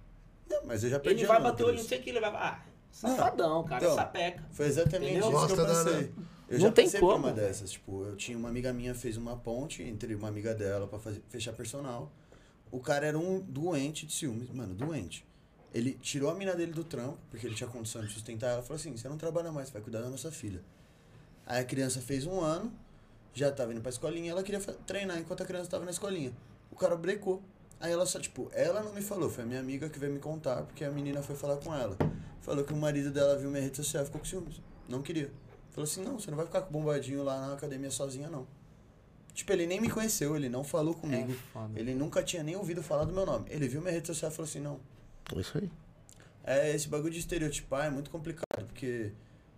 [0.47, 2.19] Não, mas eu já perdi Ele vai bater o olho, não sei o que, ele
[2.19, 2.29] vai.
[2.29, 2.59] Ah,
[2.91, 3.83] safadão, cara.
[3.83, 4.43] Então, sapeca.
[4.51, 5.37] Foi exatamente Entendeu?
[5.43, 6.13] isso que eu da- passei.
[6.49, 7.15] Eu Não já tem como.
[7.15, 7.71] uma dessas.
[7.71, 11.21] Tipo, eu tinha uma amiga minha, fez uma ponte entre uma amiga dela pra fazer,
[11.29, 12.11] fechar personal.
[12.71, 15.25] O cara era um doente de ciúmes, mano, doente.
[15.73, 18.61] Ele tirou a mina dele do trampo, porque ele tinha condição de sustentar ela.
[18.61, 20.61] Falou assim: você não trabalha mais, vai cuidar da nossa filha.
[21.45, 22.71] Aí a criança fez um ano,
[23.33, 26.33] já tava indo pra escolinha, ela queria treinar enquanto a criança tava na escolinha.
[26.71, 27.41] O cara brecou.
[27.79, 30.19] Aí ela só, tipo, ela não me falou, foi a minha amiga que veio me
[30.19, 31.95] contar, porque a menina foi falar com ela.
[32.41, 34.59] Falou que o marido dela viu minha rede social e ficou com ciúmes.
[34.89, 35.31] Não queria.
[35.69, 38.47] Falou assim, não, você não vai ficar com bombadinho lá na academia sozinha, não.
[39.37, 41.31] Tipo, ele nem me conheceu, ele não falou comigo.
[41.31, 41.79] É foda.
[41.79, 43.45] Ele nunca tinha nem ouvido falar do meu nome.
[43.51, 44.79] Ele viu minha rede social e falou assim, não.
[45.31, 45.69] É Isso aí.
[46.43, 49.11] É, esse bagulho de estereotipar é muito complicado, porque,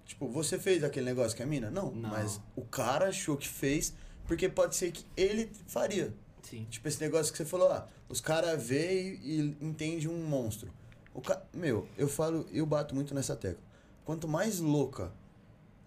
[0.06, 1.72] tipo, você fez aquele negócio com a mina?
[1.72, 2.10] Não, Não.
[2.10, 3.94] mas o cara achou que fez,
[4.28, 6.14] porque pode ser que ele faria.
[6.44, 6.68] Sim.
[6.70, 10.74] Tipo, esse negócio que você falou lá, os caras vê e, e entende um monstro.
[11.14, 11.42] O ca...
[11.54, 13.64] Meu, eu falo, eu bato muito nessa tecla.
[14.04, 15.10] Quanto mais louca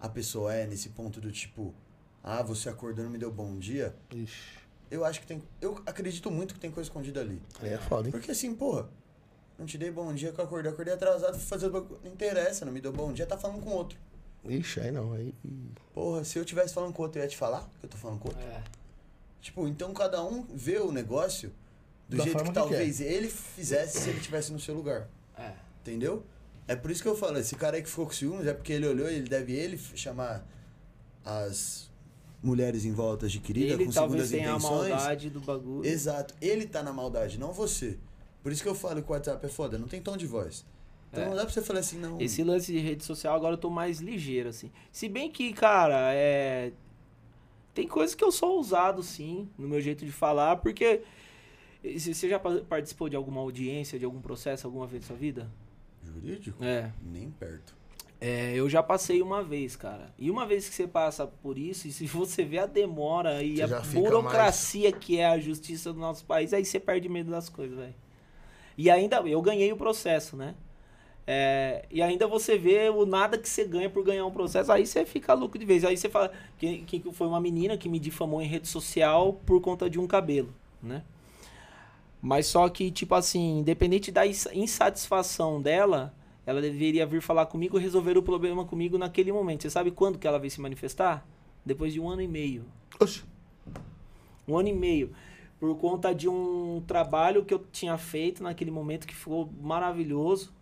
[0.01, 1.75] a pessoa é nesse ponto do tipo,
[2.23, 4.59] ah, você acordou e não me deu bom dia, Ixi.
[4.91, 5.43] eu acho que tem.
[5.61, 7.41] Eu acredito muito que tem coisa escondida ali.
[7.61, 8.13] Aí é foda, hein?
[8.13, 8.89] Porque assim, porra,
[9.59, 12.01] não te dei bom dia que eu acordei, acordei atrasado, fui fazer o bagulho.
[12.05, 13.99] Não interessa, não me deu bom dia, tá falando com outro.
[14.45, 15.13] Ixi, aí não.
[15.13, 15.35] Aí.
[15.95, 18.19] Porra, se eu tivesse falando com outro, eu ia te falar que eu tô falando
[18.19, 18.43] com outro.
[18.43, 18.63] É.
[19.41, 21.53] Tipo, então cada um vê o negócio
[22.09, 25.09] do Da jeito que que talvez ele fizesse se ele tivesse no seu lugar.
[25.37, 25.53] É.
[25.81, 26.25] Entendeu?
[26.69, 28.73] É por isso que eu falo, esse cara aí que ficou com ciúmes é porque
[28.73, 30.47] ele olhou e ele deve ele chamar
[31.25, 31.91] as
[32.43, 34.89] mulheres em volta de querida Ele com talvez segundas tenha a intenções.
[34.91, 35.87] maldade do bagulho.
[35.87, 36.35] Exato.
[36.41, 37.99] Ele tá na maldade, não você.
[38.43, 40.65] Por isso que eu falo que o WhatsApp é foda, não tem tom de voz.
[41.11, 41.29] Então É.
[41.29, 42.21] não dá pra você falar assim, não.
[42.21, 44.71] Esse lance de rede social agora eu tô mais ligeiro, assim.
[44.91, 46.73] Se bem que, cara, é.
[47.75, 51.03] Tem coisas que eu sou ousado, sim, no meu jeito de falar, porque.
[51.99, 55.17] se- Você já pa- participou de alguma audiência, de algum processo alguma vez na sua
[55.17, 55.51] vida?
[56.03, 56.63] Jurídico?
[56.65, 56.93] É.
[57.03, 57.75] Nem perto.
[58.25, 60.15] É, eu já passei uma vez, cara.
[60.17, 63.57] E uma vez que você passa por isso, e se você vê a demora e
[63.57, 67.49] Você a burocracia que é a justiça do nosso país, aí você perde medo das
[67.49, 67.95] coisas, velho.
[68.79, 70.55] E ainda, eu ganhei o processo, né?
[71.27, 74.87] É, e ainda você vê o nada que você ganha por ganhar um processo, aí
[74.87, 75.85] você fica louco de vez.
[75.85, 79.61] Aí você fala que, que foi uma menina que me difamou em rede social por
[79.61, 81.03] conta de um cabelo, né?
[82.21, 87.79] Mas só que, tipo assim, independente da ins- insatisfação dela, ela deveria vir falar comigo
[87.79, 89.63] e resolver o problema comigo naquele momento.
[89.63, 91.27] Você sabe quando que ela veio se manifestar?
[91.65, 92.65] Depois de um ano e meio.
[93.01, 93.23] Oxi.
[94.47, 95.13] Um ano e meio.
[95.61, 100.53] Por conta de um trabalho que eu tinha feito naquele momento que ficou maravilhoso.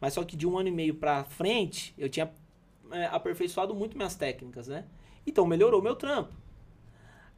[0.00, 2.30] Mas só que de um ano e meio pra frente, eu tinha
[2.90, 4.84] é, aperfeiçoado muito minhas técnicas, né?
[5.26, 6.32] Então melhorou meu trampo.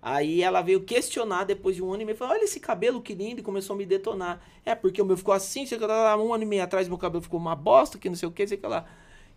[0.00, 2.16] Aí ela veio questionar depois de um ano e meio.
[2.16, 3.40] Falou, olha esse cabelo que lindo.
[3.40, 4.40] E começou a me detonar.
[4.64, 5.66] É, porque o meu ficou assim.
[5.66, 8.16] Sei que lá, um ano e meio atrás meu cabelo ficou uma bosta, que não
[8.16, 8.84] sei o que, sei que lá.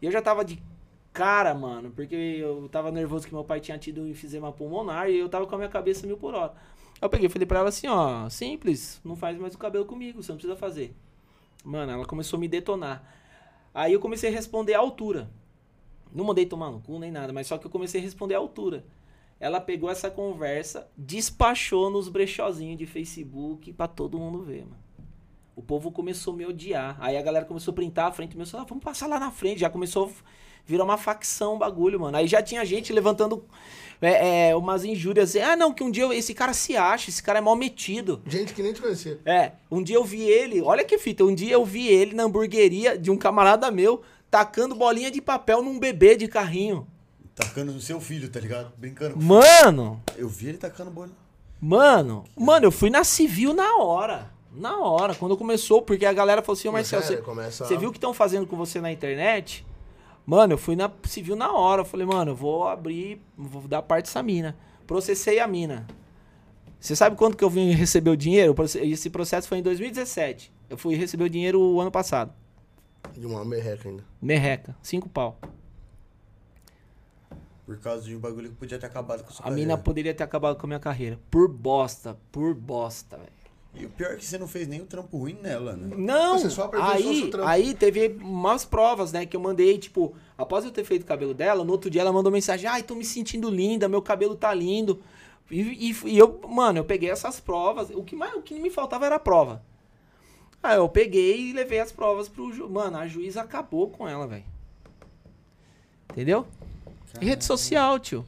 [0.02, 0.62] E eu já tava de
[1.12, 1.92] cara, mano.
[1.92, 5.10] Porque eu tava nervoso que meu pai tinha tido um enfisema pulmonar.
[5.10, 6.54] E eu tava com a minha cabeça mil por hora.
[7.02, 8.30] Eu peguei e falei pra ela assim, ó.
[8.30, 9.02] Simples.
[9.04, 10.22] Não faz mais o cabelo comigo.
[10.22, 10.94] Você não precisa fazer.
[11.64, 13.04] Mano, ela começou a me detonar.
[13.74, 15.30] Aí eu comecei a responder à altura.
[16.14, 18.38] Não mandei tomar no cu nem nada, mas só que eu comecei a responder à
[18.38, 18.84] altura.
[19.42, 24.78] Ela pegou essa conversa, despachou nos brechozinhos de Facebook pra todo mundo ver, mano.
[25.56, 26.96] O povo começou a me odiar.
[27.00, 28.68] Aí a galera começou a printar a frente meu celular.
[28.70, 29.60] Vamos passar lá na frente.
[29.60, 30.10] Já começou a
[30.66, 32.16] virar uma facção o bagulho, mano.
[32.18, 33.44] Aí já tinha gente levantando
[34.02, 35.30] é, é, umas injúrias.
[35.36, 37.56] assim, Ah, não, que um dia eu- esse cara se acha, esse cara é mal
[37.56, 38.22] metido.
[38.28, 39.20] Gente que nem te conhecia.
[39.26, 42.24] É, um dia eu vi ele, olha que fita, um dia eu vi ele na
[42.24, 46.88] hamburgueria de um camarada meu, tacando bolinha de papel num bebê de carrinho.
[47.42, 48.72] Tacando no seu filho, tá ligado?
[48.78, 49.16] Brincando.
[49.16, 51.12] com- Mano, Eu vi ele tacando bolha.
[51.60, 54.30] mano, mano, eu fui na civil na hora.
[54.54, 57.88] Na hora, quando começou, porque a galera falou assim, ô Marcelo, você, começa você viu
[57.90, 59.66] o que estão fazendo com você na internet?
[60.26, 61.82] Mano, eu fui na civil na hora.
[61.82, 64.56] Eu falei, mano, eu vou abrir, vou dar parte dessa mina.
[64.86, 65.88] Processei a mina.
[66.80, 68.54] Você sabe quanto que eu vim receber o dinheiro?
[68.82, 70.52] Esse processo foi em 2017.
[70.70, 72.34] Eu fui receber o dinheiro o ano passado.
[73.16, 74.04] De uma merreca ainda.
[74.22, 75.40] Merreca, cinco pau.
[77.76, 79.82] Por causa de um bagulho que podia ter acabado com a sua A mina carreira.
[79.84, 81.18] poderia ter acabado com a minha carreira.
[81.32, 83.30] Por bosta, por bosta, velho.
[83.74, 85.96] E o pior é que você não fez nenhum trampo ruim nela, né?
[85.98, 87.48] Não, Você só aí, seu trampo.
[87.48, 91.34] aí teve umas provas, né, que eu mandei, tipo, após eu ter feito o cabelo
[91.34, 94.54] dela, no outro dia ela mandou mensagem, ai, tô me sentindo linda, meu cabelo tá
[94.54, 95.02] lindo.
[95.50, 95.62] E,
[95.92, 99.06] e- e eu, mano, eu peguei essas provas, o que, mais, o que me faltava
[99.06, 99.64] era a prova.
[100.62, 102.70] Aí eu peguei e levei as provas pro ju...
[102.70, 104.44] Mano, a juíza acabou com ela, velho.
[106.12, 106.46] Entendeu?
[107.20, 108.26] E rede social, tio.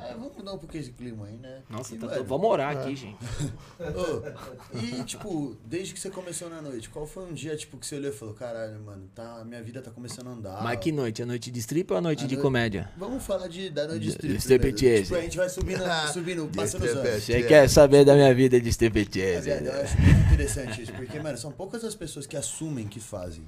[0.00, 1.60] É, vamos mudar um pouquinho esse clima aí, né?
[1.68, 3.16] Nossa, E, tá, mano, vamos orar aqui, gente.
[3.82, 7.84] ô, e, tipo, desde que você começou na noite, qual foi um dia, tipo, que
[7.84, 10.62] você olhou e falou, caralho, mano, tá, minha vida tá começando a andar.
[10.62, 11.20] Mas que noite?
[11.20, 12.88] A noite de strip ou a noite A de noite- comédia?
[12.96, 14.32] Vamos falar de, da noite de strip.
[14.32, 15.02] de striptease.
[15.04, 15.82] Tipo, a gente vai subindo,
[16.12, 17.24] subindo passando os anos.
[17.24, 19.50] Você quer saber da minha vida de striptease?
[19.50, 23.00] Rapaziada, eu acho muito interessante isso, porque, mano, são poucas as pessoas que assumem que
[23.00, 23.44] fazem.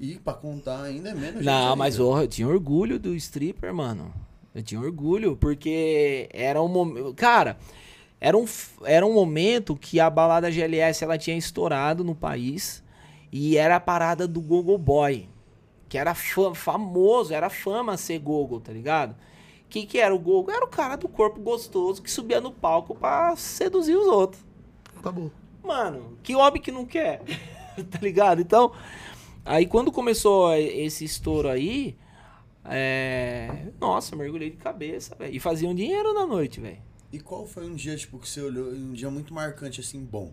[0.00, 3.72] E pra contar ainda é menos gente Não, mas oh, eu tinha orgulho do stripper,
[3.74, 4.12] mano.
[4.54, 7.14] Eu tinha orgulho, porque era um momento.
[7.14, 7.58] Cara,
[8.20, 8.46] era um,
[8.84, 12.82] era um momento que a balada GLS ela tinha estourado no país
[13.30, 15.28] e era a parada do Gogo Boy.
[15.88, 19.14] que era fa- famoso, era fama ser gogo, tá ligado?
[19.68, 20.50] Que que era o gogo?
[20.50, 24.42] Era o cara do corpo gostoso que subia no palco pra seduzir os outros.
[24.98, 25.30] Acabou.
[25.62, 27.20] Mano, que homem que não quer?
[27.90, 28.40] tá ligado?
[28.40, 28.72] Então,
[29.54, 31.96] aí quando começou esse estouro aí,
[32.64, 33.68] é...
[33.80, 35.34] Nossa, mergulhei de cabeça, velho.
[35.34, 36.78] E fazia um dinheiro na noite, velho.
[37.12, 40.32] E qual foi um dia, tipo, que você olhou, um dia muito marcante, assim, bom?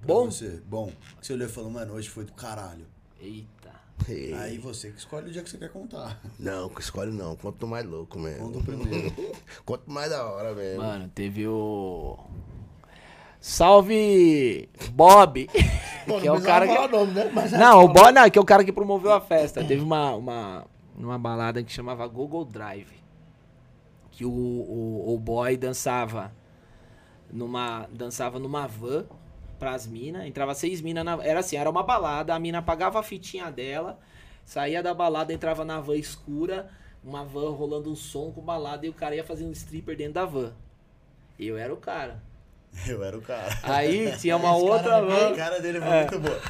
[0.00, 0.30] Pra Bom?
[0.30, 0.60] você?
[0.66, 0.92] Bom.
[1.20, 2.86] Que você olhou e falou, mano, hoje foi do caralho.
[3.20, 3.78] Eita.
[4.08, 6.20] Ei, Aí você que escolhe o dia que você quer contar.
[6.38, 7.34] Não, escolhe não.
[7.36, 8.46] Quanto mais louco mesmo.
[8.46, 9.14] Conta o primeiro.
[9.66, 10.82] Quanto mais da hora mesmo.
[10.82, 12.16] Mano, teve o.
[13.48, 15.48] Salve Bob!
[16.20, 16.88] Que é o cara que.
[16.88, 17.30] nome, né?
[17.58, 19.62] Não, o Bob não, que é o cara que promoveu a festa.
[19.62, 20.66] Teve uma, uma,
[20.96, 22.94] uma balada que chamava Google Drive.
[24.10, 26.32] Que o, o, o boy dançava
[27.30, 27.86] numa.
[27.92, 29.04] dançava numa van
[29.58, 30.26] pras minas.
[30.26, 31.22] Entrava seis minas na.
[31.22, 33.98] Era assim, era uma balada, a mina pagava a fitinha dela,
[34.46, 36.70] saía da balada, entrava na van escura,
[37.04, 40.24] uma van rolando um som com balada e o cara ia fazendo stripper dentro da
[40.24, 40.54] van.
[41.38, 42.26] Eu era o cara.
[42.86, 43.48] Eu era o cara.
[43.62, 45.28] Aí tinha uma Esse outra cara, van.
[45.32, 46.00] A cara dele foi É.
[46.00, 46.40] muito boa.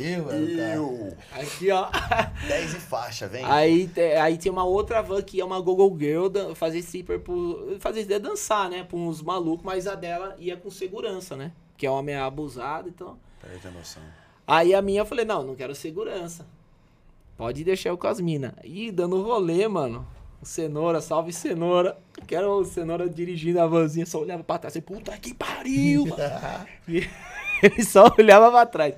[0.00, 0.74] Eu, era o cara.
[0.74, 1.16] Eu.
[1.32, 1.88] Aqui, ó.
[2.48, 3.44] 10 e faixa, vem.
[3.44, 7.76] Aí, te- aí tinha uma outra van que é uma Google Girl fazer stripper por.
[7.80, 8.82] fazer é dançar, né?
[8.84, 11.52] Pra uns malucos, mas a dela ia com segurança, né?
[11.76, 13.16] Que é homem abusado, então.
[13.40, 14.02] Perde a noção.
[14.46, 16.46] Aí a minha eu falei, não, não quero segurança.
[17.36, 18.52] Pode deixar eu com as minas.
[18.64, 20.06] Ih, dando rolê, mano.
[20.42, 21.96] Cenoura, salve cenoura.
[22.26, 24.72] Quero o cenoura dirigindo a vanzinha, só olhava pra trás.
[24.76, 26.16] Assim, Puta que pariu, mano.
[26.88, 27.06] E
[27.62, 28.94] Ele só olhava pra trás.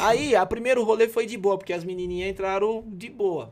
[0.00, 3.50] Aí, a primeiro rolê foi de boa, porque as menininhas entraram de boa.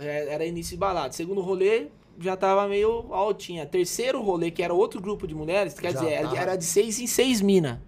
[0.00, 1.12] É, Era início de balada.
[1.12, 1.86] Segundo rolê,
[2.18, 3.64] já tava meio altinha.
[3.64, 6.42] Terceiro rolê, que era outro grupo de mulheres, quer Já dizer, era de- tava.
[6.42, 7.78] era de seis em seis minas.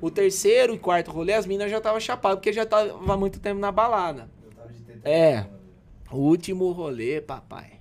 [0.00, 3.58] O terceiro e quarto rolê, as minas já estavam chapadas, porque já tava muito tempo
[3.60, 4.30] na balada.
[5.02, 5.46] É.
[6.10, 7.80] O último rolê, papai.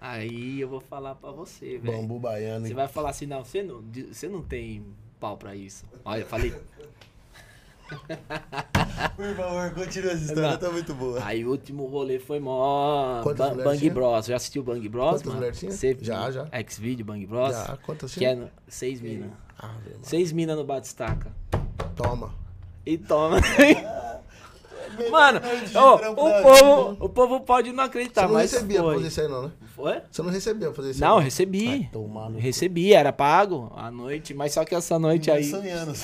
[0.00, 1.96] Aí eu vou falar pra você, velho.
[1.98, 2.66] Bambu baiano.
[2.66, 4.84] Você vai falar assim, não, você não, você não tem
[5.18, 5.84] pau pra isso.
[6.04, 6.52] Olha, eu falei.
[9.16, 10.58] Por favor, continua essa história, Não.
[10.58, 11.24] tá muito boa.
[11.24, 13.22] Aí o último rolê foi mó.
[13.24, 13.92] Ba- Bang tinha?
[13.92, 14.26] Bros.
[14.26, 15.54] Já assistiu Bang Bros, Quantas mano?
[15.72, 16.46] Você- Já, já.
[16.52, 17.52] X-Video, Bang Bros.
[17.56, 19.30] Já, quantas Que é no- seis minas.
[19.58, 21.32] Ah, Seis minas no Batistaca.
[21.96, 22.34] Toma.
[22.84, 23.38] E toma.
[25.10, 25.40] Mano,
[25.74, 28.94] ó, o, povo, o povo pode não acreditar, Você não mas recebia pra foi.
[28.96, 29.52] fazer isso aí, não, né?
[29.74, 30.00] Foi?
[30.10, 31.24] Você não recebia pra fazer isso Não, eu aí?
[31.24, 31.88] recebi.
[31.92, 32.40] Tomar no cu.
[32.40, 35.44] Recebi, era pago à noite, mas só que essa noite aí.
[35.44, 35.92] Sonhando.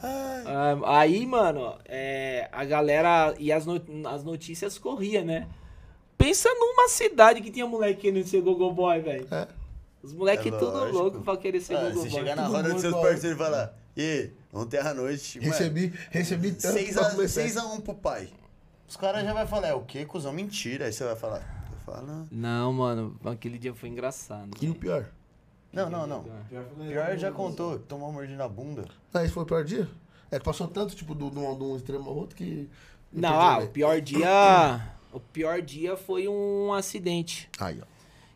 [0.00, 5.48] Ah, aí, mano, é, a galera e as, no- as notícias corriam, né?
[6.16, 9.26] Pensa numa cidade que tinha moleque querendo ser Gogo Boy, velho.
[9.30, 9.48] É.
[10.00, 12.18] Os moleques É tudo louco pra querer ser Ah, Gogo você Boy.
[12.20, 16.52] chegar na roda dos seus parceiros e falar, e ontem à noite, mano, Recebi, recebi
[16.52, 17.40] tanto 6 pra a, começar.
[17.42, 18.28] 6 a 1 pro pai.
[18.88, 20.32] Os caras já vai falar, é o quê, cuzão?
[20.32, 20.86] Mentira.
[20.86, 22.28] Aí você vai falar, eu falo, não.
[22.30, 24.50] Não, mano, aquele dia foi engraçado.
[24.62, 25.10] E o pior?
[25.72, 26.24] Não, não, não.
[26.86, 28.86] Pior já contou, tomou um mordida na bunda.
[29.12, 29.88] Ah, esse foi o pior dia?
[30.30, 32.70] É que passou tanto, tipo, de um, extremo ao outro que...
[33.12, 34.98] Não, perdi ah, o pior dia.
[35.12, 37.86] O pior dia foi um acidente Aí, ó.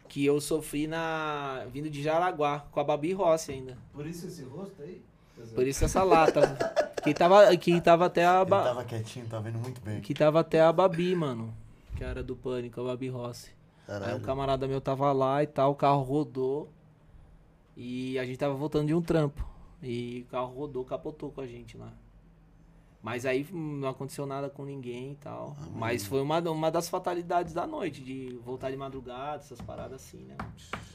[0.08, 1.66] que eu sofri na.
[1.70, 3.76] vindo de Jaraguá, com a Babi Rossi ainda.
[3.92, 5.02] Por isso esse rosto aí?
[5.54, 6.40] Por isso essa lata.
[7.02, 8.40] que, tava, que tava até a.
[8.40, 8.62] Ele Ba...
[8.64, 10.00] tava quietinho, tava vendo muito bem.
[10.00, 11.52] Que tava até a Babi, mano.
[11.96, 13.50] Que era do Pânico, a Babi Rossi.
[13.88, 14.16] Aí Caralho.
[14.16, 16.68] um camarada meu tava lá e tal, o carro rodou.
[17.76, 19.46] E a gente tava voltando de um trampo.
[19.82, 21.92] E o carro rodou, capotou com a gente lá.
[23.02, 25.56] Mas aí hum, não aconteceu nada com ninguém e tal.
[25.74, 30.18] Mas foi uma, uma das fatalidades da noite, de voltar de madrugada, essas paradas assim,
[30.18, 30.36] né?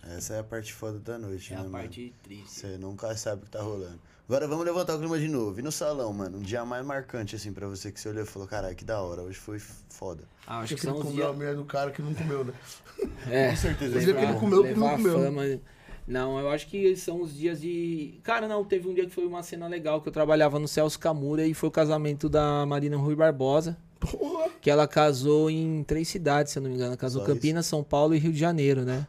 [0.03, 1.73] Essa é a parte foda da noite, É né, a mano?
[1.77, 2.49] parte triste.
[2.49, 3.99] Você nunca sabe o que tá rolando.
[4.27, 5.57] Agora vamos levantar o clima de novo.
[5.59, 8.27] E no salão, mano, um dia mais marcante, assim, pra você que você olhou e
[8.27, 9.57] falou, caralho, que da hora, hoje foi
[9.89, 10.23] foda.
[10.45, 11.35] Ah, acho Acho que que são os comeu a dias.
[11.37, 12.53] mulher do cara que não comeu, né?
[13.29, 13.95] É, Com certeza.
[13.95, 15.19] Mas é que ele comeu, que não levar comeu.
[15.19, 15.59] fama.
[16.07, 18.19] Não, eu acho que são os dias de.
[18.23, 20.97] Cara, não, teve um dia que foi uma cena legal que eu trabalhava no Celso
[20.99, 23.77] Camura e foi o casamento da Marina Rui Barbosa.
[23.99, 24.49] Porra.
[24.61, 26.89] Que ela casou em três cidades, se eu não me engano.
[26.91, 29.05] Ela casou Só Campinas, São Paulo e Rio de Janeiro, né?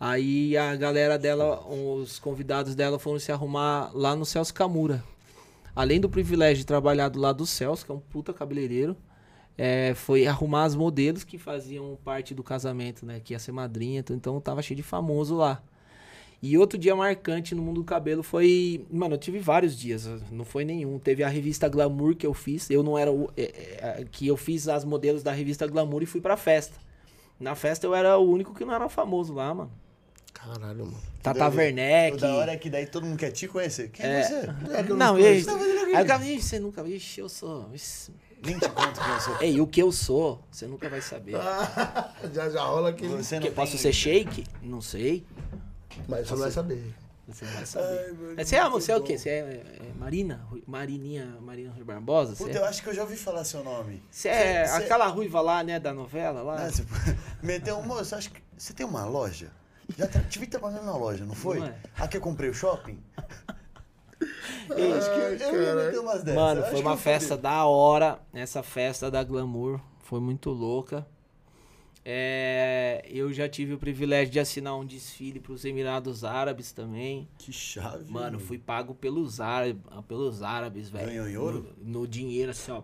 [0.00, 5.02] Aí a galera dela, os convidados dela foram se arrumar lá no Celso Camura.
[5.74, 8.96] Além do privilégio de trabalhar do lado do Celso, que é um puta cabeleireiro,
[9.56, 13.20] é, foi arrumar as modelos que faziam parte do casamento, né?
[13.20, 15.60] Que ia ser madrinha, então tava cheio de famoso lá.
[16.40, 18.86] E outro dia marcante no mundo do cabelo foi.
[18.88, 20.96] Mano, eu tive vários dias, não foi nenhum.
[21.00, 22.70] Teve a revista Glamour que eu fiz.
[22.70, 23.28] Eu não era o.
[23.36, 23.42] é,
[24.00, 26.78] é, que eu fiz as modelos da revista Glamour e fui pra festa.
[27.40, 29.72] Na festa eu era o único que não era famoso lá, mano.
[30.32, 30.98] Caralho, mano.
[31.22, 31.48] Tata.
[31.48, 32.16] Werneck.
[32.16, 33.90] O da hora é que daí todo mundo quer te conhecer.
[33.90, 34.22] Quem é, É.
[34.82, 34.92] você?
[34.94, 35.44] Não, ei,
[35.96, 37.68] aí o cara, "Ih, você nunca viu, Ixi, eu sou.
[37.74, 38.12] Ixi.
[38.44, 39.36] Nem te conto quem eu sou.
[39.40, 41.32] Ei, o que eu sou, você nunca vai saber.
[42.32, 43.16] já, já rola aquele.
[43.16, 44.46] Você não Que, posso ser shake?
[44.62, 45.26] Não sei.
[46.06, 46.94] Mas você não vai saber.
[47.26, 48.14] Você não vai saber.
[48.36, 49.18] Mas você é, você é o quê?
[49.18, 50.46] Você é, é Marina?
[50.48, 52.36] Rui- Marininha, Marina Rui Barbosa?
[52.36, 54.00] Você Puta, eu é, acho que eu já ouvi falar seu nome.
[54.10, 56.56] você é Cê- cê- aquela ruiva lá, né, da novela lá?
[56.60, 56.84] Né, você
[57.42, 58.40] meteu um moço, acho que.
[58.56, 59.50] Você tem uma loja?
[59.96, 60.22] Já tra...
[60.22, 61.60] tive trabalhando na loja, não foi?
[61.60, 61.76] Não é.
[61.96, 62.98] Aqui eu comprei o shopping?
[64.76, 66.34] Ei, acho que eu, eu ia umas dessas.
[66.34, 68.20] Mano, foi uma festa da hora.
[68.32, 71.06] Essa festa da Glamour foi muito louca.
[72.04, 77.28] É, eu já tive o privilégio de assinar um desfile para os Emirados Árabes também.
[77.36, 78.10] Que chave.
[78.10, 81.06] Mano, fui pago pelos árabes, pelos árabes, velho.
[81.06, 81.74] Ganhou em ouro?
[81.78, 82.82] No, no dinheiro, assim, ó.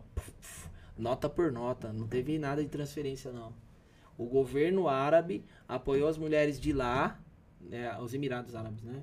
[0.97, 1.93] Nota por nota.
[1.93, 3.53] Não teve nada de transferência, não.
[4.17, 7.19] O governo árabe apoiou as mulheres de lá,
[7.61, 9.03] né, os Emirados Árabes, né?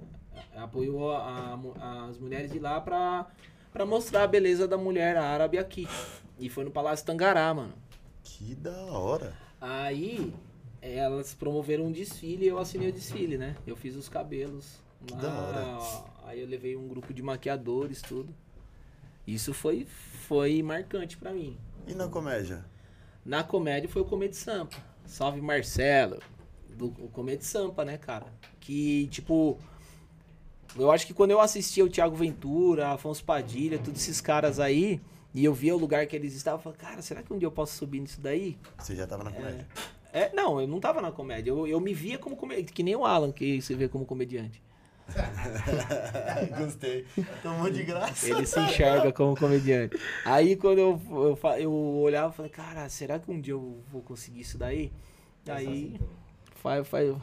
[0.56, 3.28] Apoiou a- a as mulheres de lá pra,
[3.74, 5.88] pra mostrar a beleza da mulher árabe aqui.
[6.40, 7.74] E foi no Palácio Tangará, mano.
[8.24, 9.34] Que da hora.
[9.60, 10.34] Aí
[10.82, 13.56] elas promoveram um desfile e eu assinei o desfile, né?
[13.68, 14.80] Eu fiz os cabelos.
[15.06, 16.06] Que lá, da hora.
[16.26, 18.34] Aí eu levei um grupo de maquiadores, tudo.
[19.28, 21.58] Isso foi, foi marcante pra mim.
[21.88, 22.64] E na comédia?
[23.26, 24.78] Na comédia foi o Comedy Sampa.
[25.06, 26.20] Salve Marcelo.
[26.70, 28.26] Do Comedy Sampa, né, cara?
[28.60, 29.58] Que, tipo.
[30.76, 35.02] Eu acho que quando eu assistia o Thiago Ventura, Afonso Padilha, todos esses caras aí,
[35.34, 37.46] e eu via o lugar que eles estavam, eu falava, cara, será que um dia
[37.46, 38.58] eu posso subir nisso daí?
[38.78, 39.68] Você já tava na comédia.
[40.14, 41.52] É, não, eu não tava na comédia.
[41.52, 44.62] Eu, eu me via como comediante, que nem o Alan, que se vê como comediante.
[46.58, 47.06] Gostei.
[47.42, 48.30] Tomou de graça.
[48.30, 49.98] Ele se enxerga como comediante.
[50.26, 54.02] Aí quando eu, eu, eu olhava, eu falei, cara, será que um dia eu vou
[54.02, 54.92] conseguir isso daí?
[55.48, 56.00] Aí,
[56.56, 57.16] faz, faz,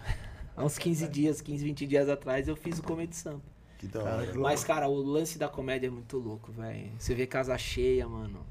[0.57, 3.59] há uns 15 dias, 15, 20 dias atrás, eu fiz o Comedy Sampa.
[3.79, 4.35] Que da hora.
[4.35, 6.91] Mas, cara, o lance da comédia é muito louco, velho.
[6.99, 8.45] Você vê casa cheia, mano.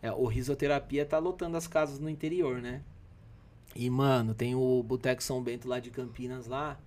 [0.00, 2.82] É, o Risoterapia tá lotando as casas no interior, né?
[3.74, 6.78] E, mano, tem o Boteco São Bento lá de Campinas lá.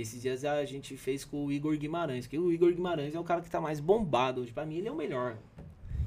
[0.00, 2.26] E esses dias a gente fez com o Igor Guimarães.
[2.26, 4.50] Que o Igor Guimarães é o cara que tá mais bombado hoje.
[4.50, 5.36] Pra mim, ele é o melhor.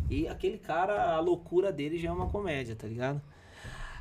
[0.09, 3.21] E aquele cara, a loucura dele já é uma comédia, tá ligado?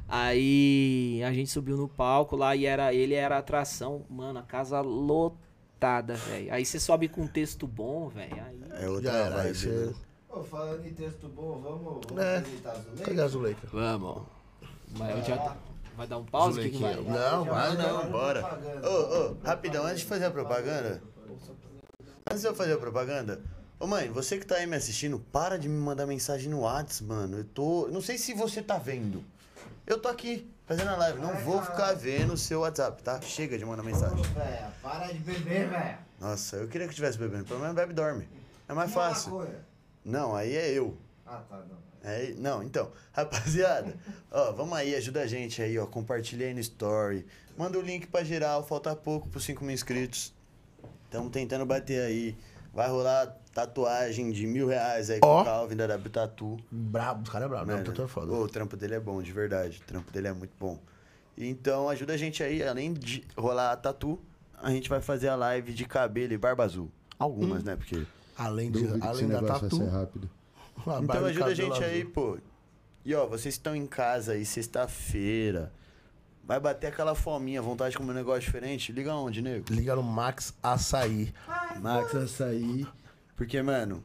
[0.08, 4.06] Aí a gente subiu no palco lá e era ele era a atração.
[4.08, 6.54] Mano, a casa lotada, velho.
[6.54, 8.42] Aí você sobe com um texto bom, velho.
[8.42, 9.68] Aí É outra Já vibe, você.
[9.68, 9.94] né?
[10.30, 12.36] Ô, falando em texto bom, vamos, vamos É.
[12.38, 13.00] as leis?
[13.04, 13.66] Pega a Zuleika.
[13.70, 14.22] Vamos.
[14.98, 15.56] Mas eu já...
[15.94, 16.58] Vai dar um pause?
[16.58, 16.94] O que que vai?
[16.96, 18.10] Não, vai não.
[18.10, 18.58] Bora.
[18.82, 19.01] Ô, ô,
[19.44, 21.02] rapidão, antes de fazer a propaganda.
[22.30, 23.40] Antes de eu fazer a propaganda.
[23.78, 27.00] Ô mãe, você que tá aí me assistindo, para de me mandar mensagem no Whats,
[27.00, 27.38] mano.
[27.38, 27.88] Eu tô.
[27.88, 29.24] Não sei se você tá vendo.
[29.84, 31.18] Eu tô aqui fazendo a live.
[31.18, 33.20] Não vou ficar vendo o seu WhatsApp, tá?
[33.20, 34.20] Chega de mandar mensagem.
[34.20, 35.98] Ô, véia, para de beber, velho.
[36.20, 37.44] Nossa, eu queria que eu tivesse bebendo.
[37.44, 38.28] Pelo menos bebe e dorme.
[38.68, 39.48] É mais fácil.
[40.04, 40.96] Não, aí é eu.
[41.26, 41.81] Ah, tá, não.
[42.04, 43.94] É, não, então, rapaziada,
[44.30, 47.24] ó, vamos aí, ajuda a gente aí, ó, compartilha aí no story,
[47.56, 50.32] manda o link pra geral, falta pouco pros 5 mil inscritos,
[51.04, 52.36] estamos tentando bater aí,
[52.74, 55.42] vai rolar tatuagem de mil reais aí com Ó.
[55.42, 56.56] o Calvin da W Tatu.
[56.70, 57.66] Brabo, os caras é brabo.
[57.66, 58.32] Não, Mano, o tatu é foda.
[58.32, 60.78] o trampo dele é bom, de verdade, o trampo dele é muito bom.
[61.36, 64.18] Então, ajuda a gente aí, além de rolar a tatu,
[64.60, 66.90] a gente vai fazer a live de cabelo e barba azul.
[67.18, 68.04] Algumas, né, porque...
[68.36, 69.78] Além, de, Duvido que esse além da negócio tatu.
[69.78, 70.30] vai ser rápido.
[71.02, 72.12] Então ajuda a gente aí, azul.
[72.12, 72.38] pô.
[73.04, 75.72] E ó, vocês estão em casa aí, sexta-feira.
[76.44, 78.92] Vai bater aquela fominha, vontade de comer um negócio diferente?
[78.92, 79.64] Liga onde, nego?
[79.70, 81.32] Liga no Max Açaí.
[81.80, 82.86] Max Açaí.
[83.36, 84.02] Porque, mano,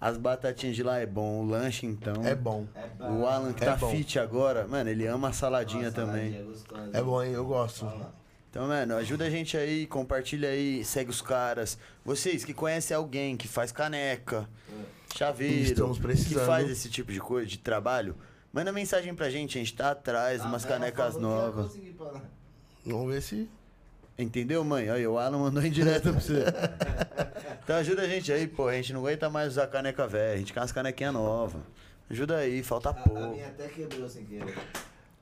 [0.00, 2.24] as batatinhas de lá é bom, o lanche então.
[2.24, 2.66] É bom.
[2.74, 3.20] É bom.
[3.20, 3.90] O Alan que É tá bom.
[3.90, 6.30] fit agora, mano, ele ama a saladinha Nossa, também.
[6.32, 6.90] saladinha gostosa.
[6.92, 7.32] É bom, hein?
[7.32, 7.92] Eu gosto.
[8.50, 11.78] Então, mano, ajuda a gente aí, compartilha aí, segue os caras.
[12.04, 14.48] Vocês que conhecem alguém que faz caneca,
[15.16, 16.46] chaveiro, Estamos que precisando.
[16.46, 18.16] faz esse tipo de coisa, de trabalho,
[18.52, 21.78] manda mensagem pra gente, a gente tá atrás de A umas canecas que novas.
[22.84, 23.48] Vamos ver se.
[24.18, 24.90] Entendeu, mãe?
[24.90, 26.44] Aí o Alan mandou em direto pra você.
[27.64, 28.68] então ajuda a gente aí, pô.
[28.68, 31.62] A gente não aguenta mais usar caneca velha, a gente quer umas canequinhas novas.
[32.10, 33.30] Ajuda aí, falta A, a pouco.
[33.30, 34.58] minha até quebrou sem querer.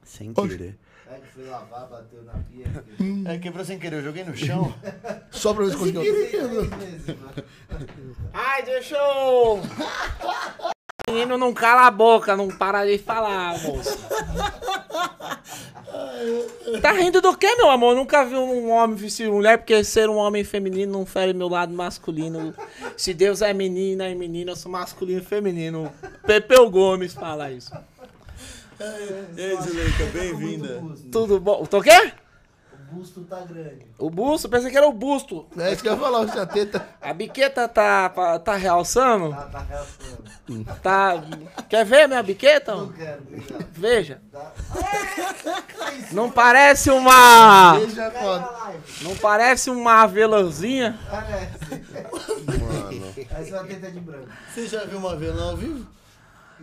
[0.02, 0.76] Sem querer.
[1.10, 2.66] É que fui lavar, bateu na pia.
[2.96, 3.32] quebrou.
[3.32, 4.72] É, quebrou sem querer, eu joguei no chão.
[5.32, 6.02] Só pra ver se conseguiu.
[6.02, 7.44] Vezes, mano.
[8.32, 9.60] Ai, deixa eu...
[11.08, 13.98] Menino não cala a boca, não para de falar, moço.
[16.80, 17.96] Tá rindo do que, meu amor?
[17.96, 21.72] Nunca vi um homem vestir mulher, porque ser um homem feminino não fere meu lado
[21.72, 22.54] masculino.
[22.96, 25.92] Se Deus é menina e menina, eu sou masculino e feminino.
[26.24, 27.72] Pepeu Gomes fala isso.
[29.36, 30.68] E aí, Zuleika, bem-vinda.
[30.80, 31.08] Muito busto.
[31.10, 31.66] Tudo bom?
[31.66, 32.12] Tô o quê?
[32.90, 33.86] O busto tá grande.
[33.98, 35.46] O busto, pensei que era o busto.
[35.58, 36.88] É isso que eu ia falar, a teta.
[37.00, 39.30] A biqueta tá, pa- tá realçando?
[39.30, 40.64] Tá, tá reaçando.
[40.82, 41.12] Tá.
[41.68, 42.74] Quer ver minha biqueta?
[42.74, 43.66] Não quero, obrigado.
[43.74, 44.20] Veja.
[44.32, 44.52] Tá.
[46.10, 47.78] Não parece uma.
[47.78, 48.44] Foda.
[48.44, 48.82] a live.
[49.02, 50.98] Não parece uma avelãzinha?
[51.10, 51.84] Parece.
[52.58, 53.14] Mano.
[53.30, 54.26] Essa é uma teta de branco.
[54.52, 55.86] Você já viu uma avelã ao vivo?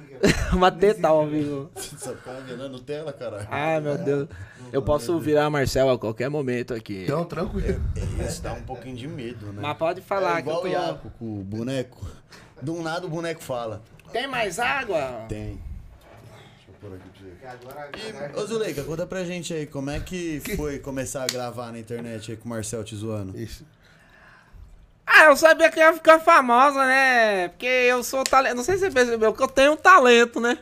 [0.54, 1.70] Uma teta ao vivo.
[1.76, 3.48] Você é avelã Nutella, caralho.
[3.52, 4.28] Ai, meu Deus.
[4.72, 7.06] Eu posso virar Marcel a qualquer momento aqui.
[7.08, 7.82] Não, tranquilo.
[8.28, 9.60] Isso dá um pouquinho de medo, né?
[9.62, 10.68] Mas pode falar é que eu igual tô...
[10.68, 12.06] o Iaco com o boneco.
[12.62, 13.82] De um nada o boneco fala.
[14.12, 15.26] Tem mais água?
[15.30, 15.60] Tem.
[15.60, 18.08] Deixa eu pôr aqui pra você.
[18.08, 21.72] E, agora- ô Zuleika, conta pra gente aí, como é que foi começar a gravar
[21.72, 23.38] na internet aí com o Marcel te zoando?
[23.38, 23.64] Isso.
[25.10, 27.48] Ah, eu sabia que ia ficar famosa, né?
[27.48, 28.58] Porque eu sou talento.
[28.58, 30.60] Não sei se você percebeu que eu tenho um talento, né?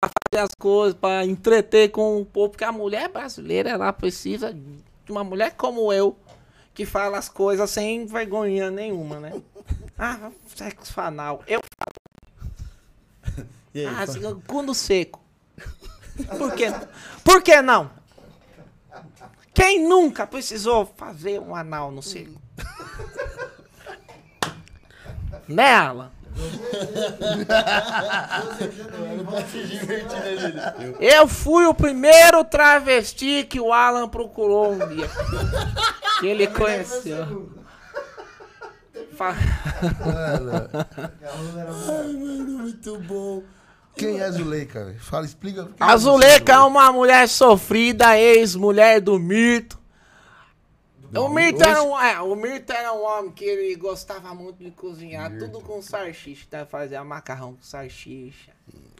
[0.00, 2.50] Pra fazer as coisas, pra entreter com o povo.
[2.50, 6.16] Porque a mulher brasileira, ela precisa de uma mulher como eu,
[6.72, 9.32] que fala as coisas sem vergonha nenhuma, né?
[9.98, 11.42] Ah, sexo fanal.
[11.46, 11.60] Eu
[13.74, 15.20] E aí, Ah, assim, cu no seco.
[16.38, 16.66] Por que,
[17.24, 17.90] por que não?
[19.54, 22.40] Quem nunca precisou fazer um anal no seco?
[25.50, 26.10] Né, Alan?
[31.00, 35.08] Eu fui o primeiro travesti que o Alan procurou um dia.
[36.20, 37.50] Que ele conheceu.
[39.16, 39.34] Fa-
[40.06, 40.70] Mano,
[41.88, 43.42] a muito bom.
[43.96, 44.84] quem é Zuleika?
[44.84, 45.00] velho?
[45.00, 45.68] Fala, explica.
[45.78, 49.78] A Zuleika é uma mulher sofrida, ex-mulher do Mirto.
[51.14, 55.36] O Mirto, era um, é, o era um homem que ele gostava muito de cozinhar,
[55.38, 56.44] tudo com salsicha.
[56.46, 58.52] Então fazia macarrão com salsicha,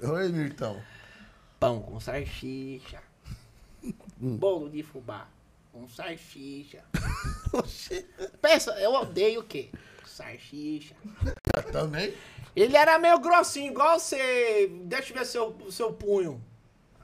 [0.02, 0.82] Oi, Mirtão.
[1.58, 3.00] pão com salsicha,
[4.16, 5.28] bolo de fubá
[5.72, 6.82] com salsicha.
[8.42, 9.70] Pensa, eu odeio o quê?
[10.04, 10.96] Salsicha.
[11.72, 12.12] Também?
[12.54, 14.68] Ele era meio grossinho, igual você.
[14.84, 16.42] Deixa eu ver seu, seu punho.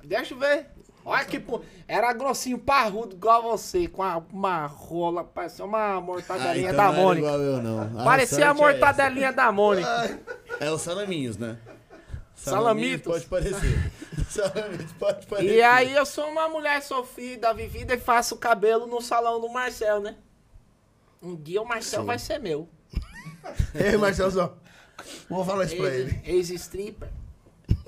[0.03, 0.66] Deixa eu ver.
[1.09, 1.65] Olha que punho.
[1.87, 6.93] Era grossinho, parrudo, igual você, com a- uma rola, parecia uma mortadelinha então da não
[6.95, 7.27] era Mônica.
[7.28, 8.05] igual eu, não.
[8.05, 10.20] Parecia a sorte é mortadelinha da Mônica.
[10.59, 11.57] É os salaminhos, né?
[12.35, 13.11] Salamitos.
[13.12, 13.93] Pode parecer.
[14.28, 15.55] Salamitos pode parecer.
[15.55, 19.49] E aí eu sou uma mulher sofrida, vivida e faço o cabelo no salão do
[19.49, 20.16] Marcel, né?
[21.23, 22.69] Um dia o Marcel vai ser meu.
[23.74, 24.55] Ei, Marcelzão.
[25.31, 26.20] Vou falar isso pra ele.
[26.24, 27.09] Ex- Ex-stripper.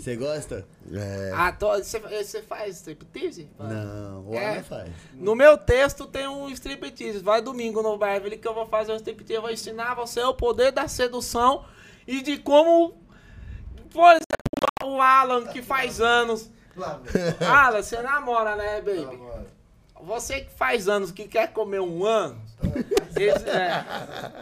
[0.08, 0.66] Você gosta?
[0.90, 1.32] É.
[1.34, 3.46] Ah, tô- você você faz striptease?
[3.58, 4.52] Não, o É.
[4.54, 4.90] Alan faz.
[5.12, 7.18] No meu texto tem um striptease.
[7.18, 9.34] Vai domingo no Beverly que eu vou fazer um striptease.
[9.34, 11.62] Eu vou ensinar você o poder da sedução
[12.06, 12.94] e de como,
[13.92, 16.50] por exemplo, o Alan que faz anos.
[17.46, 19.18] Alan, você namora, né, baby?
[20.00, 22.40] Você que faz anos que quer comer um ano.
[23.18, 23.84] esse- é.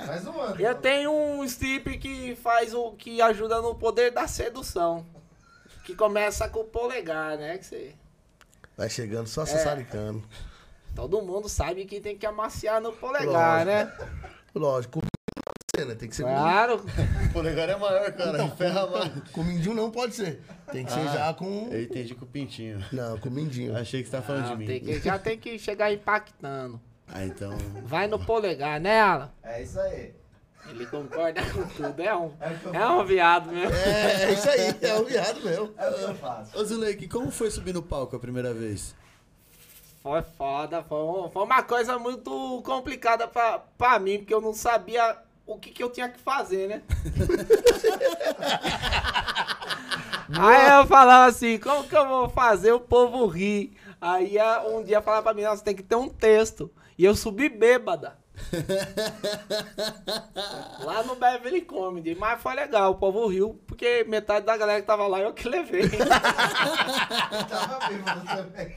[0.06, 0.60] Mais um ano.
[0.60, 5.04] Eu tenho um strip que faz o que ajuda no poder da sedução.
[5.86, 7.56] Que começa com o polegar, né?
[7.58, 7.94] Que você,
[8.76, 9.28] Vai chegando É.
[9.28, 10.22] só sassaricando.
[10.94, 14.04] todo mundo sabe que tem que amaciar no polegar, Lógico.
[14.04, 14.10] né?
[14.54, 15.94] Lógico, não ser, né?
[15.94, 16.84] Tem que ser Claro.
[17.28, 18.30] O polegar é maior, cara.
[18.42, 19.12] Então, Ferra mais.
[19.12, 20.40] com- Comidinho não pode ser.
[20.72, 21.12] Tem que ser Ah.
[21.12, 21.68] já com.
[21.70, 22.84] Eu entendi com o pintinho.
[22.92, 23.76] Não, com mindinho.
[23.76, 24.66] Achei que você tá falando Ah, de mim.
[24.66, 26.80] tem que- já tem que chegar impactando.
[27.06, 27.56] Ah, então.
[27.84, 29.30] Vai no polegar, né, Alan?
[29.42, 30.12] É isso aí.
[30.70, 32.00] Ele concorda com tudo.
[32.02, 32.32] É um,
[32.72, 33.74] É é um viado mesmo.
[33.74, 35.72] É, é isso aí, é o viado mesmo.
[35.78, 36.58] É o que eu faço.
[36.58, 38.94] Ô Zuleik, como foi subir no palco a primeira vez?
[40.02, 44.52] Foi foda, foi, um- foi uma coisa muito complicada pra, pra mim, porque eu não
[44.54, 45.16] sabia
[45.46, 46.82] o que, que eu tinha que fazer, né?
[50.38, 53.72] Aí eu falava assim, como que eu vou fazer o povo rir?
[54.00, 56.70] Aí ah, um dia falava pra mim, nossa, tem que ter um texto.
[56.98, 58.16] E eu subi bêbada.
[60.80, 62.14] Lá no Beverly Comedy.
[62.14, 65.48] Mas foi legal, o povo riu, porque metade da galera que tava lá eu que
[65.48, 65.82] levei.
[67.48, 68.76] Tava bêbado também.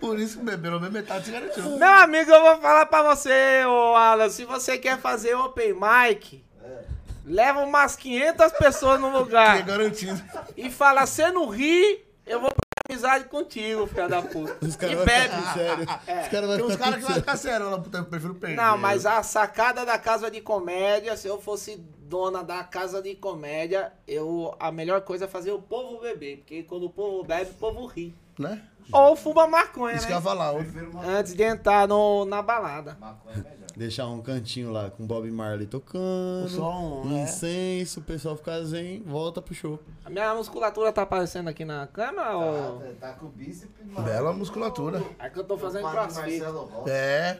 [0.00, 1.78] Por isso que beberam mesmo metade se garantiu.
[1.78, 6.44] Meu amigo, eu vou falar pra você, ô Alan, se você quer fazer open mic,
[7.24, 10.20] leva umas 500 pessoas no É lugar garantido.
[10.56, 12.50] e fala, você não ri, eu vou
[13.02, 14.56] amizade contigo, filha da puta.
[14.64, 15.34] Os E caras vão bebe.
[15.34, 15.86] ficar sério.
[16.06, 16.22] É.
[16.22, 17.20] Os caras vão Tem uns ficar caras que sério.
[17.20, 18.56] ficar sério, eu puta, eu prefiro perder.
[18.56, 23.14] Não, mas a sacada da casa de comédia, se eu fosse dona da casa de
[23.14, 27.50] comédia, eu a melhor coisa é fazer o povo beber, porque quando o povo bebe,
[27.50, 28.14] o povo ri.
[28.38, 28.62] Né?
[28.92, 30.24] Ou fuma maconha, Isso que eu ia né?
[30.26, 30.52] falar.
[31.06, 32.96] Antes de entrar no, na balada.
[33.00, 33.61] maconha é melhor.
[33.76, 36.44] Deixar um cantinho lá com Bob Marley tocando.
[36.44, 37.22] O som, né?
[37.22, 39.78] Incenso, o pessoal ficar zen, volta pro show.
[40.04, 42.80] A minha musculatura tá aparecendo aqui na câmera ou...
[42.80, 43.72] Tá, tá com o bíceps.
[44.04, 45.02] Bela musculatura.
[45.18, 46.42] É que eu tô fazendo crossfit.
[46.86, 47.38] É.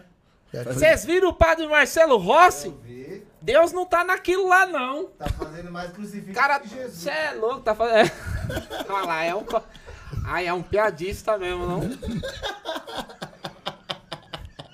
[0.53, 2.69] é Vocês viram o padre Marcelo Rossi?
[2.69, 5.07] eu vi, Deus não tá naquilo lá, não.
[5.07, 6.95] Tá fazendo mais crucifixo Cara, que Jesus.
[6.95, 8.11] você é louco, tá fazendo.
[8.89, 9.45] Olha lá, é um.
[10.25, 11.81] Ai, é um piadista mesmo, não?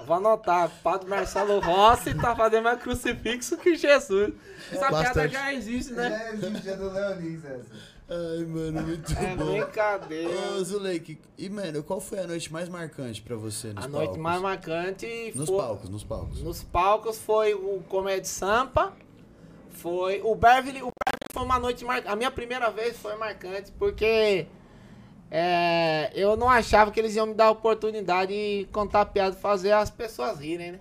[0.09, 4.33] Vou anotar, Padre Marcelo Rossi tá fazendo mais crucifixo que Jesus.
[4.73, 6.31] Essa piada já existe, né?
[6.31, 7.99] É, existe, é do Leonis essa.
[8.11, 9.53] Ai, mano, muito É bom.
[9.61, 10.31] brincadeira.
[10.59, 13.93] Ô, Zuleik, e, mano, qual foi a noite mais marcante pra você nos A palcos?
[13.93, 16.43] noite mais marcante Nos foi- palcos, nos palcos.
[16.43, 18.95] Nos palcos foi o Comédia Sampa,
[19.73, 22.09] foi o Beverly, o Beverly foi uma noite marcante.
[22.11, 24.47] A minha primeira vez foi marcante porque
[25.31, 29.41] é, eu não achava que eles iam me dar a oportunidade de contar piada e
[29.41, 30.81] fazer as pessoas rirem, né?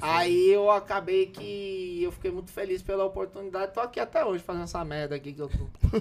[0.00, 3.72] Aí eu acabei que eu fiquei muito feliz pela oportunidade.
[3.74, 6.00] Tô aqui até hoje fazendo essa merda aqui que eu tô.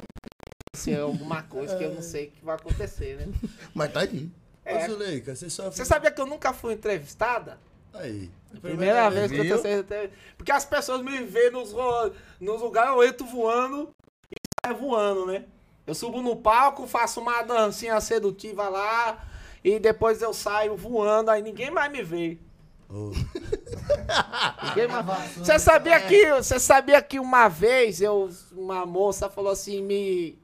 [0.75, 3.27] Se é alguma coisa que eu não sei que vai acontecer, né?
[3.73, 4.29] Mas tá aí.
[4.63, 4.85] É.
[4.85, 5.71] Ô, Zuleika, você só...
[5.71, 7.57] Você sabia que eu nunca fui entrevistada?
[7.91, 8.29] Aí.
[8.61, 12.61] Primeira vez que eu tô sendo até- Porque as pessoas me veem nos, ro- nos
[12.61, 13.89] lugares, eu entro voando
[14.31, 15.45] e saio voando, né?
[15.89, 19.25] Eu subo no palco, faço uma dancinha sedutiva lá
[19.63, 22.37] e depois eu saio voando, aí ninguém mais me vê.
[22.87, 23.09] Ô,
[24.69, 25.37] Ninguém mais...
[25.37, 30.37] Você sabia que você sabia que uma vez eu uma moça falou assim me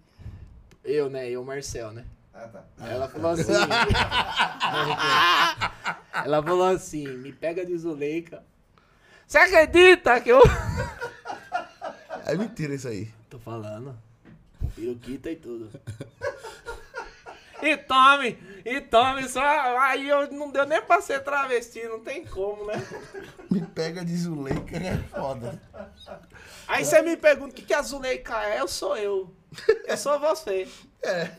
[0.84, 2.06] eu, né, eu Marcel, né?
[2.34, 2.64] Ah, tá.
[2.80, 3.54] Ela falou assim.
[6.26, 8.44] ela falou assim: me pega de Zuleika.
[9.28, 10.42] Você acredita que eu.
[12.26, 13.12] É mentira isso aí.
[13.30, 13.96] Tô falando.
[14.76, 15.70] Peruquita e tudo.
[17.62, 19.42] E tome, e tome, só.
[19.80, 22.76] Aí eu não deu nem pra ser travesti, não tem como, né?
[23.50, 25.60] Me pega de Zuleika é foda.
[26.68, 29.34] Aí você me pergunta o que, que a Zuleika é, eu sou eu.
[29.88, 30.68] Eu sou você.
[31.02, 31.32] É.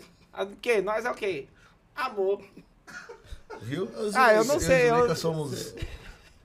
[0.43, 0.81] O quê?
[0.81, 1.47] Nós é o quê?
[1.95, 2.43] Amor.
[3.61, 3.89] Viu?
[4.15, 5.75] Ah, eu não sei, eu- somos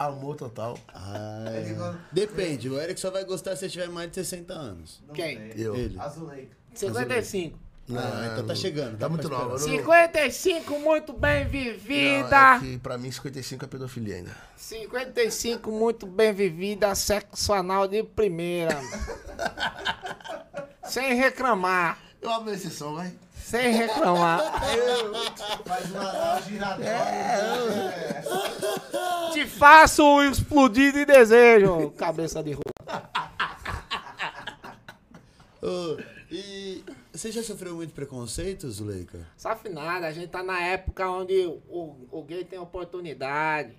[0.07, 0.77] amor total.
[0.93, 1.75] Ai,
[2.11, 5.01] Depende, o Eric só vai gostar se ele tiver mais de 60 anos.
[5.07, 5.37] Não Quem?
[5.37, 5.53] sei.
[5.57, 5.75] Eu.
[5.75, 5.99] Ele.
[5.99, 6.55] Azuleika.
[6.73, 7.59] 55.
[7.93, 9.55] Ah, então tá chegando, Tá dá muito pra nova.
[9.55, 9.73] esperar.
[9.79, 12.55] eu não- 55, muito bem Não, vivida.
[12.55, 14.31] é que pra mim 55 é pedofilia ainda.
[14.55, 18.79] 55, muito bem vivida, sexo anal de primeira.
[20.85, 21.97] Sem reclamar.
[22.21, 23.11] Eu abro esse som, vai.
[23.51, 24.39] Sem reclamar.
[25.65, 26.87] Faz uma uma giratória.
[26.87, 28.23] É.
[29.33, 32.63] Te faço explodir de desejo, cabeça de rua.
[35.61, 35.97] Ô,
[36.31, 39.27] e você já sofreu muito preconceito, Zuleika?
[39.35, 43.75] Safinada, a gente tá na época onde o, o gay tem oportunidade,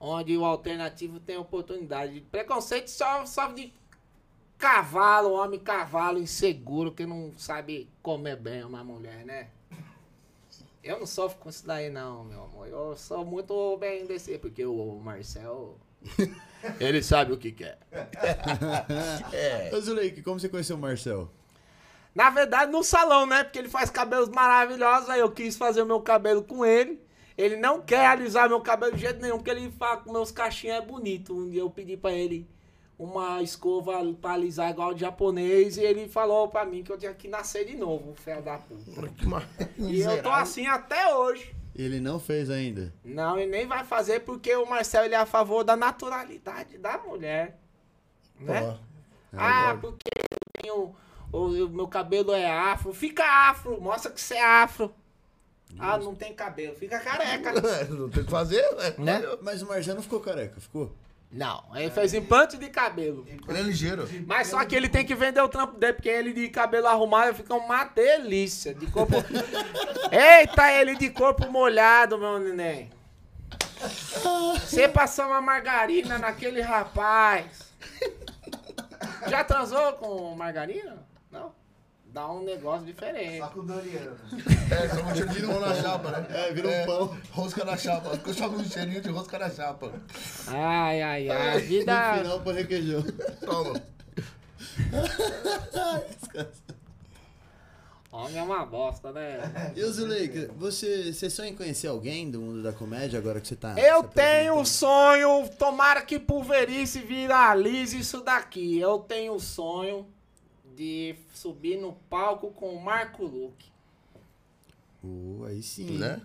[0.00, 2.22] onde o alternativo tem oportunidade.
[2.22, 3.72] Preconceito só, só de
[4.58, 9.48] cavalo, homem cavalo inseguro que não sabe comer bem uma mulher, né?
[10.82, 12.68] Eu não sofro com isso daí não, meu amor.
[12.68, 15.76] Eu sou muito bem desse, porque o Marcel,
[16.78, 17.78] ele sabe o que quer.
[19.74, 21.28] Ô, Zuleika, como você conheceu o Marcel?
[22.14, 23.42] Na verdade, no salão, né?
[23.42, 25.10] Porque ele faz cabelos maravilhosos.
[25.10, 27.04] Aí eu quis fazer o meu cabelo com ele.
[27.36, 30.76] Ele não quer alisar meu cabelo de jeito nenhum, porque ele fala que meus cachinhos
[30.76, 31.36] é bonito.
[31.36, 32.48] Um dia eu pedi pra ele
[32.98, 35.76] uma escova pra alisar igual de japonês.
[35.76, 39.46] E ele falou pra mim que eu tinha que nascer de novo, filho da puta.
[39.78, 41.54] E eu tô assim até hoje.
[41.74, 42.92] Ele não fez ainda.
[43.04, 46.96] Não, e nem vai fazer porque o Marcel ele é a favor da naturalidade da
[46.98, 47.58] mulher.
[48.40, 48.78] Né?
[49.36, 50.94] Ah, porque eu tenho.
[51.32, 52.94] O, o meu cabelo é afro.
[52.94, 54.94] Fica afro, mostra que você é afro.
[55.78, 57.52] Ah, não tem cabelo, fica careca.
[57.90, 58.64] não tem o que fazer?
[58.98, 59.20] Né?
[59.42, 60.90] Mas o Marcel não ficou careca, ficou?
[61.30, 63.26] Não, ele fez implante de cabelo.
[63.48, 64.08] Ele é ligeiro.
[64.26, 67.34] Mas só que ele tem que vender o trampo dele, porque ele de cabelo arrumado
[67.34, 68.74] fica uma delícia.
[68.74, 69.16] De corpo.
[70.10, 72.90] Eita, ele de corpo molhado, meu neném.
[74.54, 77.46] Você passou uma margarina naquele rapaz.
[79.28, 81.04] Já transou com margarina?
[82.16, 83.40] Dá um negócio diferente.
[83.40, 84.16] Só com o Doriano.
[84.70, 86.26] É, só um cheirinho de pão na chapa, né?
[86.30, 87.14] É, vira um pão.
[87.30, 88.16] Rosca na chapa.
[88.16, 89.92] Ficou só com um cheirinho de rosca na chapa.
[90.46, 91.60] Ai, ai, ai.
[91.60, 92.14] No vida.
[92.16, 93.04] final, põe requeijão.
[93.44, 93.82] Toma.
[98.10, 99.74] Homem é uma bosta, né?
[99.76, 103.48] E o Zuleika, você, você sonha em conhecer alguém do mundo da comédia agora que
[103.48, 103.74] você tá...
[103.78, 108.78] Eu tenho um sonho, tomara que pulverize e viralize isso daqui.
[108.78, 110.15] Eu tenho o sonho
[110.76, 113.70] de subir no palco com o Marco Luque.
[115.02, 115.98] Uh, aí sim.
[115.98, 116.20] Né?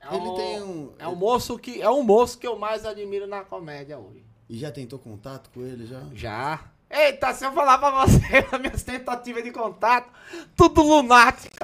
[0.00, 0.92] É Ele o- tem um...
[0.98, 4.24] É o moço que é o moço que eu mais admiro na comédia hoje.
[4.48, 6.00] E já tentou contato com ele já?
[6.14, 6.64] Já.
[6.88, 8.20] Eita, se eu falar pra você,
[8.52, 10.08] as minhas tentativas de contato,
[10.54, 11.56] tudo lunática.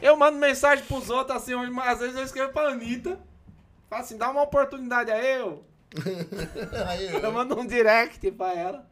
[0.00, 3.20] Eu mando mensagem pros outros, assim, onde- às vezes eu escrevo pra Anitta.
[3.90, 5.62] Falo assim, dá uma oportunidade a eu.
[6.88, 8.88] Aí, Eu mando um direct pra ela.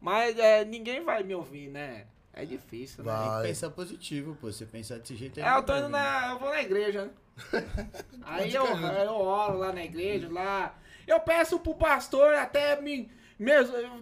[0.00, 2.06] Mas é, ninguém vai me ouvir, né?
[2.32, 3.12] É difícil, né?
[3.12, 4.50] Tem que pensar positivo, pô.
[4.50, 5.46] Você pensar desse jeito aí.
[5.46, 6.30] É, eu tô indo na.
[6.30, 7.10] Eu vou na igreja, né?
[8.22, 10.74] Aí eu, eu oro lá na igreja, lá.
[11.06, 13.52] Eu peço pro pastor até me, me,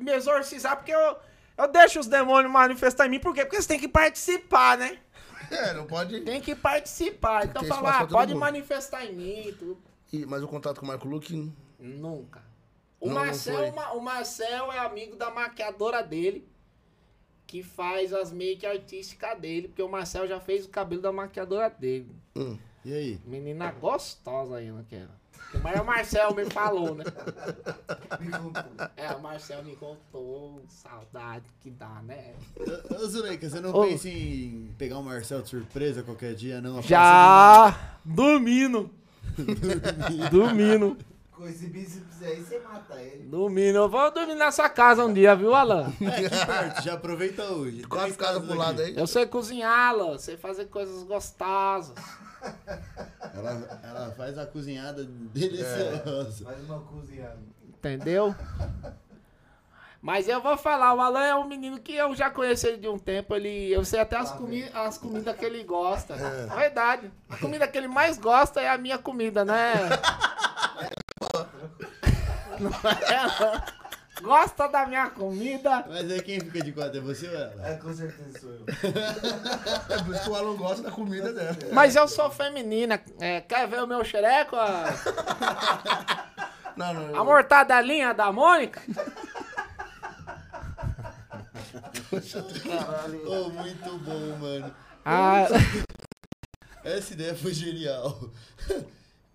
[0.00, 1.16] me exorcizar, porque eu,
[1.56, 3.20] eu deixo os demônios manifestar em mim.
[3.20, 3.44] Por quê?
[3.44, 4.98] Porque você tem que participar, né?
[5.50, 6.20] É, não pode.
[6.20, 7.46] Tem que participar.
[7.46, 8.40] Então ter fala, espaço ah, pode mundo.
[8.40, 9.78] manifestar em mim e tudo.
[10.12, 11.50] E, mas o contato com o Marco Luque.
[11.78, 12.42] Nunca.
[13.00, 13.70] O Não, não Marcel, foi.
[13.70, 16.48] Ma- o Marcel é amigo da maquiadora dele,
[17.46, 21.70] que faz as make artísticas dele, porque o Marcel já fez o cabelo da maquiadora
[21.70, 22.10] dele.
[22.36, 22.58] Hum.
[22.84, 23.20] E aí?
[23.24, 25.18] Menina gostosa ainda, que era.
[25.62, 27.04] Mas o Marcel me falou, né?
[28.20, 28.86] Me contou.
[28.96, 32.34] É, o Marcel me contou, saudade que dá, né?
[32.90, 33.86] Ô, ô, Zuleika, você não Ô.
[33.86, 36.82] pensa em pegar o Marcel de surpresa qualquer dia, não?
[36.82, 38.90] Já dormindo.
[40.30, 40.98] dormindo.
[41.38, 43.22] Com esse bíceps aí, você mata ele.
[43.22, 43.76] Dormindo.
[43.76, 45.92] Eu vou dormir na sua casa um dia, viu, Alan?
[46.02, 47.84] É, perto, já aproveita hoje.
[47.84, 48.96] Quase casa casas pro lado aí.
[48.96, 50.18] Eu sei cozinhar, Alan.
[50.18, 51.94] Sei fazer coisas gostosas.
[53.34, 56.44] Ela, ela faz a cozinhada deliciosa.
[56.44, 57.38] Faz uma cozinhada.
[57.68, 58.34] Entendeu?
[60.02, 62.88] Mas eu vou falar, o Alan é um menino que eu já conheci ele de
[62.88, 63.32] um tempo.
[63.36, 66.14] Ele, eu sei até as, comi as comidas que ele gosta.
[66.14, 67.12] É verdade.
[67.28, 69.74] A comida que ele mais gosta é a minha comida, né?
[72.60, 73.78] Não é, não.
[74.22, 75.84] Gosta da minha comida.
[75.88, 77.68] Mas aí quem fica de quatro é você ou ela?
[77.68, 78.64] É, com certeza sou eu.
[79.94, 81.56] É por isso que o Alan gosta da comida dela.
[81.72, 83.00] Mas eu sou feminina.
[83.20, 84.56] É, quer ver o meu xereco?
[84.56, 84.86] A,
[86.76, 87.20] Não, não.
[87.20, 88.80] a mortadelinha da Mônica?
[93.26, 94.74] Oh, muito bom, mano.
[95.04, 95.46] Ah,
[96.84, 98.30] Essa ideia foi genial.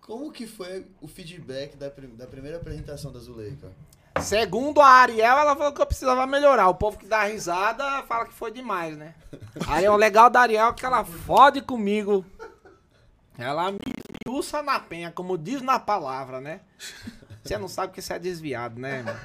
[0.06, 3.72] Como que foi o feedback da, da primeira apresentação da Zuleika?
[4.20, 6.68] Segundo a Ariel, ela falou que eu precisava melhorar.
[6.68, 9.14] O povo que dá risada fala que foi demais, né?
[9.66, 12.24] Aí o legal da Ariel é que ela fode comigo.
[13.38, 13.78] Ela me
[14.28, 16.60] usa na penha, como diz na palavra, né?
[17.42, 19.02] Você não sabe que você é desviado, né?
[19.02, 19.18] mano?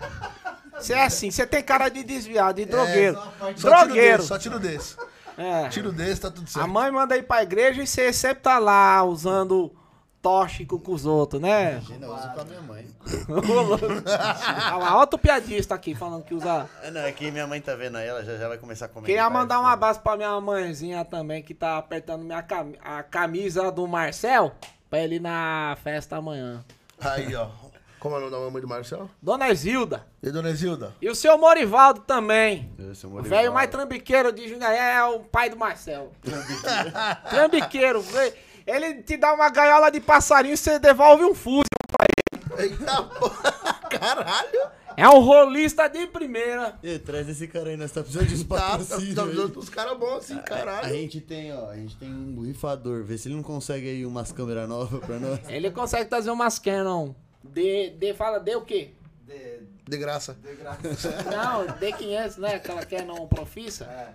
[0.73, 3.15] Você é assim, você tem cara de desviado, de drogueiro.
[3.15, 4.18] Só tiro drogueiro.
[4.18, 4.95] desse, só tiro desse.
[5.38, 5.68] É.
[5.68, 6.69] Tiro desse, tá tudo A certo.
[6.69, 9.73] mãe manda ir pra igreja e você sempre tá lá usando
[10.21, 11.73] tóxico com os outros, né?
[11.73, 12.85] Imagina, eu uso com a minha mãe.
[13.29, 17.97] Olha lá, outro piadista aqui falando que usa não, é que minha mãe tá vendo
[17.97, 19.05] aí, ela já, já vai começar a comentar.
[19.07, 23.71] Queria mandar um abraço pra minha mãezinha também, que tá apertando minha cam- a camisa
[23.71, 24.51] do Marcel
[24.89, 26.63] pra ele ir na festa amanhã.
[26.99, 27.47] Aí, ó.
[27.99, 29.09] Como é o nome da mamãe do Marcel?
[29.21, 30.05] Dona Isilda.
[30.23, 30.95] E dona Zilda?
[31.01, 32.71] E o seu Morivaldo também.
[32.91, 36.09] Esse é O velho mais trambiqueiro de Jundiaí é o pai do Marcel.
[37.29, 38.01] trambiqueiro.
[38.01, 38.33] velho.
[38.69, 41.63] Ele te dá uma gaiola de passarinho e você devolve um fuzil.
[42.57, 44.69] Eita porra, caralho.
[44.97, 46.77] É um rolista de primeira.
[46.83, 49.25] Ê, traz esse cara aí, nós tá precisando de uns Tá, tá patrocínios aí.
[49.25, 50.89] precisando dos caras bons assim, A caralho.
[50.93, 53.03] gente tem, ó, a gente tem um rifador.
[53.03, 55.39] Vê se ele não consegue aí umas câmeras novas pra nós.
[55.47, 57.13] Ele consegue trazer umas Canon.
[57.41, 58.89] D, D fala D o quê?
[59.25, 60.33] De, De graça.
[60.43, 61.23] de graça.
[61.31, 62.55] Não, D500, né?
[62.55, 63.85] Aquela Canon Profissa.
[63.85, 64.09] É,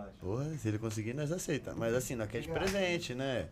[0.00, 0.12] acho.
[0.20, 1.74] Porra, se ele conseguir, nós aceita.
[1.74, 3.48] Mas assim, não quer de presente, né?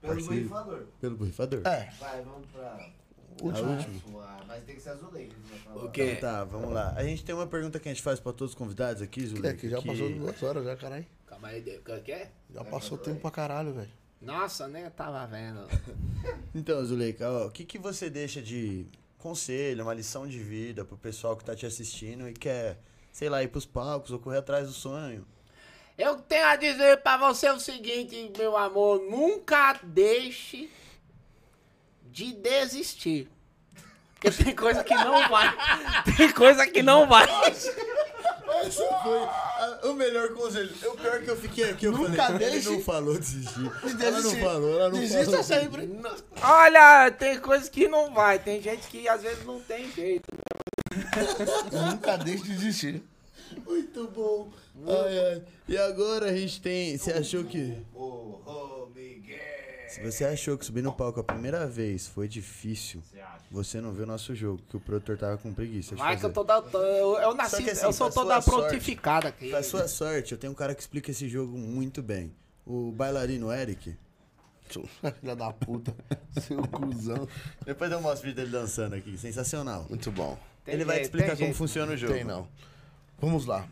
[0.00, 0.48] Pelo Parceiro.
[0.48, 0.82] borrifador.
[1.00, 1.60] Pelo rifador.
[1.66, 2.90] É, Vai, vamos pra.
[3.42, 4.00] último.
[4.00, 5.30] Sua- Mas tem que ser azulejo.
[5.32, 6.14] Né, O quê?
[6.18, 6.92] Então Tá, vamos lá.
[6.96, 9.48] A gente tem uma pergunta que a gente faz pra todos os convidados aqui, Zuleika.
[9.48, 11.06] É que já passou duas horas já, caralho.
[11.26, 12.30] Calma aí, o que é?
[12.52, 13.90] Já passou tempo pra caralho, velho.
[14.20, 15.66] Nossa, nem tava vendo.
[16.54, 18.86] Então, Zuleika, ó, o que, que você deixa de
[19.18, 22.78] conselho, uma lição de vida pro pessoal que tá te assistindo e quer,
[23.12, 25.26] sei lá, ir pros palcos ou correr atrás do sonho?
[25.96, 30.68] Eu tenho a dizer pra você o seguinte, meu amor, nunca deixe
[32.10, 33.28] de desistir.
[34.20, 35.54] Porque tem coisa que não vai.
[36.16, 37.26] Tem coisa que não vai.
[38.66, 40.72] Esse foi a- o melhor conselho.
[40.86, 43.70] O pior que eu fiquei aqui, eu Nunca falei, deixe ele não falou desistir.
[44.00, 45.42] Ela não falou, ela não Desista falou.
[45.42, 46.00] sempre.
[46.42, 48.38] Olha, tem coisa que não vai.
[48.38, 50.24] Tem gente que às vezes não tem jeito.
[51.72, 53.02] Nunca deixe de desistir.
[53.66, 54.50] Muito bom.
[54.86, 55.42] Ai, ai.
[55.68, 56.96] E agora a gente tem.
[56.96, 57.76] Você achou que.
[57.94, 59.38] Ô, ô, Miguel.
[59.88, 63.00] Se você achou que subir no palco a primeira vez foi difícil,
[63.50, 66.56] você não viu nosso jogo, que o produtor tava com preguiça que eu tô da.
[66.72, 69.50] Eu, eu nasci, que assim, eu sou toda prontificada aqui.
[69.50, 72.34] Pra sua sorte, eu tenho um cara que explica esse jogo muito bem.
[72.66, 73.96] O bailarino Eric.
[75.20, 75.94] Filha da puta.
[76.40, 77.28] Seu cuzão.
[77.64, 79.86] Depois eu mostro o vídeo dele dançando aqui, sensacional.
[79.88, 80.36] Muito bom.
[80.64, 81.56] Tem Ele vai te jeito, explicar como jeito.
[81.56, 82.14] funciona o jogo.
[82.14, 82.48] Tem não.
[83.18, 83.66] Vamos lá.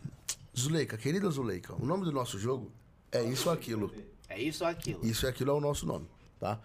[0.57, 2.71] Zuleika, querida Zuleika, o nome do nosso jogo
[3.11, 3.93] é isso ou aquilo.
[4.29, 5.05] É isso ou aquilo.
[5.05, 6.07] Isso e aquilo é o nosso nome,
[6.39, 6.59] tá?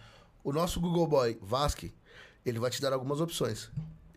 [0.44, 1.92] O nosso Google Boy Vasque,
[2.44, 3.70] ele vai te dar algumas opções.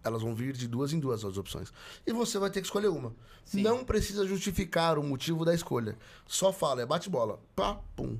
[0.03, 1.71] Elas vão vir de duas em duas as opções.
[2.05, 3.13] E você vai ter que escolher uma.
[3.53, 5.97] Não precisa justificar o motivo da escolha.
[6.25, 7.39] Só fala, é bate-bola.
[7.55, 8.17] Pá, pum.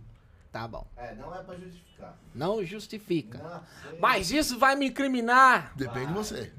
[0.52, 0.86] Tá bom.
[0.98, 2.18] É, não é pra justificar.
[2.36, 3.38] Não justifica.
[3.38, 4.00] Não.
[4.00, 5.74] Mas isso vai me incriminar.
[5.76, 6.54] Depende de você.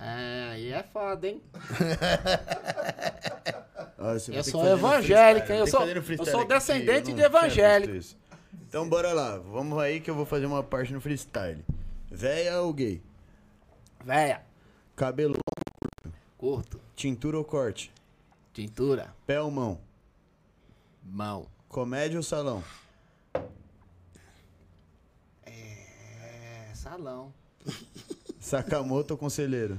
[0.00, 1.42] É, aí é foda, hein?
[4.32, 8.16] Eu sou evangélica, eu sou- eu sou aqui, descendente eu de evangélico.
[8.66, 11.62] Então bora lá, vamos aí que eu vou fazer uma parte no freestyle.
[12.10, 13.02] Véia ou gay?
[14.02, 14.40] Véia,
[14.96, 15.36] Cabelo,
[16.38, 17.92] curto, tintura ou corte?
[18.54, 19.78] tintura, Pé ou mão?
[21.04, 21.46] mão.
[21.68, 22.64] Comédia ou salão?
[25.44, 27.32] É, salão.
[28.40, 29.78] Sakamoto ou conselheiro?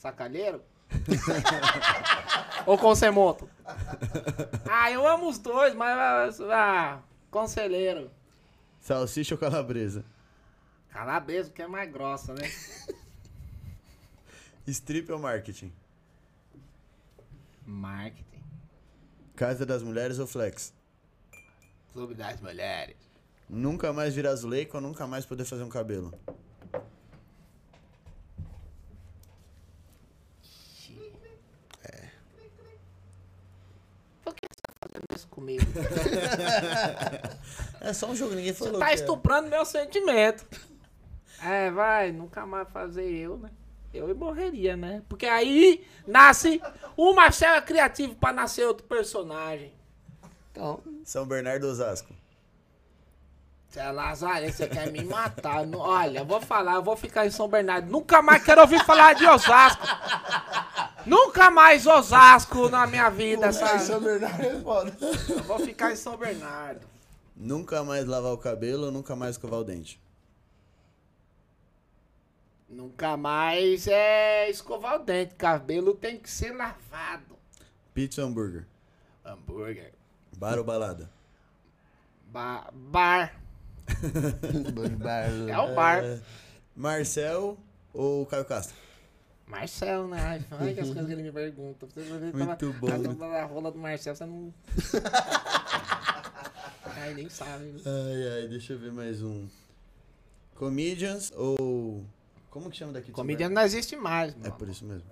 [0.00, 0.62] Sacalheiro?
[2.64, 3.48] Ou Concemoto?
[4.72, 6.40] Ah, eu amo os dois, mas.
[6.40, 8.10] Ah, conselheiro.
[8.80, 10.04] Salsicha ou calabresa?
[10.90, 12.48] Calabresa, que é mais grossa, né?
[14.66, 15.72] Strip ou marketing?
[17.66, 18.42] Marketing.
[19.36, 20.72] Casa das mulheres ou flex?
[21.92, 22.96] Clube das mulheres.
[23.48, 26.12] Nunca mais virar azuleika ou nunca mais poder fazer um cabelo?
[34.24, 35.64] Por que você tá fazendo isso comigo?
[37.82, 40.44] É só um jogo, ninguém Você tá estuprando meu sentimento.
[41.42, 43.48] É, vai, nunca mais fazer eu, né?
[43.92, 45.02] Eu morreria, né?
[45.08, 46.60] Porque aí nasce.
[46.94, 49.72] O Marcel é criativo pra nascer outro personagem.
[50.52, 52.12] Então, São Bernardo Osasco.
[53.70, 55.64] Você é Lazaré, você quer me matar.
[55.64, 57.88] Não- Olha, eu vou falar, eu vou ficar em São Bernardo.
[57.88, 59.86] Nunca mais quero ouvir falar de Osasco.
[61.06, 63.80] Nunca mais Osasco na minha vida, sabe?
[63.84, 64.96] São Bernardo é foda.
[65.28, 66.84] Eu vou ficar em São Bernardo.
[67.36, 70.00] Nunca mais lavar o cabelo ou nunca mais escovar o dente?
[72.68, 75.34] Nunca mais é escovar o dente.
[75.36, 77.36] Cabelo tem que ser lavado.
[77.94, 78.66] Pizza hambúrguer?
[79.24, 79.92] Hambúrguer.
[80.36, 81.10] Bar ou balada?
[82.26, 83.39] Ba- bar.
[85.48, 86.04] É o bar.
[86.04, 86.20] É,
[86.74, 87.58] Marcel
[87.92, 88.76] ou Caio Castro?
[89.46, 90.20] Marcel, né?
[90.20, 91.86] Ai, Olha que as coisas que ele me pergunta.
[91.86, 92.00] Você
[92.32, 92.88] Muito tava, bom.
[92.88, 94.54] Tava na rola do Marcel, você não.
[96.96, 97.64] Ai, nem sabe.
[97.64, 97.80] né?
[97.84, 99.48] Ai, ai, deixa eu ver mais um.
[100.54, 102.04] Comedians ou.
[102.50, 103.12] Como que chama daqui?
[103.12, 103.54] Bernardo?
[103.54, 104.46] não existe mais, mano.
[104.46, 105.08] É por isso mesmo.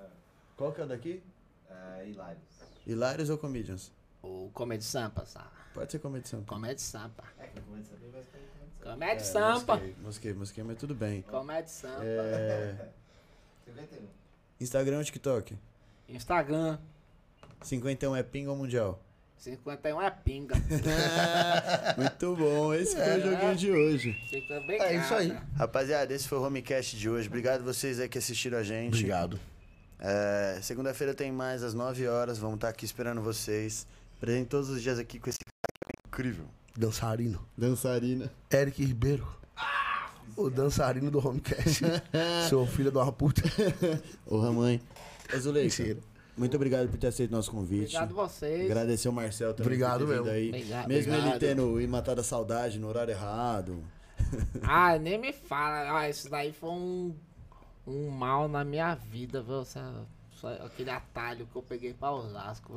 [0.57, 1.23] Qual que é o daqui?
[1.71, 2.43] É, Hilários.
[2.87, 3.93] Hilários ou Comedians?
[4.23, 5.49] O Comedy Sampa, sabe?
[5.73, 6.43] Pode ser Comedição.
[6.45, 7.23] Comedy Sampa.
[7.39, 8.23] É que eu começo a saber, vai
[8.83, 9.75] Comedy É, Sampa.
[9.77, 11.23] Mosquei, mosquei, mosquei, mas tudo bem.
[11.23, 12.05] Comedy Sampa.
[12.05, 12.89] É,
[13.67, 14.07] 51.
[14.61, 15.57] Instagram ou TikTok?
[16.09, 16.79] Instagram.
[17.63, 19.03] 51 é ping ou mundial?
[19.39, 20.55] 51 é pinga.
[21.97, 24.17] Muito bom, esse foi o joguinho de hoje.
[24.67, 25.37] Bem É isso aí.
[25.57, 27.29] Rapaziada, esse foi o Homecast de hoje.
[27.29, 28.95] Obrigado vocês aí que assistiram a gente.
[28.95, 29.39] Obrigado.
[30.01, 32.39] É, Segunda-feira tem mais às 9 horas.
[32.39, 33.87] Vamos estar aqui esperando vocês.
[34.21, 36.47] Presente todos os dias aqui com esse cara incrível.
[36.79, 37.41] Dançarino.
[37.57, 38.31] Dançarina.
[38.53, 39.27] Eric Ribeiro.
[40.37, 41.83] O dançarino do Homecast.
[42.49, 43.43] Seu filho de uma puta.
[44.25, 44.81] Ô, mãe.
[45.35, 46.01] Ô, Zuleika, Mentira.
[46.37, 47.97] muito obrigado por ter aceito nosso convite.
[47.97, 48.65] Obrigado vocês.
[48.71, 50.37] Agradecer o Marcel também Obrigado por ter vindo mesmo.
[50.37, 50.49] aí.
[50.49, 51.41] Obrigado, Mesmo ele obrigado.
[51.41, 53.83] tendo e matado a saudade no horário errado.
[54.63, 55.99] Ah, nem me fala.
[56.01, 57.15] Ah, isso daí foi um,
[57.87, 59.63] um mal na minha vida, viu?
[59.63, 60.07] Essa-
[60.41, 62.77] só aquele atalho que eu peguei pra Osasco.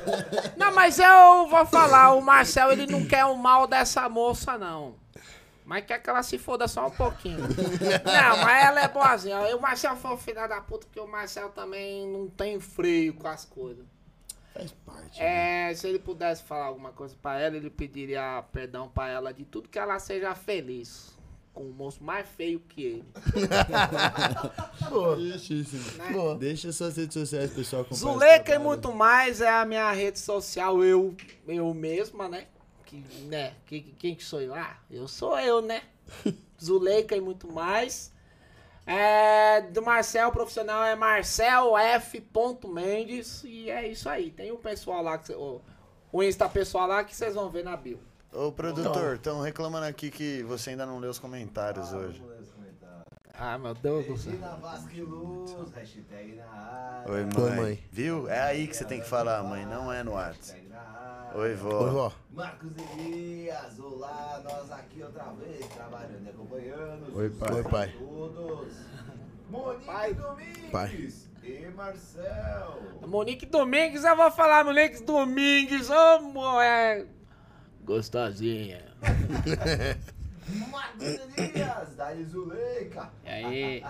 [0.56, 4.96] não, mas eu vou falar, o Marcel ele não quer o mal dessa moça, não.
[5.64, 7.40] Mas quer que ela se foda só um pouquinho.
[7.40, 9.54] Não, mas ela é boazinha.
[9.54, 13.28] O Marcel foi um filho da puta, porque o Marcel também não tem freio com
[13.28, 13.84] as coisas.
[14.54, 15.20] Faz parte.
[15.20, 15.70] né?
[15.70, 19.44] É, se ele pudesse falar alguma coisa pra ela, ele pediria perdão pra ela de
[19.44, 21.17] tudo que ela seja feliz.
[21.52, 23.04] Com um moço mais feio que ele.
[25.32, 25.82] Justíssimo.
[25.98, 26.36] Né?
[26.38, 27.86] Deixa suas redes sociais, pessoal.
[27.92, 31.14] Zuleika e muito mais é a minha rede social, eu,
[31.46, 32.46] eu mesma, né?
[32.84, 33.54] Que, né?
[33.66, 34.54] Que, que- quem que sou eu?
[34.54, 35.82] Ah, eu sou eu, né?
[36.62, 38.12] Zuleika e muito mais.
[38.86, 42.24] É, do Marcel, profissional é Marcel F.
[42.66, 43.44] Mendes.
[43.44, 44.30] E é isso aí.
[44.30, 45.60] Tem o pessoal lá, que, cê- o,
[46.10, 48.00] o Insta pessoal lá que vocês vão ver na bio.
[48.32, 52.22] Ô, produtor, estão reclamando aqui que você ainda não leu os comentários hoje.
[52.40, 53.04] Os comentários.
[53.34, 54.32] Ah, meu Deus do céu.
[54.32, 57.10] Regina Vasque Luz, hashtag na área.
[57.12, 57.56] Oi, Oi, mãe.
[57.56, 57.84] mãe.
[57.90, 58.28] Viu?
[58.28, 60.68] É aí que você tem que falar, mãe, não é no WhatsApp.
[61.34, 61.84] Oi, vó.
[61.84, 62.12] Oi, vó.
[62.32, 67.16] Marcos Elias, olá, nós aqui outra vez, trabalhando e acompanhando.
[67.16, 67.52] Oi, pai.
[67.54, 67.94] Oi, pai.
[67.98, 68.74] Todos.
[69.50, 70.12] Monique Pai.
[70.12, 71.10] Domingues Pai.
[71.42, 72.82] e Marcel.
[73.06, 77.06] Monique Domingues, eu vou falar, Monique Domingues, ô mulher.
[77.88, 78.84] Gostosinha.
[80.70, 83.10] Marcos Dali Zuleika.
[83.24, 83.84] E aí?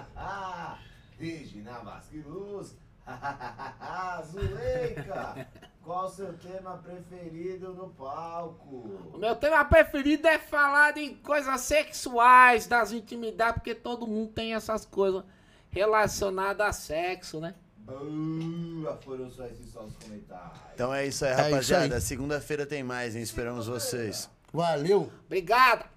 [1.19, 2.77] Regina Vasque Luz.
[4.31, 5.49] Zuleika.
[5.83, 8.77] Qual o seu tema preferido no palco?
[9.15, 14.55] O meu tema preferido é falar de coisas sexuais, das intimidades, porque todo mundo tem
[14.55, 15.25] essas coisas
[15.71, 17.57] relacionadas a sexo, né?
[17.89, 20.59] Boa, foram só esses só os comentários.
[20.75, 21.95] Então é isso aí, isso rapaziada.
[21.95, 22.01] aí.
[22.01, 23.23] Segunda-feira tem mais, hein?
[23.23, 24.29] Esperamos vocês.
[24.53, 25.11] Valeu!
[25.27, 25.89] Obrigado!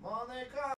[0.00, 0.74] Monica!